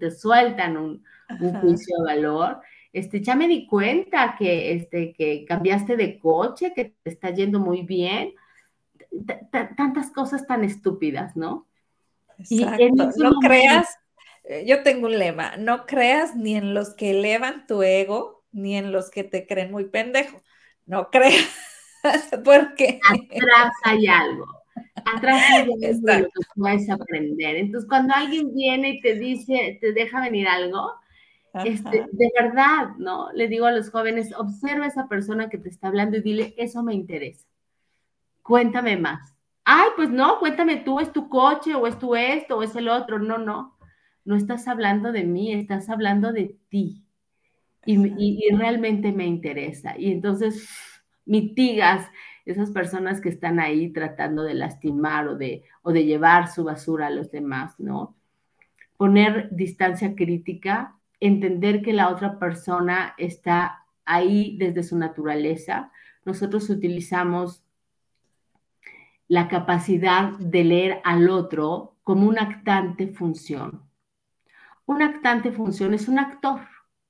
te 0.00 0.10
sueltan 0.10 0.76
un, 0.76 1.04
juicio 1.60 1.98
de 1.98 2.04
valor. 2.04 2.60
Este, 2.92 3.20
ya 3.20 3.34
me 3.36 3.48
di 3.48 3.66
cuenta 3.66 4.34
que, 4.38 4.72
este, 4.72 5.12
que 5.12 5.44
cambiaste 5.44 5.96
de 5.96 6.18
coche, 6.18 6.72
que 6.74 6.94
te 7.02 7.10
está 7.10 7.30
yendo 7.30 7.60
muy 7.60 7.82
bien. 7.82 8.34
tantas 9.50 10.10
cosas 10.10 10.46
tan 10.46 10.64
estúpidas, 10.64 11.36
¿no? 11.36 11.66
Exacto. 12.38 13.10
no 13.16 13.32
creas, 13.40 13.88
eh, 14.44 14.64
yo 14.66 14.82
tengo 14.82 15.06
un 15.06 15.18
lema, 15.18 15.56
no 15.56 15.86
creas 15.86 16.36
ni 16.36 16.56
en 16.56 16.72
los 16.72 16.94
que 16.94 17.10
elevan 17.10 17.66
tu 17.66 17.82
ego, 17.82 18.44
ni 18.52 18.76
en 18.76 18.92
los 18.92 19.10
que 19.10 19.24
te 19.24 19.46
creen 19.46 19.70
muy 19.70 19.86
pendejo. 19.86 20.42
No 20.86 21.10
creas 21.10 21.48
Porque 22.44 23.00
atrás 23.08 23.72
hay 23.84 24.06
algo. 24.06 24.46
Atrás 25.04 25.42
hay 25.50 25.62
algo 25.62 25.76
de 25.78 26.20
lo 26.20 26.26
que 26.26 26.46
puedes 26.54 26.90
aprender. 26.90 27.56
Entonces, 27.56 27.88
cuando 27.88 28.14
alguien 28.14 28.54
viene 28.54 28.90
y 28.90 29.00
te 29.00 29.14
dice, 29.14 29.78
te 29.80 29.92
deja 29.92 30.20
venir 30.20 30.48
algo, 30.48 30.92
este, 31.64 32.06
de 32.12 32.32
verdad, 32.38 32.90
¿no? 32.98 33.32
Le 33.32 33.48
digo 33.48 33.66
a 33.66 33.72
los 33.72 33.90
jóvenes, 33.90 34.32
observa 34.36 34.84
a 34.84 34.88
esa 34.88 35.08
persona 35.08 35.48
que 35.48 35.58
te 35.58 35.68
está 35.68 35.88
hablando 35.88 36.16
y 36.16 36.22
dile, 36.22 36.54
eso 36.56 36.82
me 36.82 36.94
interesa. 36.94 37.46
Cuéntame 38.42 38.96
más. 38.96 39.34
Ay, 39.64 39.88
pues 39.96 40.10
no, 40.10 40.38
cuéntame 40.38 40.76
tú, 40.76 41.00
es 41.00 41.12
tu 41.12 41.28
coche 41.28 41.74
o 41.74 41.86
es 41.86 41.98
tu 41.98 42.14
esto 42.14 42.58
o 42.58 42.62
es 42.62 42.74
el 42.76 42.88
otro. 42.88 43.18
No, 43.18 43.38
no, 43.38 43.76
no 44.24 44.36
estás 44.36 44.68
hablando 44.68 45.12
de 45.12 45.24
mí, 45.24 45.52
estás 45.52 45.88
hablando 45.88 46.32
de 46.32 46.56
ti. 46.68 47.04
y 47.84 48.54
realmente 48.54 49.12
me 49.12 49.26
interesa. 49.26 49.98
Y 49.98 50.12
entonces 50.12 50.68
mitigas 51.24 52.08
esas 52.46 52.70
personas 52.70 53.20
que 53.20 53.28
están 53.28 53.60
ahí 53.60 53.92
tratando 53.92 54.42
de 54.42 54.54
lastimar 54.54 55.28
o 55.28 55.36
de, 55.36 55.64
o 55.82 55.92
de 55.92 56.06
llevar 56.06 56.48
su 56.50 56.64
basura 56.64 57.08
a 57.08 57.10
los 57.10 57.30
demás, 57.30 57.78
¿no? 57.78 58.16
Poner 58.96 59.50
distancia 59.52 60.14
crítica, 60.14 60.96
entender 61.20 61.82
que 61.82 61.92
la 61.92 62.08
otra 62.10 62.38
persona 62.38 63.14
está 63.18 63.84
ahí 64.04 64.56
desde 64.58 64.82
su 64.82 64.96
naturaleza. 64.96 65.92
Nosotros 66.24 66.68
utilizamos 66.70 67.62
la 69.28 69.48
capacidad 69.48 70.32
de 70.38 70.64
leer 70.64 71.00
al 71.04 71.28
otro 71.28 71.96
como 72.02 72.28
una 72.28 72.42
actante 72.42 73.08
función. 73.08 73.82
Un 74.86 75.02
actante 75.02 75.52
función 75.52 75.92
es 75.92 76.08
un 76.08 76.18
actor 76.18 76.60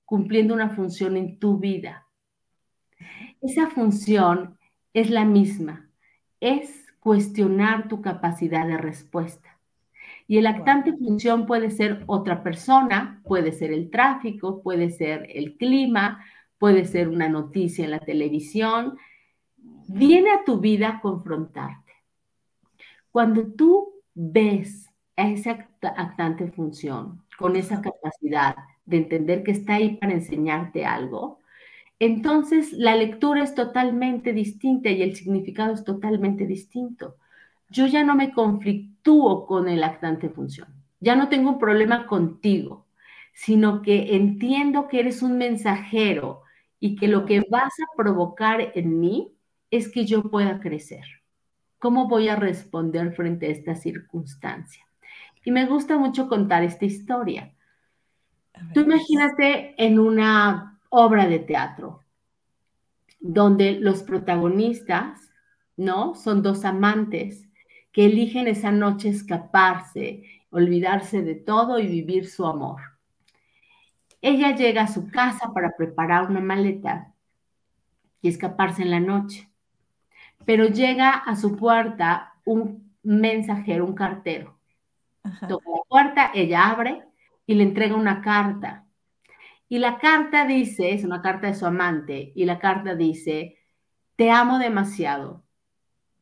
cumpliendo 0.05 0.55
una 0.55 0.71
función 0.71 1.17
en 1.17 1.39
tu 1.39 1.59
vida. 1.59 2.09
Esa 3.41 3.69
función 3.69 4.59
es 4.93 5.11
la 5.11 5.25
misma, 5.25 5.89
es 6.41 6.87
cuestionar 6.99 7.87
tu 7.87 8.03
capacidad 8.03 8.67
de 8.67 8.79
respuesta. 8.79 9.58
Y 10.31 10.37
el 10.37 10.47
actante 10.47 10.93
función 10.93 11.47
puede 11.47 11.71
ser 11.71 12.05
otra 12.07 12.43
persona, 12.43 13.23
puede 13.25 13.51
ser 13.51 13.73
el 13.73 13.91
tráfico, 13.91 14.63
puede 14.63 14.91
ser 14.91 15.27
el 15.35 15.57
clima, 15.57 16.23
puede 16.59 16.85
ser 16.85 17.09
una 17.09 17.31
noticia 17.31 17.87
en 17.87 17.93
la 17.93 18.01
televisión. 18.01 18.99
Viene 19.89 20.31
a 20.31 20.45
tu 20.45 20.61
vida 20.61 20.89
a 20.89 21.01
confrontarte. 21.01 21.95
Cuando 23.11 23.47
tú 23.47 23.95
ves 24.15 24.91
a 25.17 25.29
ese 25.31 25.51
actante 25.81 26.53
función 26.53 27.25
con 27.39 27.57
esa 27.57 27.81
capacidad 27.81 28.55
de 28.85 28.99
entender 28.99 29.43
que 29.43 29.53
está 29.53 29.77
ahí 29.77 29.97
para 29.97 30.13
enseñarte 30.13 30.85
algo, 30.85 31.39
entonces 31.99 32.75
la 32.75 32.95
lectura 32.97 33.43
es 33.43 33.55
totalmente 33.55 34.35
distinta 34.35 34.91
y 34.91 35.01
el 35.01 35.17
significado 35.17 35.73
es 35.73 35.85
totalmente 35.85 36.47
distinto. 36.47 37.17
Yo 37.71 37.87
ya 37.87 38.03
no 38.05 38.15
me 38.15 38.33
conflictúo 38.33 39.47
con 39.47 39.69
el 39.69 39.85
actante 39.85 40.31
función, 40.31 40.69
ya 41.01 41.17
no 41.17 41.29
tengo 41.29 41.51
un 41.51 41.59
problema 41.59 42.07
contigo, 42.07 42.87
sino 43.33 43.83
que 43.83 44.17
entiendo 44.17 44.89
que 44.89 45.01
eres 45.01 45.23
un 45.23 45.39
mensajero 45.39 46.43
y 46.81 46.97
que 46.97 47.09
lo 47.09 47.25
que 47.25 47.45
vas 47.51 47.73
a 47.81 47.97
provocar 47.97 48.73
en 48.75 49.01
mí 49.01 49.33
es 49.71 49.89
que 49.91 50.07
yo 50.07 50.23
pueda 50.31 50.61
crecer. 50.61 51.05
¿Cómo 51.79 52.09
voy 52.09 52.29
a 52.29 52.37
responder 52.37 53.13
frente 53.15 53.47
a 53.47 53.51
esta 53.51 53.75
circunstancia? 53.75 54.85
Y 55.45 55.51
me 55.51 55.67
gusta 55.67 55.97
mucho 55.99 56.29
contar 56.29 56.63
esta 56.63 56.85
historia. 56.85 57.55
Tú 58.75 58.81
imagínate 58.81 59.75
en 59.83 59.99
una 59.99 60.81
obra 60.89 61.27
de 61.27 61.39
teatro, 61.39 62.03
donde 63.21 63.73
los 63.73 64.03
protagonistas, 64.03 65.31
¿no? 65.77 66.15
Son 66.15 66.43
dos 66.43 66.65
amantes 66.65 67.48
que 67.93 68.07
eligen 68.07 68.47
esa 68.49 68.71
noche 68.71 69.09
escaparse, 69.09 70.23
olvidarse 70.51 71.23
de 71.23 71.35
todo 71.35 71.79
y 71.79 71.87
vivir 71.87 72.29
su 72.29 72.47
amor. 72.47 72.81
Ella 74.21 74.55
llega 74.55 74.83
a 74.83 74.89
su 74.89 75.09
casa 75.11 75.53
para 75.53 75.77
preparar 75.77 76.29
una 76.29 76.41
maleta 76.41 77.15
y 78.21 78.29
escaparse 78.29 78.83
en 78.83 78.91
la 78.91 79.01
noche. 79.01 79.49
Pero 80.45 80.67
llega 80.67 81.11
a 81.11 81.37
su 81.37 81.57
puerta 81.57 82.35
un 82.45 82.95
mensajero, 83.03 83.85
un 83.85 83.95
cartero. 83.95 84.59
Toca 85.49 85.71
la 85.71 85.83
puerta, 85.89 86.31
ella 86.35 86.69
abre 86.69 87.05
y 87.47 87.55
le 87.55 87.63
entrega 87.63 87.95
una 87.95 88.21
carta. 88.21 88.87
Y 89.69 89.79
la 89.79 89.99
carta 89.99 90.47
dice, 90.47 90.93
es 90.93 91.05
una 91.05 91.21
carta 91.21 91.49
de 91.49 91.55
su 91.55 91.67
amante, 91.67 92.33
y 92.35 92.47
la 92.47 92.59
carta 92.59 92.95
dice, 92.95 93.59
te 94.17 94.31
amo 94.31 94.59
demasiado 94.59 95.45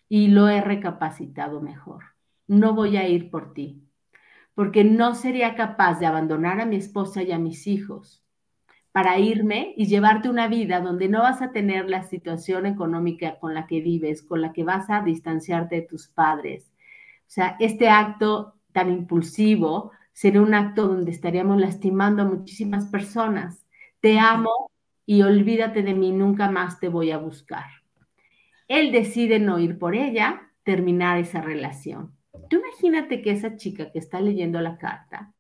y 0.09 0.29
lo 0.29 0.49
he 0.49 0.61
recapacitado 0.61 1.61
mejor. 1.61 2.05
No 2.47 2.75
voy 2.75 2.97
a 2.97 3.09
ir 3.09 3.31
por 3.31 3.53
ti, 3.53 3.83
porque 4.55 4.85
no 4.85 5.15
sería 5.15 5.55
capaz 5.55 5.99
de 5.99 6.07
abandonar 6.07 6.61
a 6.61 6.67
mi 6.67 6.77
esposa 6.77 7.23
y 7.23 7.33
a 7.33 7.39
mis 7.39 7.67
hijos 7.67 8.23
para 8.97 9.19
irme 9.19 9.75
y 9.77 9.89
llevarte 9.89 10.31
una 10.31 10.49
vida 10.49 10.81
donde 10.81 11.09
no 11.09 11.21
vas 11.21 11.43
a 11.43 11.53
tener 11.53 11.91
la 11.91 12.05
situación 12.05 12.65
económica 12.65 13.39
con 13.39 13.53
la 13.53 13.67
que 13.67 13.83
vives, 13.83 14.23
con 14.23 14.41
la 14.41 14.55
que 14.55 14.65
vas 14.65 14.89
a 14.89 15.03
distanciarte 15.03 15.77
de 15.77 15.83
tus 15.83 16.09
padres. 16.09 16.73
O 17.21 17.29
sea, 17.29 17.57
este 17.61 17.91
acto 17.91 18.55
tan 18.73 18.91
impulsivo 18.91 19.93
sería 20.15 20.41
un 20.41 20.55
acto 20.55 20.89
donde 20.89 21.11
estaríamos 21.11 21.61
lastimando 21.61 22.23
a 22.23 22.25
muchísimas 22.25 22.87
personas. 22.87 23.67
Te 24.01 24.19
amo 24.19 24.71
y 25.05 25.21
olvídate 25.21 25.83
de 25.83 25.93
mí, 25.93 26.11
nunca 26.13 26.51
más 26.51 26.81
te 26.81 26.89
voy 26.89 27.11
a 27.11 27.19
buscar. 27.19 27.67
Él 28.69 28.93
decide 28.93 29.39
no 29.39 29.59
ir 29.59 29.79
por 29.79 29.95
ella, 29.95 30.51
terminar 30.63 31.19
esa 31.19 31.41
relación. 31.41 32.17
Tú 32.51 32.57
imagínate 32.57 33.23
que 33.23 33.31
esa 33.31 33.57
chica 33.57 33.91
que 33.93 33.99
está 33.99 34.21
leyendo 34.21 34.61
la 34.61 34.79
carta 34.79 35.33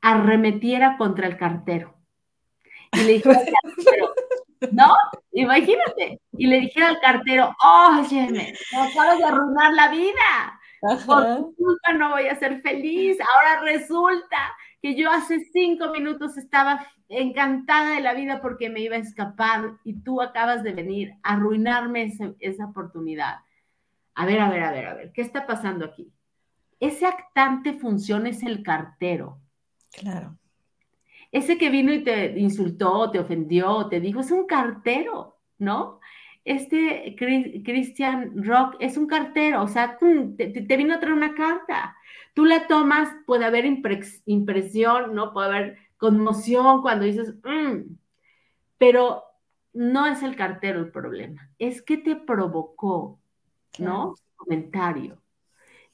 arremetiera 0.00 0.96
contra 0.96 1.26
el 1.26 1.36
cartero 1.36 1.96
y 2.92 2.98
le 2.98 3.12
dijera 3.14 3.38
al 3.38 3.46
cartero, 3.74 4.14
¿no? 4.72 4.94
Imagínate. 5.32 6.20
Y 6.32 6.46
le 6.46 6.60
dijera 6.60 6.88
al 6.88 7.00
cartero, 7.00 7.54
óyeme, 7.64 8.54
me 8.72 8.78
acabas 8.78 9.18
de 9.18 9.24
arruinar 9.24 9.72
la 9.74 9.88
vida. 9.88 10.60
Por 11.06 11.36
tu 11.36 11.54
culpa 11.56 11.92
no 11.94 12.10
voy 12.10 12.28
a 12.28 12.36
ser 12.36 12.60
feliz. 12.60 13.18
Ahora 13.20 13.62
resulta 13.62 14.54
que 14.86 14.94
yo 14.94 15.10
hace 15.10 15.40
cinco 15.52 15.90
minutos 15.90 16.38
estaba 16.38 16.86
encantada 17.08 17.96
de 17.96 18.00
la 18.00 18.14
vida 18.14 18.40
porque 18.40 18.70
me 18.70 18.78
iba 18.78 18.94
a 18.94 19.00
escapar 19.00 19.72
y 19.82 19.94
tú 19.94 20.22
acabas 20.22 20.62
de 20.62 20.74
venir 20.74 21.14
a 21.24 21.32
arruinarme 21.32 22.14
esa 22.38 22.66
oportunidad. 22.66 23.38
A 24.14 24.26
ver, 24.26 24.38
a 24.38 24.48
ver, 24.48 24.62
a 24.62 24.70
ver, 24.70 24.86
a 24.86 24.94
ver, 24.94 25.12
¿qué 25.12 25.22
está 25.22 25.44
pasando 25.44 25.86
aquí? 25.86 26.12
Ese 26.78 27.04
actante 27.04 27.72
función 27.72 28.28
es 28.28 28.44
el 28.44 28.62
cartero. 28.62 29.40
Claro. 29.90 30.38
Ese 31.32 31.58
que 31.58 31.68
vino 31.68 31.92
y 31.92 32.04
te 32.04 32.38
insultó, 32.38 33.10
te 33.10 33.18
ofendió, 33.18 33.88
te 33.88 33.98
dijo, 33.98 34.20
es 34.20 34.30
un 34.30 34.46
cartero, 34.46 35.36
¿no? 35.58 35.98
Este 36.46 37.16
Christian 37.18 38.44
Rock 38.44 38.76
es 38.78 38.96
un 38.96 39.08
cartero, 39.08 39.64
o 39.64 39.68
sea, 39.68 39.98
te, 39.98 40.76
vino 40.76 40.94
a 40.94 41.00
traer 41.00 41.12
una 41.12 41.34
carta. 41.34 41.96
Tú 42.34 42.44
la 42.44 42.68
tomas, 42.68 43.08
puede 43.26 43.44
haber 43.44 43.64
impresión, 43.66 45.12
¿no? 45.12 45.32
Puede 45.32 45.48
haber 45.48 45.78
conmoción 45.96 46.82
cuando 46.82 47.04
dices, 47.04 47.34
mm", 47.42 47.96
pero 48.78 49.24
no 49.72 50.06
es 50.06 50.22
el 50.22 50.36
cartero 50.36 50.78
el 50.78 50.92
problema, 50.92 51.50
es 51.58 51.82
que 51.82 51.96
te 51.96 52.14
provocó, 52.14 53.18
¿no? 53.80 54.14
Comentario. 54.36 55.20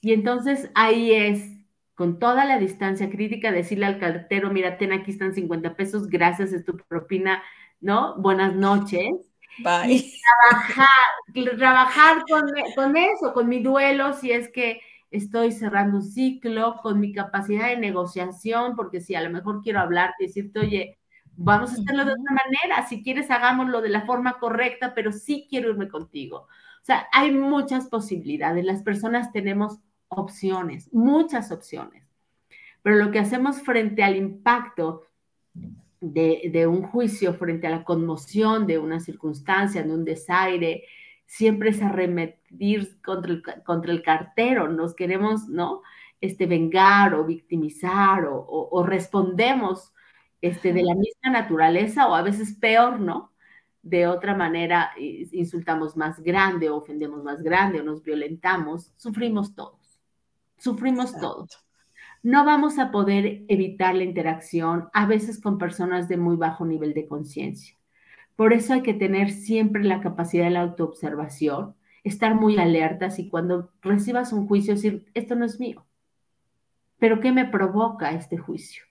Y 0.02 0.12
entonces 0.12 0.70
ahí 0.74 1.12
es 1.12 1.50
con 1.94 2.18
toda 2.18 2.44
la 2.44 2.58
distancia 2.58 3.08
crítica, 3.08 3.52
decirle 3.52 3.86
al 3.86 3.98
cartero, 3.98 4.50
mira, 4.50 4.76
ten 4.76 4.92
aquí 4.92 5.12
están 5.12 5.34
50 5.34 5.76
pesos, 5.76 6.08
gracias, 6.08 6.52
es 6.52 6.62
tu 6.62 6.76
propina, 6.76 7.42
¿no? 7.80 8.16
Buenas 8.18 8.54
noches. 8.54 9.31
Bye. 9.58 9.92
Y 9.92 10.14
trabajar, 10.40 11.56
trabajar 11.58 12.24
con, 12.28 12.42
con 12.74 12.96
eso, 12.96 13.32
con 13.32 13.48
mi 13.48 13.62
duelo, 13.62 14.12
si 14.14 14.32
es 14.32 14.48
que 14.50 14.80
estoy 15.10 15.52
cerrando 15.52 15.98
un 15.98 16.02
ciclo, 16.02 16.76
con 16.82 16.98
mi 16.98 17.12
capacidad 17.12 17.68
de 17.68 17.76
negociación, 17.76 18.74
porque 18.74 19.00
si 19.00 19.14
a 19.14 19.20
lo 19.20 19.30
mejor 19.30 19.62
quiero 19.62 19.80
hablar 19.80 20.14
y 20.18 20.26
decirte, 20.26 20.60
oye, 20.60 20.98
vamos 21.36 21.70
a 21.70 21.74
hacerlo 21.74 22.04
de 22.04 22.12
otra 22.12 22.32
manera, 22.32 22.86
si 22.88 23.02
quieres 23.02 23.30
hagámoslo 23.30 23.82
de 23.82 23.90
la 23.90 24.02
forma 24.02 24.38
correcta, 24.38 24.94
pero 24.94 25.12
sí 25.12 25.46
quiero 25.48 25.70
irme 25.70 25.88
contigo. 25.88 26.48
O 26.82 26.84
sea, 26.84 27.06
hay 27.12 27.30
muchas 27.30 27.86
posibilidades, 27.88 28.64
las 28.64 28.82
personas 28.82 29.32
tenemos 29.32 29.78
opciones, 30.08 30.92
muchas 30.92 31.52
opciones. 31.52 32.08
Pero 32.82 32.96
lo 32.96 33.10
que 33.12 33.20
hacemos 33.20 33.62
frente 33.62 34.02
al 34.02 34.16
impacto 34.16 35.06
de, 36.02 36.66
un 36.66 36.82
juicio, 36.82 37.34
frente 37.34 37.66
a 37.66 37.70
la 37.70 37.84
conmoción 37.84 38.66
de 38.66 38.78
una 38.78 39.00
circunstancia, 39.00 39.82
de 39.82 39.94
un 39.94 40.04
desaire, 40.04 40.84
siempre 41.26 41.70
es 41.70 41.80
arremetir 41.80 43.00
contra 43.02 43.32
el, 43.32 43.42
contra 43.64 43.92
el 43.92 44.02
cartero, 44.02 44.68
nos 44.68 44.94
queremos, 44.94 45.48
¿no? 45.48 45.82
Este, 46.20 46.46
vengar 46.46 47.14
o 47.14 47.24
victimizar 47.24 48.28
o, 48.28 48.84
respondemos 48.86 49.92
este, 50.40 50.72
de 50.72 50.82
la 50.82 50.94
misma 50.94 51.30
naturaleza 51.30 52.06
o 52.06 52.14
a 52.14 52.22
veces 52.22 52.54
peor, 52.54 53.00
¿no? 53.00 53.32
De 53.82 54.06
otra 54.06 54.34
manera, 54.34 54.92
insultamos 54.98 55.96
más 55.96 56.20
grande 56.20 56.70
o 56.70 56.76
ofendemos 56.76 57.24
más 57.24 57.42
grande 57.42 57.80
o 57.80 57.84
nos 57.84 58.02
violentamos, 58.02 58.92
sufrimos 58.96 59.54
todo 59.54 59.82
sufrimos 60.62 61.12
todos. 61.18 61.48
No 62.22 62.44
vamos 62.44 62.78
a 62.78 62.92
poder 62.92 63.44
evitar 63.48 63.96
la 63.96 64.04
interacción 64.04 64.88
a 64.92 65.06
veces 65.06 65.40
con 65.40 65.58
personas 65.58 66.06
de 66.06 66.16
muy 66.16 66.36
bajo 66.36 66.64
nivel 66.64 66.94
de 66.94 67.08
conciencia. 67.08 67.76
Por 68.36 68.52
eso 68.52 68.74
hay 68.74 68.82
que 68.82 68.94
tener 68.94 69.30
siempre 69.30 69.82
la 69.82 70.00
capacidad 70.00 70.44
de 70.44 70.50
la 70.50 70.60
autoobservación, 70.60 71.74
estar 72.04 72.36
muy 72.36 72.58
alertas 72.58 73.18
y 73.18 73.28
cuando 73.28 73.72
recibas 73.82 74.32
un 74.32 74.46
juicio 74.46 74.74
decir, 74.74 75.04
esto 75.14 75.34
no 75.34 75.44
es 75.44 75.58
mío. 75.58 75.84
Pero 76.98 77.18
¿qué 77.18 77.32
me 77.32 77.44
provoca 77.44 78.12
este 78.12 78.38
juicio? 78.38 78.84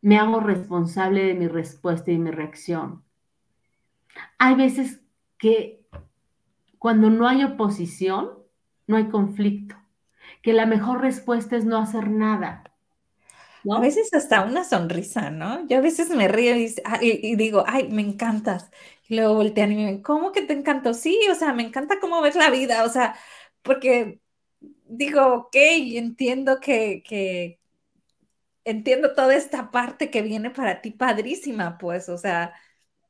Me 0.00 0.16
hago 0.16 0.40
responsable 0.40 1.24
de 1.24 1.34
mi 1.34 1.46
respuesta 1.46 2.10
y 2.10 2.16
mi 2.16 2.30
reacción. 2.30 3.02
Hay 4.38 4.54
veces 4.54 5.02
que 5.36 5.84
cuando 6.78 7.10
no 7.10 7.28
hay 7.28 7.44
oposición, 7.44 8.30
no 8.86 8.96
hay 8.96 9.08
conflicto 9.08 9.76
que 10.42 10.52
la 10.52 10.66
mejor 10.66 11.00
respuesta 11.02 11.56
es 11.56 11.64
no 11.64 11.78
hacer 11.78 12.10
nada. 12.10 12.64
A 13.70 13.78
veces 13.80 14.12
hasta 14.14 14.42
una 14.44 14.64
sonrisa, 14.64 15.30
¿no? 15.30 15.66
Yo 15.68 15.78
a 15.78 15.80
veces 15.82 16.08
me 16.10 16.28
río 16.28 16.56
y, 16.56 17.36
digo, 17.36 17.64
ay, 17.66 17.88
me 17.88 18.02
encantas. 18.02 18.70
Y 19.08 19.16
luego 19.16 19.34
voltean 19.34 19.72
y 19.72 19.74
me 19.76 19.80
dicen, 19.82 20.02
¿cómo 20.02 20.32
que 20.32 20.42
te 20.42 20.54
encantó? 20.54 20.94
Sí, 20.94 21.18
o 21.30 21.34
sea, 21.34 21.52
me 21.52 21.62
encanta 21.64 22.00
cómo 22.00 22.22
ves 22.22 22.36
la 22.36 22.50
vida, 22.50 22.84
o 22.84 22.88
sea, 22.88 23.16
porque 23.62 24.20
digo, 24.86 25.34
ok, 25.34 25.56
entiendo 25.56 26.60
que, 26.60 27.02
que 27.04 27.60
entiendo 28.64 29.14
toda 29.14 29.34
esta 29.34 29.70
parte 29.70 30.10
que 30.10 30.22
viene 30.22 30.50
para 30.50 30.80
ti 30.80 30.90
padrísima, 30.92 31.78
pues, 31.78 32.08
o 32.08 32.18
sea, 32.18 32.54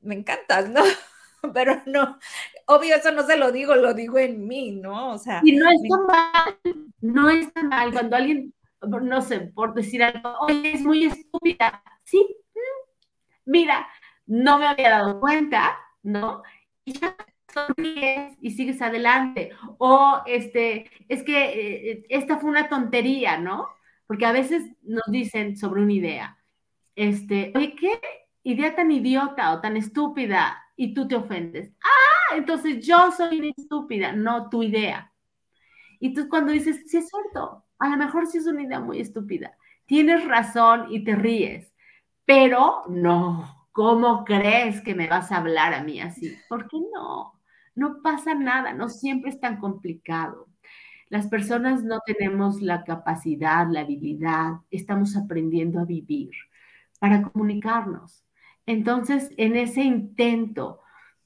me 0.01 0.15
encantas, 0.17 0.69
¿no? 0.71 0.83
pero 1.55 1.83
no, 1.87 2.19
obvio 2.67 2.97
eso 2.97 3.13
no 3.13 3.23
se 3.25 3.37
lo 3.37 3.53
digo, 3.53 3.75
lo 3.75 3.95
digo 3.95 4.19
en 4.19 4.47
mí, 4.47 4.73
¿no? 4.73 5.13
O 5.13 5.19
sea. 5.19 5.41
Y 5.45 5.53
no 5.53 5.71
está 5.71 5.99
mal, 6.07 6.59
no 7.01 7.31
está 7.31 7.63
mal 7.63 7.93
cuando 7.93 8.17
alguien, 8.17 8.55
no 8.83 9.23
sé, 9.23 9.41
por 9.41 9.75
decir 9.75 10.03
algo, 10.03 10.35
oye, 10.41 10.73
es 10.73 10.83
muy 10.83 11.05
estúpida, 11.05 11.83
sí, 12.05 12.25
mm, 12.55 13.51
mira, 13.51 13.87
no 14.27 14.59
me 14.59 14.67
había 14.67 14.91
dado 14.91 15.21
cuenta, 15.21 15.79
¿no? 16.03 16.43
Y 16.85 16.93
ya 16.93 17.17
sonríes 17.53 18.37
y 18.41 18.51
sigues 18.51 18.81
adelante. 18.83 19.51
O 19.79 20.23
este, 20.27 20.91
es 21.09 21.23
que 21.23 21.91
eh, 21.93 22.07
esta 22.09 22.39
fue 22.39 22.51
una 22.51 22.69
tontería, 22.69 23.39
¿no? 23.39 23.69
Porque 24.07 24.27
a 24.27 24.33
veces 24.33 24.65
nos 24.83 25.05
dicen 25.09 25.57
sobre 25.57 25.83
una 25.83 25.93
idea, 25.93 26.39
este, 26.97 27.53
oye, 27.55 27.75
¿qué 27.77 28.01
idea 28.43 28.75
tan 28.75 28.91
idiota 28.91 29.53
o 29.53 29.61
tan 29.61 29.77
estúpida? 29.77 30.63
Y 30.81 30.95
tú 30.95 31.07
te 31.07 31.15
ofendes. 31.15 31.75
Ah, 31.85 32.37
entonces 32.37 32.87
yo 32.87 33.13
soy 33.13 33.39
una 33.39 33.51
estúpida, 33.55 34.13
no 34.13 34.49
tu 34.49 34.63
idea. 34.63 35.13
Y 35.99 36.15
tú 36.15 36.27
cuando 36.31 36.53
dices, 36.53 36.85
sí 36.87 36.97
es 36.97 37.11
cierto, 37.11 37.67
a 37.79 37.89
lo 37.91 37.99
mejor 37.99 38.27
sí 38.27 38.39
es 38.39 38.47
una 38.47 38.63
idea 38.63 38.81
muy 38.81 38.99
estúpida, 38.99 39.55
tienes 39.85 40.27
razón 40.27 40.87
y 40.89 41.05
te 41.05 41.15
ríes, 41.15 41.71
pero 42.25 42.85
no, 42.89 43.69
¿cómo 43.73 44.25
crees 44.25 44.81
que 44.81 44.95
me 44.95 45.07
vas 45.07 45.31
a 45.31 45.37
hablar 45.37 45.75
a 45.75 45.83
mí 45.83 46.01
así? 46.01 46.35
¿Por 46.49 46.67
qué 46.67 46.79
no? 46.95 47.39
No 47.75 48.01
pasa 48.03 48.33
nada, 48.33 48.73
no 48.73 48.89
siempre 48.89 49.29
es 49.29 49.39
tan 49.39 49.59
complicado. 49.59 50.49
Las 51.11 51.27
personas 51.27 51.85
no 51.85 52.01
tenemos 52.07 52.63
la 52.63 52.85
capacidad, 52.85 53.67
la 53.71 53.81
habilidad, 53.81 54.53
estamos 54.71 55.15
aprendiendo 55.15 55.79
a 55.79 55.85
vivir 55.85 56.31
para 56.99 57.21
comunicarnos. 57.21 58.25
Entonces, 58.71 59.33
en 59.37 59.57
ese 59.57 59.83
intento, 59.83 60.81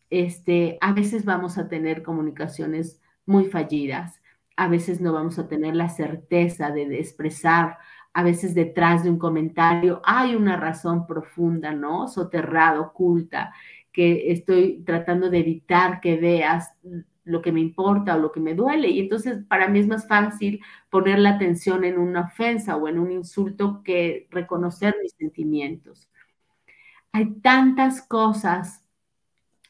este, 0.08 0.78
a 0.80 0.94
veces 0.94 1.26
vamos 1.26 1.58
a 1.58 1.68
tener 1.68 2.02
comunicaciones 2.02 3.02
muy 3.26 3.44
fallidas, 3.44 4.22
a 4.56 4.66
veces 4.66 5.02
no 5.02 5.12
vamos 5.12 5.38
a 5.38 5.46
tener 5.46 5.76
la 5.76 5.90
certeza 5.90 6.70
de, 6.70 6.98
expresar, 6.98 7.76
a 8.14 8.22
veces 8.22 8.54
detrás 8.54 9.04
de 9.04 9.10
un 9.10 9.18
comentario 9.18 10.00
hay 10.06 10.36
una 10.36 10.56
razón 10.56 11.06
profunda, 11.06 11.72
¿no? 11.72 12.08
Soterrada, 12.08 12.80
oculta, 12.80 13.52
que 13.92 14.32
estoy 14.32 14.82
tratando 14.86 15.28
de 15.28 15.40
evitar 15.40 16.00
que 16.00 16.16
veas 16.16 16.72
lo 17.24 17.42
que 17.42 17.52
me 17.52 17.60
importa 17.60 18.16
o 18.16 18.20
lo 18.20 18.32
que 18.32 18.40
me 18.40 18.54
duele. 18.54 18.88
Y 18.88 19.00
entonces 19.00 19.44
para 19.46 19.68
mí 19.68 19.80
es 19.80 19.86
más 19.86 20.08
fácil 20.08 20.62
poner 20.88 21.18
la 21.18 21.34
atención 21.34 21.84
en 21.84 21.98
una 21.98 22.22
ofensa 22.22 22.76
o 22.76 22.88
en 22.88 22.98
un 22.98 23.12
insulto 23.12 23.82
que 23.84 24.28
reconocer 24.30 24.96
mis 25.02 25.12
sentimientos. 25.12 26.08
Hay 27.14 27.26
tantas 27.42 28.02
cosas 28.02 28.82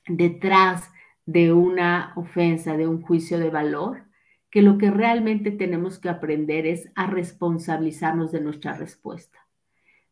detrás 0.09 0.91
de 1.27 1.53
una 1.53 2.15
ofensa, 2.17 2.75
de 2.75 2.89
un 2.89 3.03
juicio 3.03 3.39
de 3.39 3.51
valor, 3.51 4.05
que 4.49 4.63
lo 4.63 4.79
que 4.79 4.91
realmente 4.91 5.51
tenemos 5.51 5.99
que 5.99 6.09
aprender 6.09 6.65
es 6.65 6.89
a 6.95 7.07
responsabilizarnos 7.07 8.33
de 8.33 8.41
nuestra 8.41 8.73
respuesta. 8.73 9.47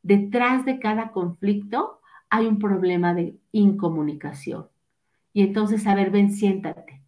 Detrás 0.03 0.67
de 0.67 0.79
cada 0.79 1.11
conflicto 1.13 2.01
hay 2.29 2.45
un 2.45 2.59
problema 2.59 3.15
de 3.15 3.39
incomunicación. 3.51 4.69
Y 5.33 5.43
entonces, 5.43 5.87
a 5.87 5.95
ver, 5.95 6.11
ven, 6.11 6.35
siéntate. 6.35 7.01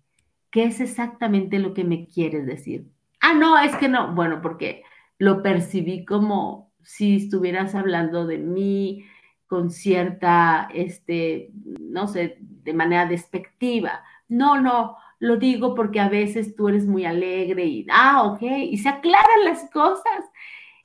¿Qué 0.51 0.65
es 0.65 0.81
exactamente 0.81 1.59
lo 1.59 1.75
que 1.75 1.85
me 1.85 2.07
quieres 2.07 2.47
decir? 2.47 2.87
Ah, 3.21 3.35
no, 3.35 3.59
es 3.59 3.77
que 3.77 3.91
no. 3.91 4.15
Bueno, 4.15 4.41
porque 4.41 4.85
lo 5.19 5.43
percibí 5.43 6.07
como 6.07 6.73
si 6.83 7.17
estuvieras 7.17 7.75
hablando 7.75 8.27
de 8.27 8.39
mí 8.39 9.05
con 9.47 9.71
cierta, 9.71 10.69
este, 10.73 11.51
no 11.81 12.07
sé, 12.07 12.39
de 12.41 12.75
manera 12.75 13.07
despectiva. 13.07 14.03
No, 14.29 14.61
no, 14.61 14.97
lo 15.19 15.37
digo 15.37 15.75
porque 15.75 16.01
a 16.01 16.09
veces 16.09 16.55
tú 16.55 16.69
eres 16.69 16.87
muy 16.87 17.05
alegre 17.05 17.65
y, 17.65 17.87
ah, 17.91 18.25
ok, 18.25 18.43
y 18.43 18.79
se 18.79 18.89
aclaran 18.89 19.45
las 19.45 19.71
cosas. 19.71 20.25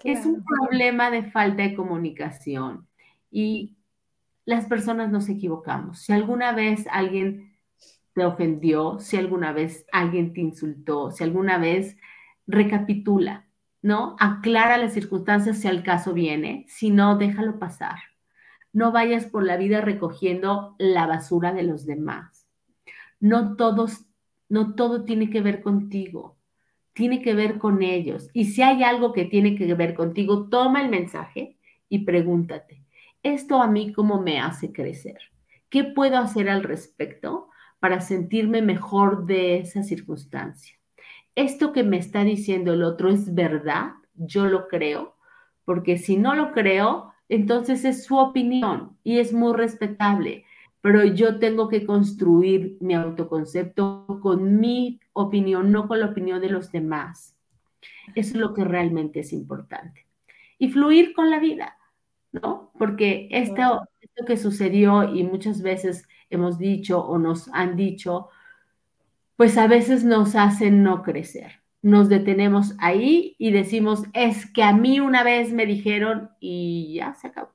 Es 0.04 0.26
un 0.26 0.44
problema 0.44 1.12
de 1.12 1.24
falta 1.24 1.64
de 1.64 1.76
comunicación 1.76 2.88
y 3.30 3.76
las 4.46 4.66
personas 4.66 5.12
nos 5.12 5.28
equivocamos. 5.30 6.00
Si 6.00 6.14
alguna 6.14 6.54
vez 6.54 6.88
alguien 6.90 7.54
te 8.14 8.26
ofendió, 8.26 9.00
si 9.00 9.18
alguna 9.18 9.52
vez 9.52 9.86
alguien 9.92 10.34
te 10.34 10.42
insultó, 10.42 11.12
si 11.12 11.24
alguna 11.24 11.58
vez 11.58 11.98
recapitula, 12.48 13.46
¿no? 13.82 14.16
Aclara 14.20 14.78
las 14.78 14.94
circunstancias 14.94 15.60
si 15.60 15.68
al 15.68 15.84
caso 15.84 16.14
viene, 16.14 16.66
si 16.68 16.90
no, 16.90 17.18
déjalo 17.18 17.60
pasar. 17.60 18.00
No 18.72 18.92
vayas 18.92 19.26
por 19.26 19.44
la 19.44 19.58
vida 19.58 19.82
recogiendo 19.82 20.76
la 20.78 21.08
basura 21.08 21.54
de 21.54 21.64
los 21.64 21.86
demás. 21.86 22.48
No 23.20 23.56
todos, 23.56 24.06
no 24.48 24.76
todo 24.76 25.04
tiene 25.04 25.30
que 25.30 25.42
ver 25.42 25.62
contigo, 25.62 26.38
tiene 26.94 27.22
que 27.22 27.34
ver 27.34 27.58
con 27.58 27.82
ellos. 27.82 28.30
Y 28.34 28.46
si 28.46 28.62
hay 28.62 28.84
algo 28.84 29.14
que 29.14 29.26
tiene 29.26 29.56
que 29.56 29.74
ver 29.74 29.94
contigo, 29.94 30.50
toma 30.50 30.82
el 30.82 30.90
mensaje 30.90 31.58
y 31.90 32.00
pregúntate, 32.00 32.84
¿esto 33.24 33.62
a 33.62 33.68
mí 33.68 33.92
cómo 33.92 34.22
me 34.22 34.40
hace 34.40 34.72
crecer? 34.72 35.18
¿Qué 35.70 35.84
puedo 35.84 36.18
hacer 36.18 36.50
al 36.50 36.64
respecto 36.64 37.50
para 37.80 38.02
sentirme 38.02 38.62
mejor 38.62 39.26
de 39.26 39.58
esa 39.58 39.84
circunstancia? 39.84 40.76
¿Esto 41.36 41.74
que 41.74 41.84
me 41.84 41.98
está 41.98 42.24
diciendo 42.24 42.74
el 42.74 42.84
otro 42.84 43.10
es 43.10 43.34
verdad? 43.34 43.94
Yo 44.16 44.46
lo 44.46 44.68
creo, 44.68 45.16
porque 45.64 45.98
si 45.98 46.18
no 46.18 46.36
lo 46.36 46.52
creo, 46.52 47.14
entonces 47.30 47.86
es 47.86 48.04
su 48.04 48.18
opinión 48.18 48.98
y 49.04 49.20
es 49.20 49.32
muy 49.34 49.54
respetable, 49.54 50.46
pero 50.82 51.04
yo 51.06 51.40
tengo 51.40 51.70
que 51.70 51.86
construir 51.86 52.78
mi 52.82 52.96
autoconcepto 52.96 54.20
con 54.22 54.60
mi 54.60 55.00
opinión, 55.14 55.72
no 55.72 55.88
con 55.88 56.00
la 56.00 56.08
opinión 56.08 56.42
de 56.42 56.50
los 56.50 56.72
demás. 56.72 57.36
Eso 58.16 58.34
es 58.34 58.36
lo 58.36 58.54
que 58.54 58.64
realmente 58.64 59.20
es 59.20 59.32
importante. 59.32 60.08
Y 60.58 60.70
fluir 60.70 61.14
con 61.14 61.30
la 61.30 61.40
vida, 61.40 61.78
¿no? 62.32 62.72
Porque 62.78 63.28
esto, 63.32 63.88
esto 64.02 64.26
que 64.26 64.36
sucedió 64.36 65.16
y 65.16 65.24
muchas 65.24 65.62
veces 65.62 66.08
hemos 66.32 66.58
dicho 66.58 67.00
o 67.06 67.20
nos 67.20 67.48
han 67.54 67.76
dicho, 67.76 68.30
pues 69.36 69.58
a 69.58 69.68
veces 69.68 70.04
nos 70.04 70.36
hacen 70.36 70.84
no 70.84 71.04
crecer 71.04 71.59
nos 71.82 72.10
detenemos 72.10 72.76
ahí 72.80 73.36
y 73.38 73.52
decimos, 73.52 74.04
es 74.14 74.52
que 74.52 74.64
a 74.64 74.74
mí 74.74 75.00
una 75.00 75.24
vez 75.24 75.54
me 75.54 75.66
dijeron 75.66 76.30
y 76.40 76.96
ya 76.96 77.14
se 77.14 77.28
acabó. 77.28 77.54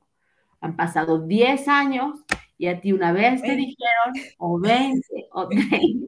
Han 0.61 0.77
pasado 0.77 1.27
10 1.27 1.69
años 1.69 2.25
y 2.57 2.69
a 2.69 2.81
ti 2.81 2.93
una 2.93 3.13
vez 3.13 3.43
te 3.43 3.55
dijeron, 3.57 4.15
o 4.39 4.59
20, 4.59 5.07
o 5.33 5.49
30. 5.49 6.07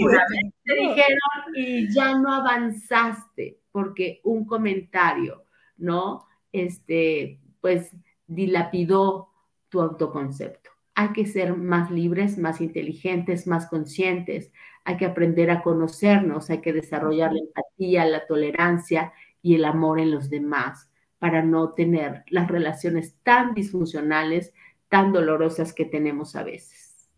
una 0.00 0.24
vez 0.30 0.52
te 0.64 0.74
dijeron 0.74 1.54
y 1.54 1.94
ya 1.94 2.18
no 2.18 2.34
avanzaste 2.34 3.60
porque 3.70 4.20
un 4.24 4.44
comentario, 4.44 5.44
¿no? 5.76 6.26
Este, 6.52 7.40
pues 7.60 7.92
dilapidó 8.26 9.28
tu 9.68 9.80
autoconcepto. 9.80 10.70
Hay 10.94 11.12
que 11.12 11.26
ser 11.26 11.56
más 11.56 11.90
libres, 11.90 12.36
más 12.36 12.60
inteligentes, 12.60 13.46
más 13.46 13.66
conscientes, 13.68 14.50
hay 14.84 14.96
que 14.96 15.06
aprender 15.06 15.50
a 15.50 15.62
conocernos, 15.62 16.50
hay 16.50 16.60
que 16.60 16.72
desarrollar 16.72 17.32
la 17.32 17.40
empatía, 17.40 18.04
la 18.06 18.26
tolerancia 18.26 19.12
y 19.42 19.54
el 19.54 19.64
amor 19.64 20.00
en 20.00 20.10
los 20.10 20.30
demás 20.30 20.90
para 21.18 21.42
no 21.42 21.72
tener 21.74 22.24
las 22.28 22.48
relaciones 22.48 23.14
tan 23.22 23.54
disfuncionales, 23.54 24.52
tan 24.88 25.12
dolorosas 25.12 25.72
que 25.72 25.84
tenemos 25.84 26.34
a 26.34 26.42
veces. 26.42 27.08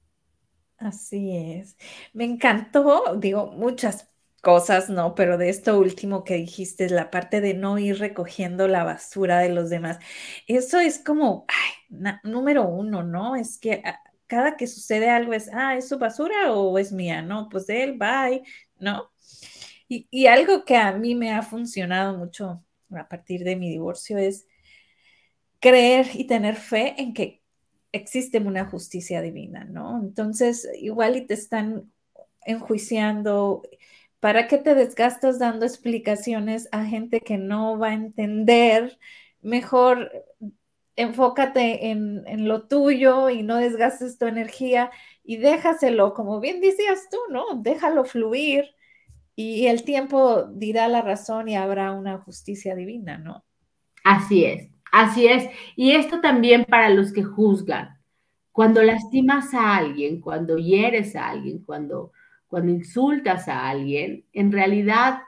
Así 0.76 1.36
es. 1.36 1.76
Me 2.12 2.24
encantó, 2.24 3.16
digo, 3.16 3.52
muchas 3.52 4.08
cosas, 4.42 4.90
¿no? 4.90 5.14
Pero 5.14 5.38
de 5.38 5.48
esto 5.48 5.78
último 5.78 6.24
que 6.24 6.34
dijiste, 6.34 6.88
la 6.90 7.10
parte 7.10 7.40
de 7.40 7.54
no 7.54 7.78
ir 7.78 7.98
recogiendo 7.98 8.66
la 8.68 8.84
basura 8.84 9.38
de 9.38 9.50
los 9.50 9.70
demás. 9.70 9.98
Eso 10.48 10.80
es 10.80 10.98
como, 10.98 11.46
ay, 11.48 12.18
número 12.24 12.64
uno, 12.66 13.04
¿no? 13.04 13.36
Es 13.36 13.58
que 13.58 13.82
ah, 13.84 14.00
cada 14.32 14.56
que 14.56 14.66
sucede 14.66 15.10
algo 15.10 15.34
es, 15.34 15.50
ah, 15.52 15.76
¿es 15.76 15.90
su 15.90 15.98
basura 15.98 16.54
o 16.54 16.78
es 16.78 16.90
mía? 16.90 17.20
No, 17.20 17.50
pues 17.50 17.68
él, 17.68 17.98
bye, 17.98 18.42
¿no? 18.78 19.12
Y, 19.88 20.26
algo 20.26 20.64
que 20.64 20.74
a 20.74 20.92
mí 20.92 21.14
me 21.14 21.32
ha 21.32 21.42
funcionado 21.42 22.16
mucho 22.16 22.64
a 22.96 23.08
partir 23.10 23.44
de 23.44 23.56
mi 23.56 23.68
divorcio 23.68 24.16
es 24.16 24.46
creer 25.60 26.06
y 26.14 26.26
tener 26.26 26.56
fe 26.56 26.94
en 26.96 27.12
que 27.12 27.42
existe 27.92 28.38
una 28.38 28.64
justicia 28.64 29.20
divina, 29.20 29.64
¿no? 29.64 30.00
Entonces, 30.00 30.66
igual 30.80 31.16
y 31.16 31.26
te 31.26 31.34
están 31.34 31.92
enjuiciando. 32.46 33.60
¿Para 34.18 34.48
qué 34.48 34.56
te 34.56 34.74
desgastas 34.74 35.38
dando 35.38 35.66
explicaciones 35.66 36.70
a 36.72 36.86
gente 36.86 37.20
que 37.20 37.36
no 37.36 37.78
va 37.78 37.88
a 37.88 37.94
entender? 37.94 38.98
Mejor 39.42 40.10
enfócate 40.96 41.90
en, 41.90 42.48
lo 42.48 42.66
tuyo 42.68 43.30
y 43.30 43.42
no 43.42 43.56
desgastes 43.56 44.18
tu 44.18 44.26
energía 44.26 44.90
y 45.24 45.36
déjaselo, 45.36 46.14
como 46.14 46.40
bien 46.40 46.60
decías 46.60 47.08
tú, 47.10 47.18
¿no? 47.30 47.44
Déjalo 47.56 48.04
fluir 48.04 48.64
y 49.34 49.66
el 49.66 49.84
tiempo 49.84 50.44
dirá 50.52 50.88
la 50.88 51.02
razón 51.02 51.48
y 51.48 51.56
habrá 51.56 51.92
una 51.92 52.18
justicia 52.18 52.74
divina, 52.74 53.18
¿no? 53.18 53.44
Así 54.04 54.44
es, 54.44 54.68
así 54.90 55.26
es. 55.26 55.48
Y 55.76 55.92
esto 55.92 56.20
también 56.20 56.64
para 56.64 56.90
los 56.90 57.12
que 57.12 57.22
juzgan. 57.22 57.98
Cuando 58.50 58.82
lastimas 58.82 59.54
a 59.54 59.76
alguien, 59.76 60.20
cuando 60.20 60.58
hieres 60.58 61.16
a 61.16 61.30
alguien, 61.30 61.64
cuando, 61.64 62.12
cuando 62.46 62.70
insultas 62.70 63.48
a 63.48 63.68
alguien, 63.70 64.26
en 64.34 64.52
realidad 64.52 65.22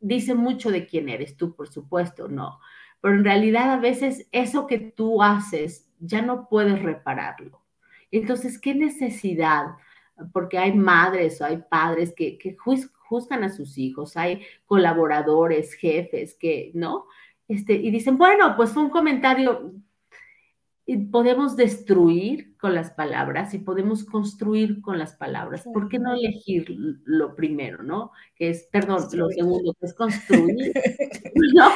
dice 0.00 0.34
mucho 0.34 0.70
de 0.70 0.86
quién 0.86 1.08
eres 1.08 1.36
tú, 1.36 1.54
por 1.54 1.68
supuesto, 1.68 2.26
¿no? 2.28 2.58
Pero 3.00 3.14
en 3.14 3.24
realidad 3.24 3.72
a 3.72 3.78
veces 3.78 4.28
eso 4.32 4.66
que 4.66 4.78
tú 4.78 5.22
haces 5.22 5.88
ya 6.00 6.22
no 6.22 6.48
puedes 6.48 6.82
repararlo. 6.82 7.62
Entonces, 8.10 8.58
¿qué 8.58 8.74
necesidad? 8.74 9.66
Porque 10.32 10.58
hay 10.58 10.72
madres 10.72 11.40
o 11.40 11.44
hay 11.44 11.62
padres 11.70 12.12
que, 12.14 12.56
juzgan 13.08 13.44
a 13.44 13.50
sus 13.50 13.78
hijos, 13.78 14.16
hay 14.16 14.42
colaboradores, 14.66 15.74
jefes 15.74 16.34
que, 16.34 16.70
¿no? 16.74 17.06
Este, 17.46 17.74
y 17.74 17.90
dicen, 17.90 18.18
bueno, 18.18 18.54
pues 18.56 18.70
fue 18.70 18.82
un 18.82 18.90
comentario, 18.90 19.72
y 20.90 20.96
podemos 20.96 21.54
destruir 21.54 22.56
con 22.56 22.74
las 22.74 22.90
palabras 22.90 23.52
y 23.52 23.58
podemos 23.58 24.04
construir 24.04 24.80
con 24.80 24.98
las 24.98 25.12
palabras. 25.12 25.62
¿Por 25.70 25.86
qué 25.90 25.98
no 25.98 26.14
elegir 26.14 26.64
lo 27.04 27.36
primero, 27.36 27.82
no? 27.82 28.10
Que 28.34 28.48
es, 28.48 28.66
perdón, 28.72 29.04
lo 29.12 29.28
segundo, 29.28 29.74
que 29.78 29.84
es 29.84 29.92
construir, 29.94 30.72
¿no? 31.54 31.68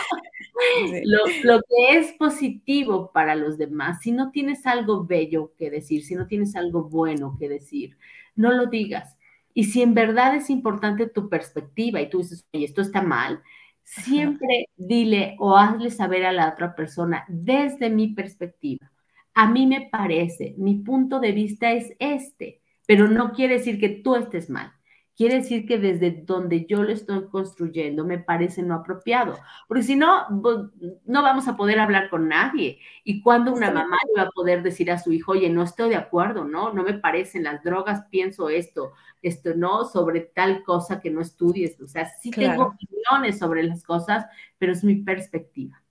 Lo, 1.45 1.61
que 1.61 1.99
es 1.99 2.13
positivo 2.13 3.11
para 3.13 3.35
los 3.35 3.59
demás. 3.59 4.01
Si 4.03 4.13
no 4.13 4.31
tienes 4.31 4.67
algo 4.67 5.05
bello 5.05 5.53
que 5.59 5.71
decir, 5.71 6.05
si 6.05 6.15
no 6.15 6.27
tienes 6.27 6.57
algo 6.57 6.85
bueno 6.85 7.37
que 7.39 7.49
decir, 7.49 7.97
no 8.35 8.53
lo 8.53 8.67
digas. 8.67 9.17
Y 9.55 9.65
si 9.65 9.83
en 9.83 9.95
verdad 9.95 10.35
es 10.37 10.51
importante 10.51 11.09
tu 11.09 11.29
perspectiva 11.29 12.01
y 12.01 12.09
tú 12.09 12.19
dices, 12.19 12.47
oye, 12.53 12.65
esto 12.65 12.81
está 12.81 13.03
mal, 13.03 13.43
siempre 13.83 14.69
dile 14.77 15.37
o 15.39 15.57
hazle 15.57 15.91
saber 15.91 16.25
a 16.25 16.33
la 16.33 16.49
otra 16.51 16.75
persona 16.75 17.25
desde 17.29 17.91
mi 17.91 18.09
perspectiva 18.09 18.93
a 19.35 19.51
mí 19.51 19.67
me 19.67 19.89
parece, 19.91 20.55
mi 20.59 20.77
punto 20.77 21.21
de 21.21 21.33
vista 21.33 21.73
es 21.73 21.95
este, 21.99 22.61
pero 22.87 23.09
no 23.09 23.33
quiere 23.33 23.59
decir 23.59 23.81
que 23.81 23.89
tú 23.89 24.15
estés 24.15 24.51
mal. 24.51 24.73
Quiere 25.17 25.37
decir 25.37 25.67
que 25.67 25.79
desde 25.79 26.11
donde 26.11 26.67
yo 26.67 26.83
lo 26.83 26.91
estoy 26.91 27.29
construyendo 27.29 28.05
me 28.05 28.19
parece 28.19 28.63
no 28.63 28.75
apropiado, 28.75 29.39
porque 29.69 29.83
si 29.83 29.97
no, 29.97 30.27
pues, 30.43 30.59
no 31.05 31.23
vamos 31.23 31.49
a 31.49 31.57
poder 31.57 31.79
hablar 31.79 32.09
con 32.11 32.29
nadie. 32.29 32.79
Y 33.05 33.23
cuando 33.23 33.53
una 33.53 33.71
mamá 33.71 33.99
va 34.17 34.23
a 34.23 34.31
poder 34.31 34.63
decir 34.63 34.91
a 34.91 34.99
su 34.99 35.13
hijo, 35.13 35.33
oye, 35.33 35.51
no 35.51 35.63
estoy 35.63 35.91
de 35.91 35.97
acuerdo, 35.97 36.45
¿no? 36.45 36.73
No 36.73 36.83
me 36.83 36.95
parecen 36.95 37.45
las 37.45 37.63
drogas, 37.63 38.07
pienso 38.11 38.49
esto, 38.49 38.93
esto 39.23 39.55
no, 39.55 39.85
sobre 39.85 40.21
tal 40.21 40.63
cosa 40.65 41.01
que 41.01 41.11
no 41.11 41.21
estudies. 41.21 41.81
O 41.81 41.89
sea, 41.89 42.07
sí 42.21 42.31
tengo 42.31 42.75
opiniones 42.75 43.39
sobre 43.39 43.63
las 43.63 43.85
cosas, 43.85 44.27
pero 44.59 44.73
es 44.73 44.83
mi 44.83 44.97
perspectiva. 44.97 45.83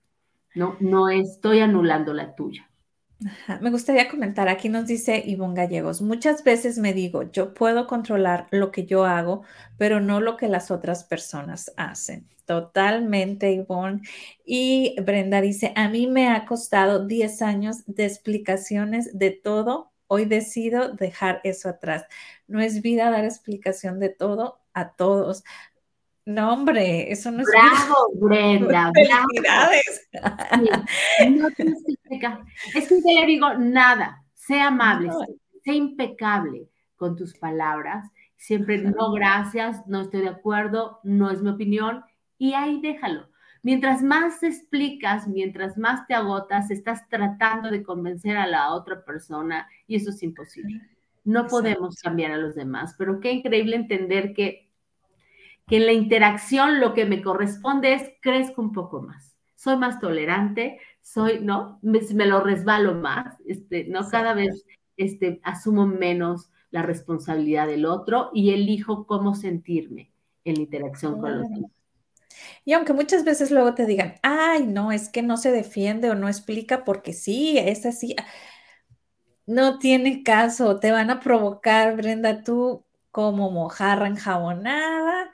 No, 0.54 0.76
no 0.80 1.08
estoy 1.08 1.60
anulando 1.60 2.12
la 2.12 2.34
tuya. 2.34 2.68
Me 3.60 3.70
gustaría 3.70 4.08
comentar, 4.08 4.48
aquí 4.48 4.68
nos 4.68 4.86
dice 4.86 5.22
Ivonne 5.24 5.54
Gallegos, 5.54 6.02
muchas 6.02 6.44
veces 6.44 6.78
me 6.78 6.92
digo, 6.92 7.30
yo 7.30 7.54
puedo 7.54 7.86
controlar 7.86 8.46
lo 8.50 8.70
que 8.70 8.86
yo 8.86 9.04
hago, 9.04 9.42
pero 9.78 10.00
no 10.00 10.20
lo 10.20 10.36
que 10.36 10.48
las 10.48 10.70
otras 10.70 11.04
personas 11.04 11.72
hacen. 11.76 12.28
Totalmente, 12.44 13.52
Ivonne. 13.52 14.02
Y 14.44 14.96
Brenda 15.00 15.40
dice, 15.40 15.72
a 15.76 15.88
mí 15.88 16.06
me 16.06 16.28
ha 16.28 16.44
costado 16.44 17.06
10 17.06 17.42
años 17.42 17.84
de 17.86 18.04
explicaciones 18.06 19.16
de 19.18 19.30
todo. 19.30 19.92
Hoy 20.08 20.24
decido 20.24 20.90
dejar 20.92 21.40
eso 21.44 21.68
atrás. 21.68 22.04
No 22.48 22.60
es 22.60 22.82
vida 22.82 23.10
dar 23.10 23.24
explicación 23.24 24.00
de 24.00 24.08
todo 24.10 24.60
a 24.74 24.92
todos. 24.94 25.44
No, 26.24 26.52
hombre, 26.52 27.10
eso 27.10 27.30
no 27.30 27.40
es. 27.40 27.48
Bravo, 27.48 27.96
Brenda. 28.14 28.92
Felicidades. 28.94 30.08
no 31.30 31.48
es 31.48 32.88
que 32.88 33.02
te 33.02 33.14
le 33.20 33.26
digo 33.26 33.54
nada. 33.54 34.22
Sea 34.34 34.68
amable, 34.68 35.10
sea 35.64 35.74
impecable 35.74 36.68
con 36.96 37.16
tus 37.16 37.36
palabras. 37.36 38.08
Siempre, 38.36 38.78
no, 38.78 39.12
gracias, 39.12 39.86
no 39.86 40.00
estoy 40.00 40.22
de 40.22 40.28
acuerdo, 40.28 41.00
no 41.04 41.30
es 41.30 41.42
mi 41.42 41.50
opinión. 41.50 42.04
Y 42.38 42.54
ahí 42.54 42.80
déjalo. 42.80 43.28
Mientras 43.62 44.02
más 44.02 44.42
explicas, 44.42 45.28
mientras 45.28 45.78
más 45.78 46.06
te 46.08 46.14
agotas, 46.14 46.70
estás 46.72 47.08
tratando 47.08 47.70
de 47.70 47.84
convencer 47.84 48.36
a 48.36 48.48
la 48.48 48.72
otra 48.72 49.04
persona 49.04 49.68
y 49.86 49.94
eso 49.94 50.10
es 50.10 50.22
imposible. 50.24 50.80
No 51.24 51.46
podemos 51.46 51.96
cambiar 52.00 52.32
a 52.32 52.38
los 52.38 52.56
demás, 52.56 52.96
pero 52.98 53.20
qué 53.20 53.30
increíble 53.30 53.76
entender 53.76 54.34
que 54.34 54.71
que 55.72 55.78
en 55.78 55.86
la 55.86 55.94
interacción 55.94 56.80
lo 56.80 56.92
que 56.92 57.06
me 57.06 57.22
corresponde 57.22 57.94
es 57.94 58.02
crezco 58.20 58.60
un 58.60 58.72
poco 58.72 59.00
más. 59.00 59.34
Soy 59.54 59.78
más 59.78 60.00
tolerante, 60.00 60.78
soy, 61.00 61.40
¿no? 61.40 61.78
Me, 61.80 62.00
me 62.12 62.26
lo 62.26 62.40
resbalo 62.40 62.94
más, 62.94 63.38
este, 63.46 63.84
¿no? 63.84 64.06
Cada 64.06 64.34
vez 64.34 64.66
este, 64.98 65.40
asumo 65.42 65.86
menos 65.86 66.50
la 66.70 66.82
responsabilidad 66.82 67.68
del 67.68 67.86
otro 67.86 68.28
y 68.34 68.52
elijo 68.52 69.06
cómo 69.06 69.34
sentirme 69.34 70.12
en 70.44 70.56
la 70.56 70.60
interacción 70.60 71.18
con 71.18 71.38
los 71.38 71.48
demás. 71.48 71.70
Y 72.66 72.74
aunque 72.74 72.92
muchas 72.92 73.24
veces 73.24 73.50
luego 73.50 73.72
te 73.72 73.86
digan, 73.86 74.16
ay, 74.22 74.66
no, 74.66 74.92
es 74.92 75.08
que 75.08 75.22
no 75.22 75.38
se 75.38 75.52
defiende 75.52 76.10
o 76.10 76.14
no 76.14 76.28
explica 76.28 76.84
porque 76.84 77.14
sí, 77.14 77.56
es 77.56 77.86
así, 77.86 78.14
no 79.46 79.78
tiene 79.78 80.22
caso, 80.22 80.78
te 80.80 80.92
van 80.92 81.08
a 81.08 81.18
provocar, 81.20 81.96
Brenda, 81.96 82.42
tú 82.44 82.84
como 83.10 83.50
mojarra 83.50 84.06
enjabonada, 84.06 85.32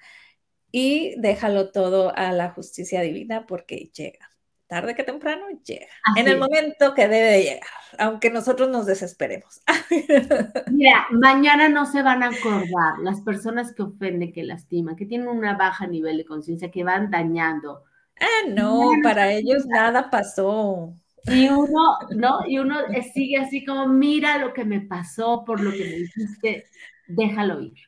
y 0.78 1.14
déjalo 1.18 1.70
todo 1.72 2.16
a 2.16 2.30
la 2.30 2.50
justicia 2.50 3.00
divina 3.00 3.46
porque 3.46 3.90
llega. 3.92 4.30
Tarde 4.68 4.94
que 4.94 5.02
temprano 5.02 5.46
llega. 5.64 5.88
en 6.14 6.28
el 6.28 6.38
momento 6.38 6.94
que 6.94 7.08
debe 7.08 7.30
de 7.32 7.42
llegar, 7.42 7.70
aunque 7.98 8.30
nosotros 8.30 8.68
nos 8.68 8.86
desesperemos. 8.86 9.60
Mira, 10.70 11.06
mañana 11.10 11.68
no 11.68 11.84
se 11.86 12.02
van 12.02 12.22
a 12.22 12.28
acordar 12.28 12.98
las 13.02 13.22
personas 13.22 13.74
que 13.74 13.82
ofenden, 13.82 14.32
que 14.32 14.44
lastiman, 14.44 14.94
que 14.94 15.06
tienen 15.06 15.26
una 15.26 15.56
baja 15.56 15.86
nivel 15.86 16.18
de 16.18 16.26
conciencia, 16.26 16.70
que 16.70 16.84
van 16.84 17.10
dañando. 17.10 17.82
Ah, 18.20 18.48
no, 18.48 18.92
para 19.02 19.32
ellos 19.32 19.66
nada 19.66 20.10
pasó. 20.10 20.94
Y 21.24 21.48
uno, 21.48 21.98
¿no? 22.14 22.46
Y 22.46 22.58
uno 22.58 22.76
sigue 23.14 23.38
así 23.38 23.64
como, 23.64 23.88
mira 23.88 24.38
lo 24.38 24.52
que 24.52 24.64
me 24.64 24.82
pasó 24.82 25.44
por 25.44 25.60
lo 25.60 25.72
que 25.72 25.84
me 25.84 25.96
dijiste, 25.96 26.66
déjalo 27.08 27.62
ir. 27.62 27.78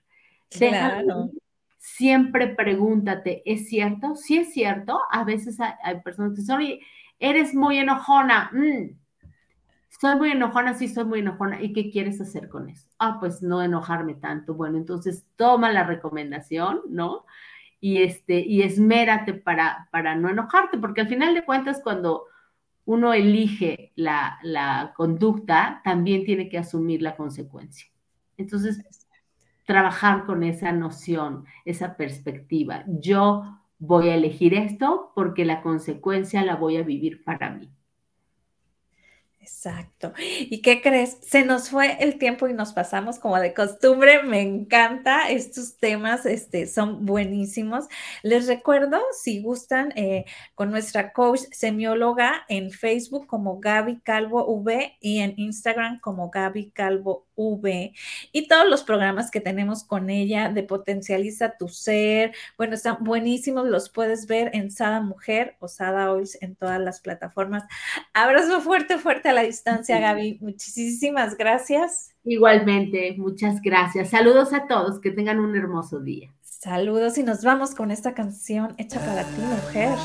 Déjalo 0.59 1.31
ir 1.33 1.50
siempre 1.81 2.49
pregúntate, 2.49 3.43
¿es 3.51 3.69
cierto? 3.69 4.15
Si 4.15 4.37
es 4.37 4.53
cierto, 4.53 5.01
a 5.11 5.25
veces 5.25 5.59
hay, 5.61 6.01
personas 6.03 6.35
que 6.37 6.43
son, 6.43 6.61
eres 7.19 7.55
muy 7.55 7.79
enojona. 7.79 8.51
Mm, 8.53 8.99
soy 9.89 10.17
muy 10.17 10.31
enojona, 10.31 10.75
sí, 10.75 10.89
soy 10.89 11.05
muy 11.07 11.21
enojona. 11.21 11.63
¿Y 11.63 11.73
qué 11.73 11.91
quieres 11.91 12.21
hacer 12.21 12.51
con 12.51 12.69
eso? 12.69 12.87
Ah, 12.99 13.17
pues 13.19 13.43
no 13.43 13.63
enojarme 13.63 14.15
tanto. 14.15 14.55
Bueno, 14.55 14.77
entonces 14.77 15.25
toma 15.37 15.73
la 15.73 15.85
recomendación, 15.85 16.83
¿no? 16.91 17.25
Y, 17.81 18.03
este, 18.03 18.41
y 18.41 18.61
esmérate 18.61 19.33
para, 19.33 19.89
para 19.91 20.15
no 20.15 20.29
enojarte, 20.29 20.77
porque 20.77 21.01
al 21.01 21.09
final 21.09 21.35
de 21.35 21.47
cuentas, 21.47 21.81
cuando 21.83 22.27
uno 22.85 23.15
elige 23.15 23.93
la, 23.97 24.39
la 24.43 24.93
conducta, 24.95 25.81
también 25.83 26.25
tiene 26.25 26.51
que 26.51 26.59
asumir 26.59 27.01
la 27.01 27.17
consecuencia. 27.17 27.91
Entonces, 28.37 28.83
trabajar 29.71 30.27
con 30.27 30.43
esa 30.43 30.73
noción, 30.73 31.45
esa 31.65 31.97
perspectiva. 31.97 32.83
Yo 32.89 33.45
voy 33.79 34.09
a 34.09 34.17
elegir 34.17 34.53
esto 34.53 35.13
porque 35.15 35.45
la 35.45 35.63
consecuencia 35.63 36.45
la 36.45 36.57
voy 36.57 36.77
a 36.77 36.83
vivir 36.83 37.23
para 37.23 37.51
mí. 37.51 37.71
Exacto. 39.39 40.13
¿Y 40.19 40.61
qué 40.61 40.83
crees? 40.83 41.19
Se 41.23 41.45
nos 41.45 41.71
fue 41.71 41.97
el 42.03 42.19
tiempo 42.19 42.49
y 42.49 42.53
nos 42.53 42.73
pasamos 42.73 43.21
como 43.21 43.39
de 43.39 43.55
costumbre. 43.55 44.25
Me 44.25 44.41
encanta 44.43 45.31
estos 45.31 45.77
temas, 45.77 46.27
este, 46.27 46.67
son 46.67 47.07
buenísimos. 47.07 47.87
Les 48.25 48.49
recuerdo, 48.49 48.99
si 49.13 49.41
gustan, 49.41 49.93
eh, 49.97 50.25
con 50.57 50.73
nuestra 50.73 51.13
coach 51.13 51.43
semióloga 51.53 52.45
en 52.49 52.73
Facebook 52.73 53.29
como 53.29 53.61
Gaby 53.61 54.01
Calvo 54.01 54.45
V 54.47 54.97
y 55.01 55.21
en 55.21 55.35
Instagram 55.37 56.01
como 56.01 56.29
Gaby 56.29 56.73
Calvo 56.73 57.29
V 57.41 57.93
y 58.33 58.49
todos 58.49 58.69
los 58.69 58.83
programas 58.83 59.31
que 59.31 59.41
tenemos 59.41 59.85
con 59.85 60.11
ella 60.11 60.49
de 60.49 60.63
Potencializa 60.63 61.57
tu 61.57 61.69
Ser. 61.69 62.33
Bueno, 62.57 62.75
están 62.75 62.99
buenísimos, 63.01 63.67
los 63.67 63.89
puedes 63.89 64.27
ver 64.27 64.51
en 64.55 64.71
Sada 64.71 65.01
Mujer 65.01 65.57
o 65.61 65.69
Sada 65.69 66.13
Oils 66.13 66.37
en 66.41 66.57
todas 66.57 66.81
las 66.81 67.01
plataformas. 67.01 67.65
Abrazo 68.13 68.61
fuerte, 68.61 68.99
fuerte 68.99 69.29
a 69.29 69.33
la 69.33 69.43
distancia, 69.43 69.99
Gaby. 69.99 70.39
Muchísimas 70.41 71.37
gracias. 71.37 72.15
Igualmente, 72.25 73.15
muchas 73.17 73.61
gracias. 73.63 74.11
Saludos 74.11 74.53
a 74.53 74.67
todos, 74.67 75.01
que 75.01 75.11
tengan 75.11 75.39
un 75.39 75.57
hermoso 75.57 76.01
día. 76.01 76.33
Saludos 76.43 77.17
y 77.17 77.23
nos 77.23 77.43
vamos 77.43 77.75
con 77.75 77.91
esta 77.91 78.13
canción 78.13 78.75
hecha 78.77 79.01
para 79.01 79.25
ti, 79.25 79.41
mujer. 79.41 79.97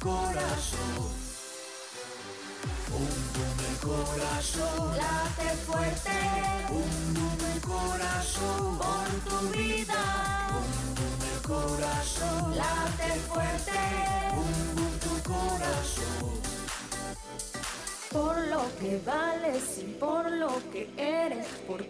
Corazón. 0.00 1.12
Bum 2.88 3.12
bum 3.34 3.58
el 3.70 3.76
corazón. 3.86 4.96
Late 4.96 5.50
fuerte. 5.66 6.16
Bum 6.70 7.40
el 7.54 7.60
corazón. 7.60 8.78
Por 8.78 9.08
tu 9.28 9.38
vida. 9.56 10.02
Bum 10.52 10.94
bum 10.96 11.20
el 11.34 11.42
corazón. 11.42 12.56
Late 12.56 13.10
fuerte. 13.28 13.80
Bum 14.34 14.74
bum 14.74 14.98
tu 14.98 15.30
corazón 15.30 16.40
por 18.10 18.36
lo 18.48 18.62
que 18.80 19.00
vales 19.06 19.78
y 19.78 19.84
por 20.00 20.28
lo 20.32 20.50
que 20.72 20.90
eres, 20.96 21.46
por 21.68 21.84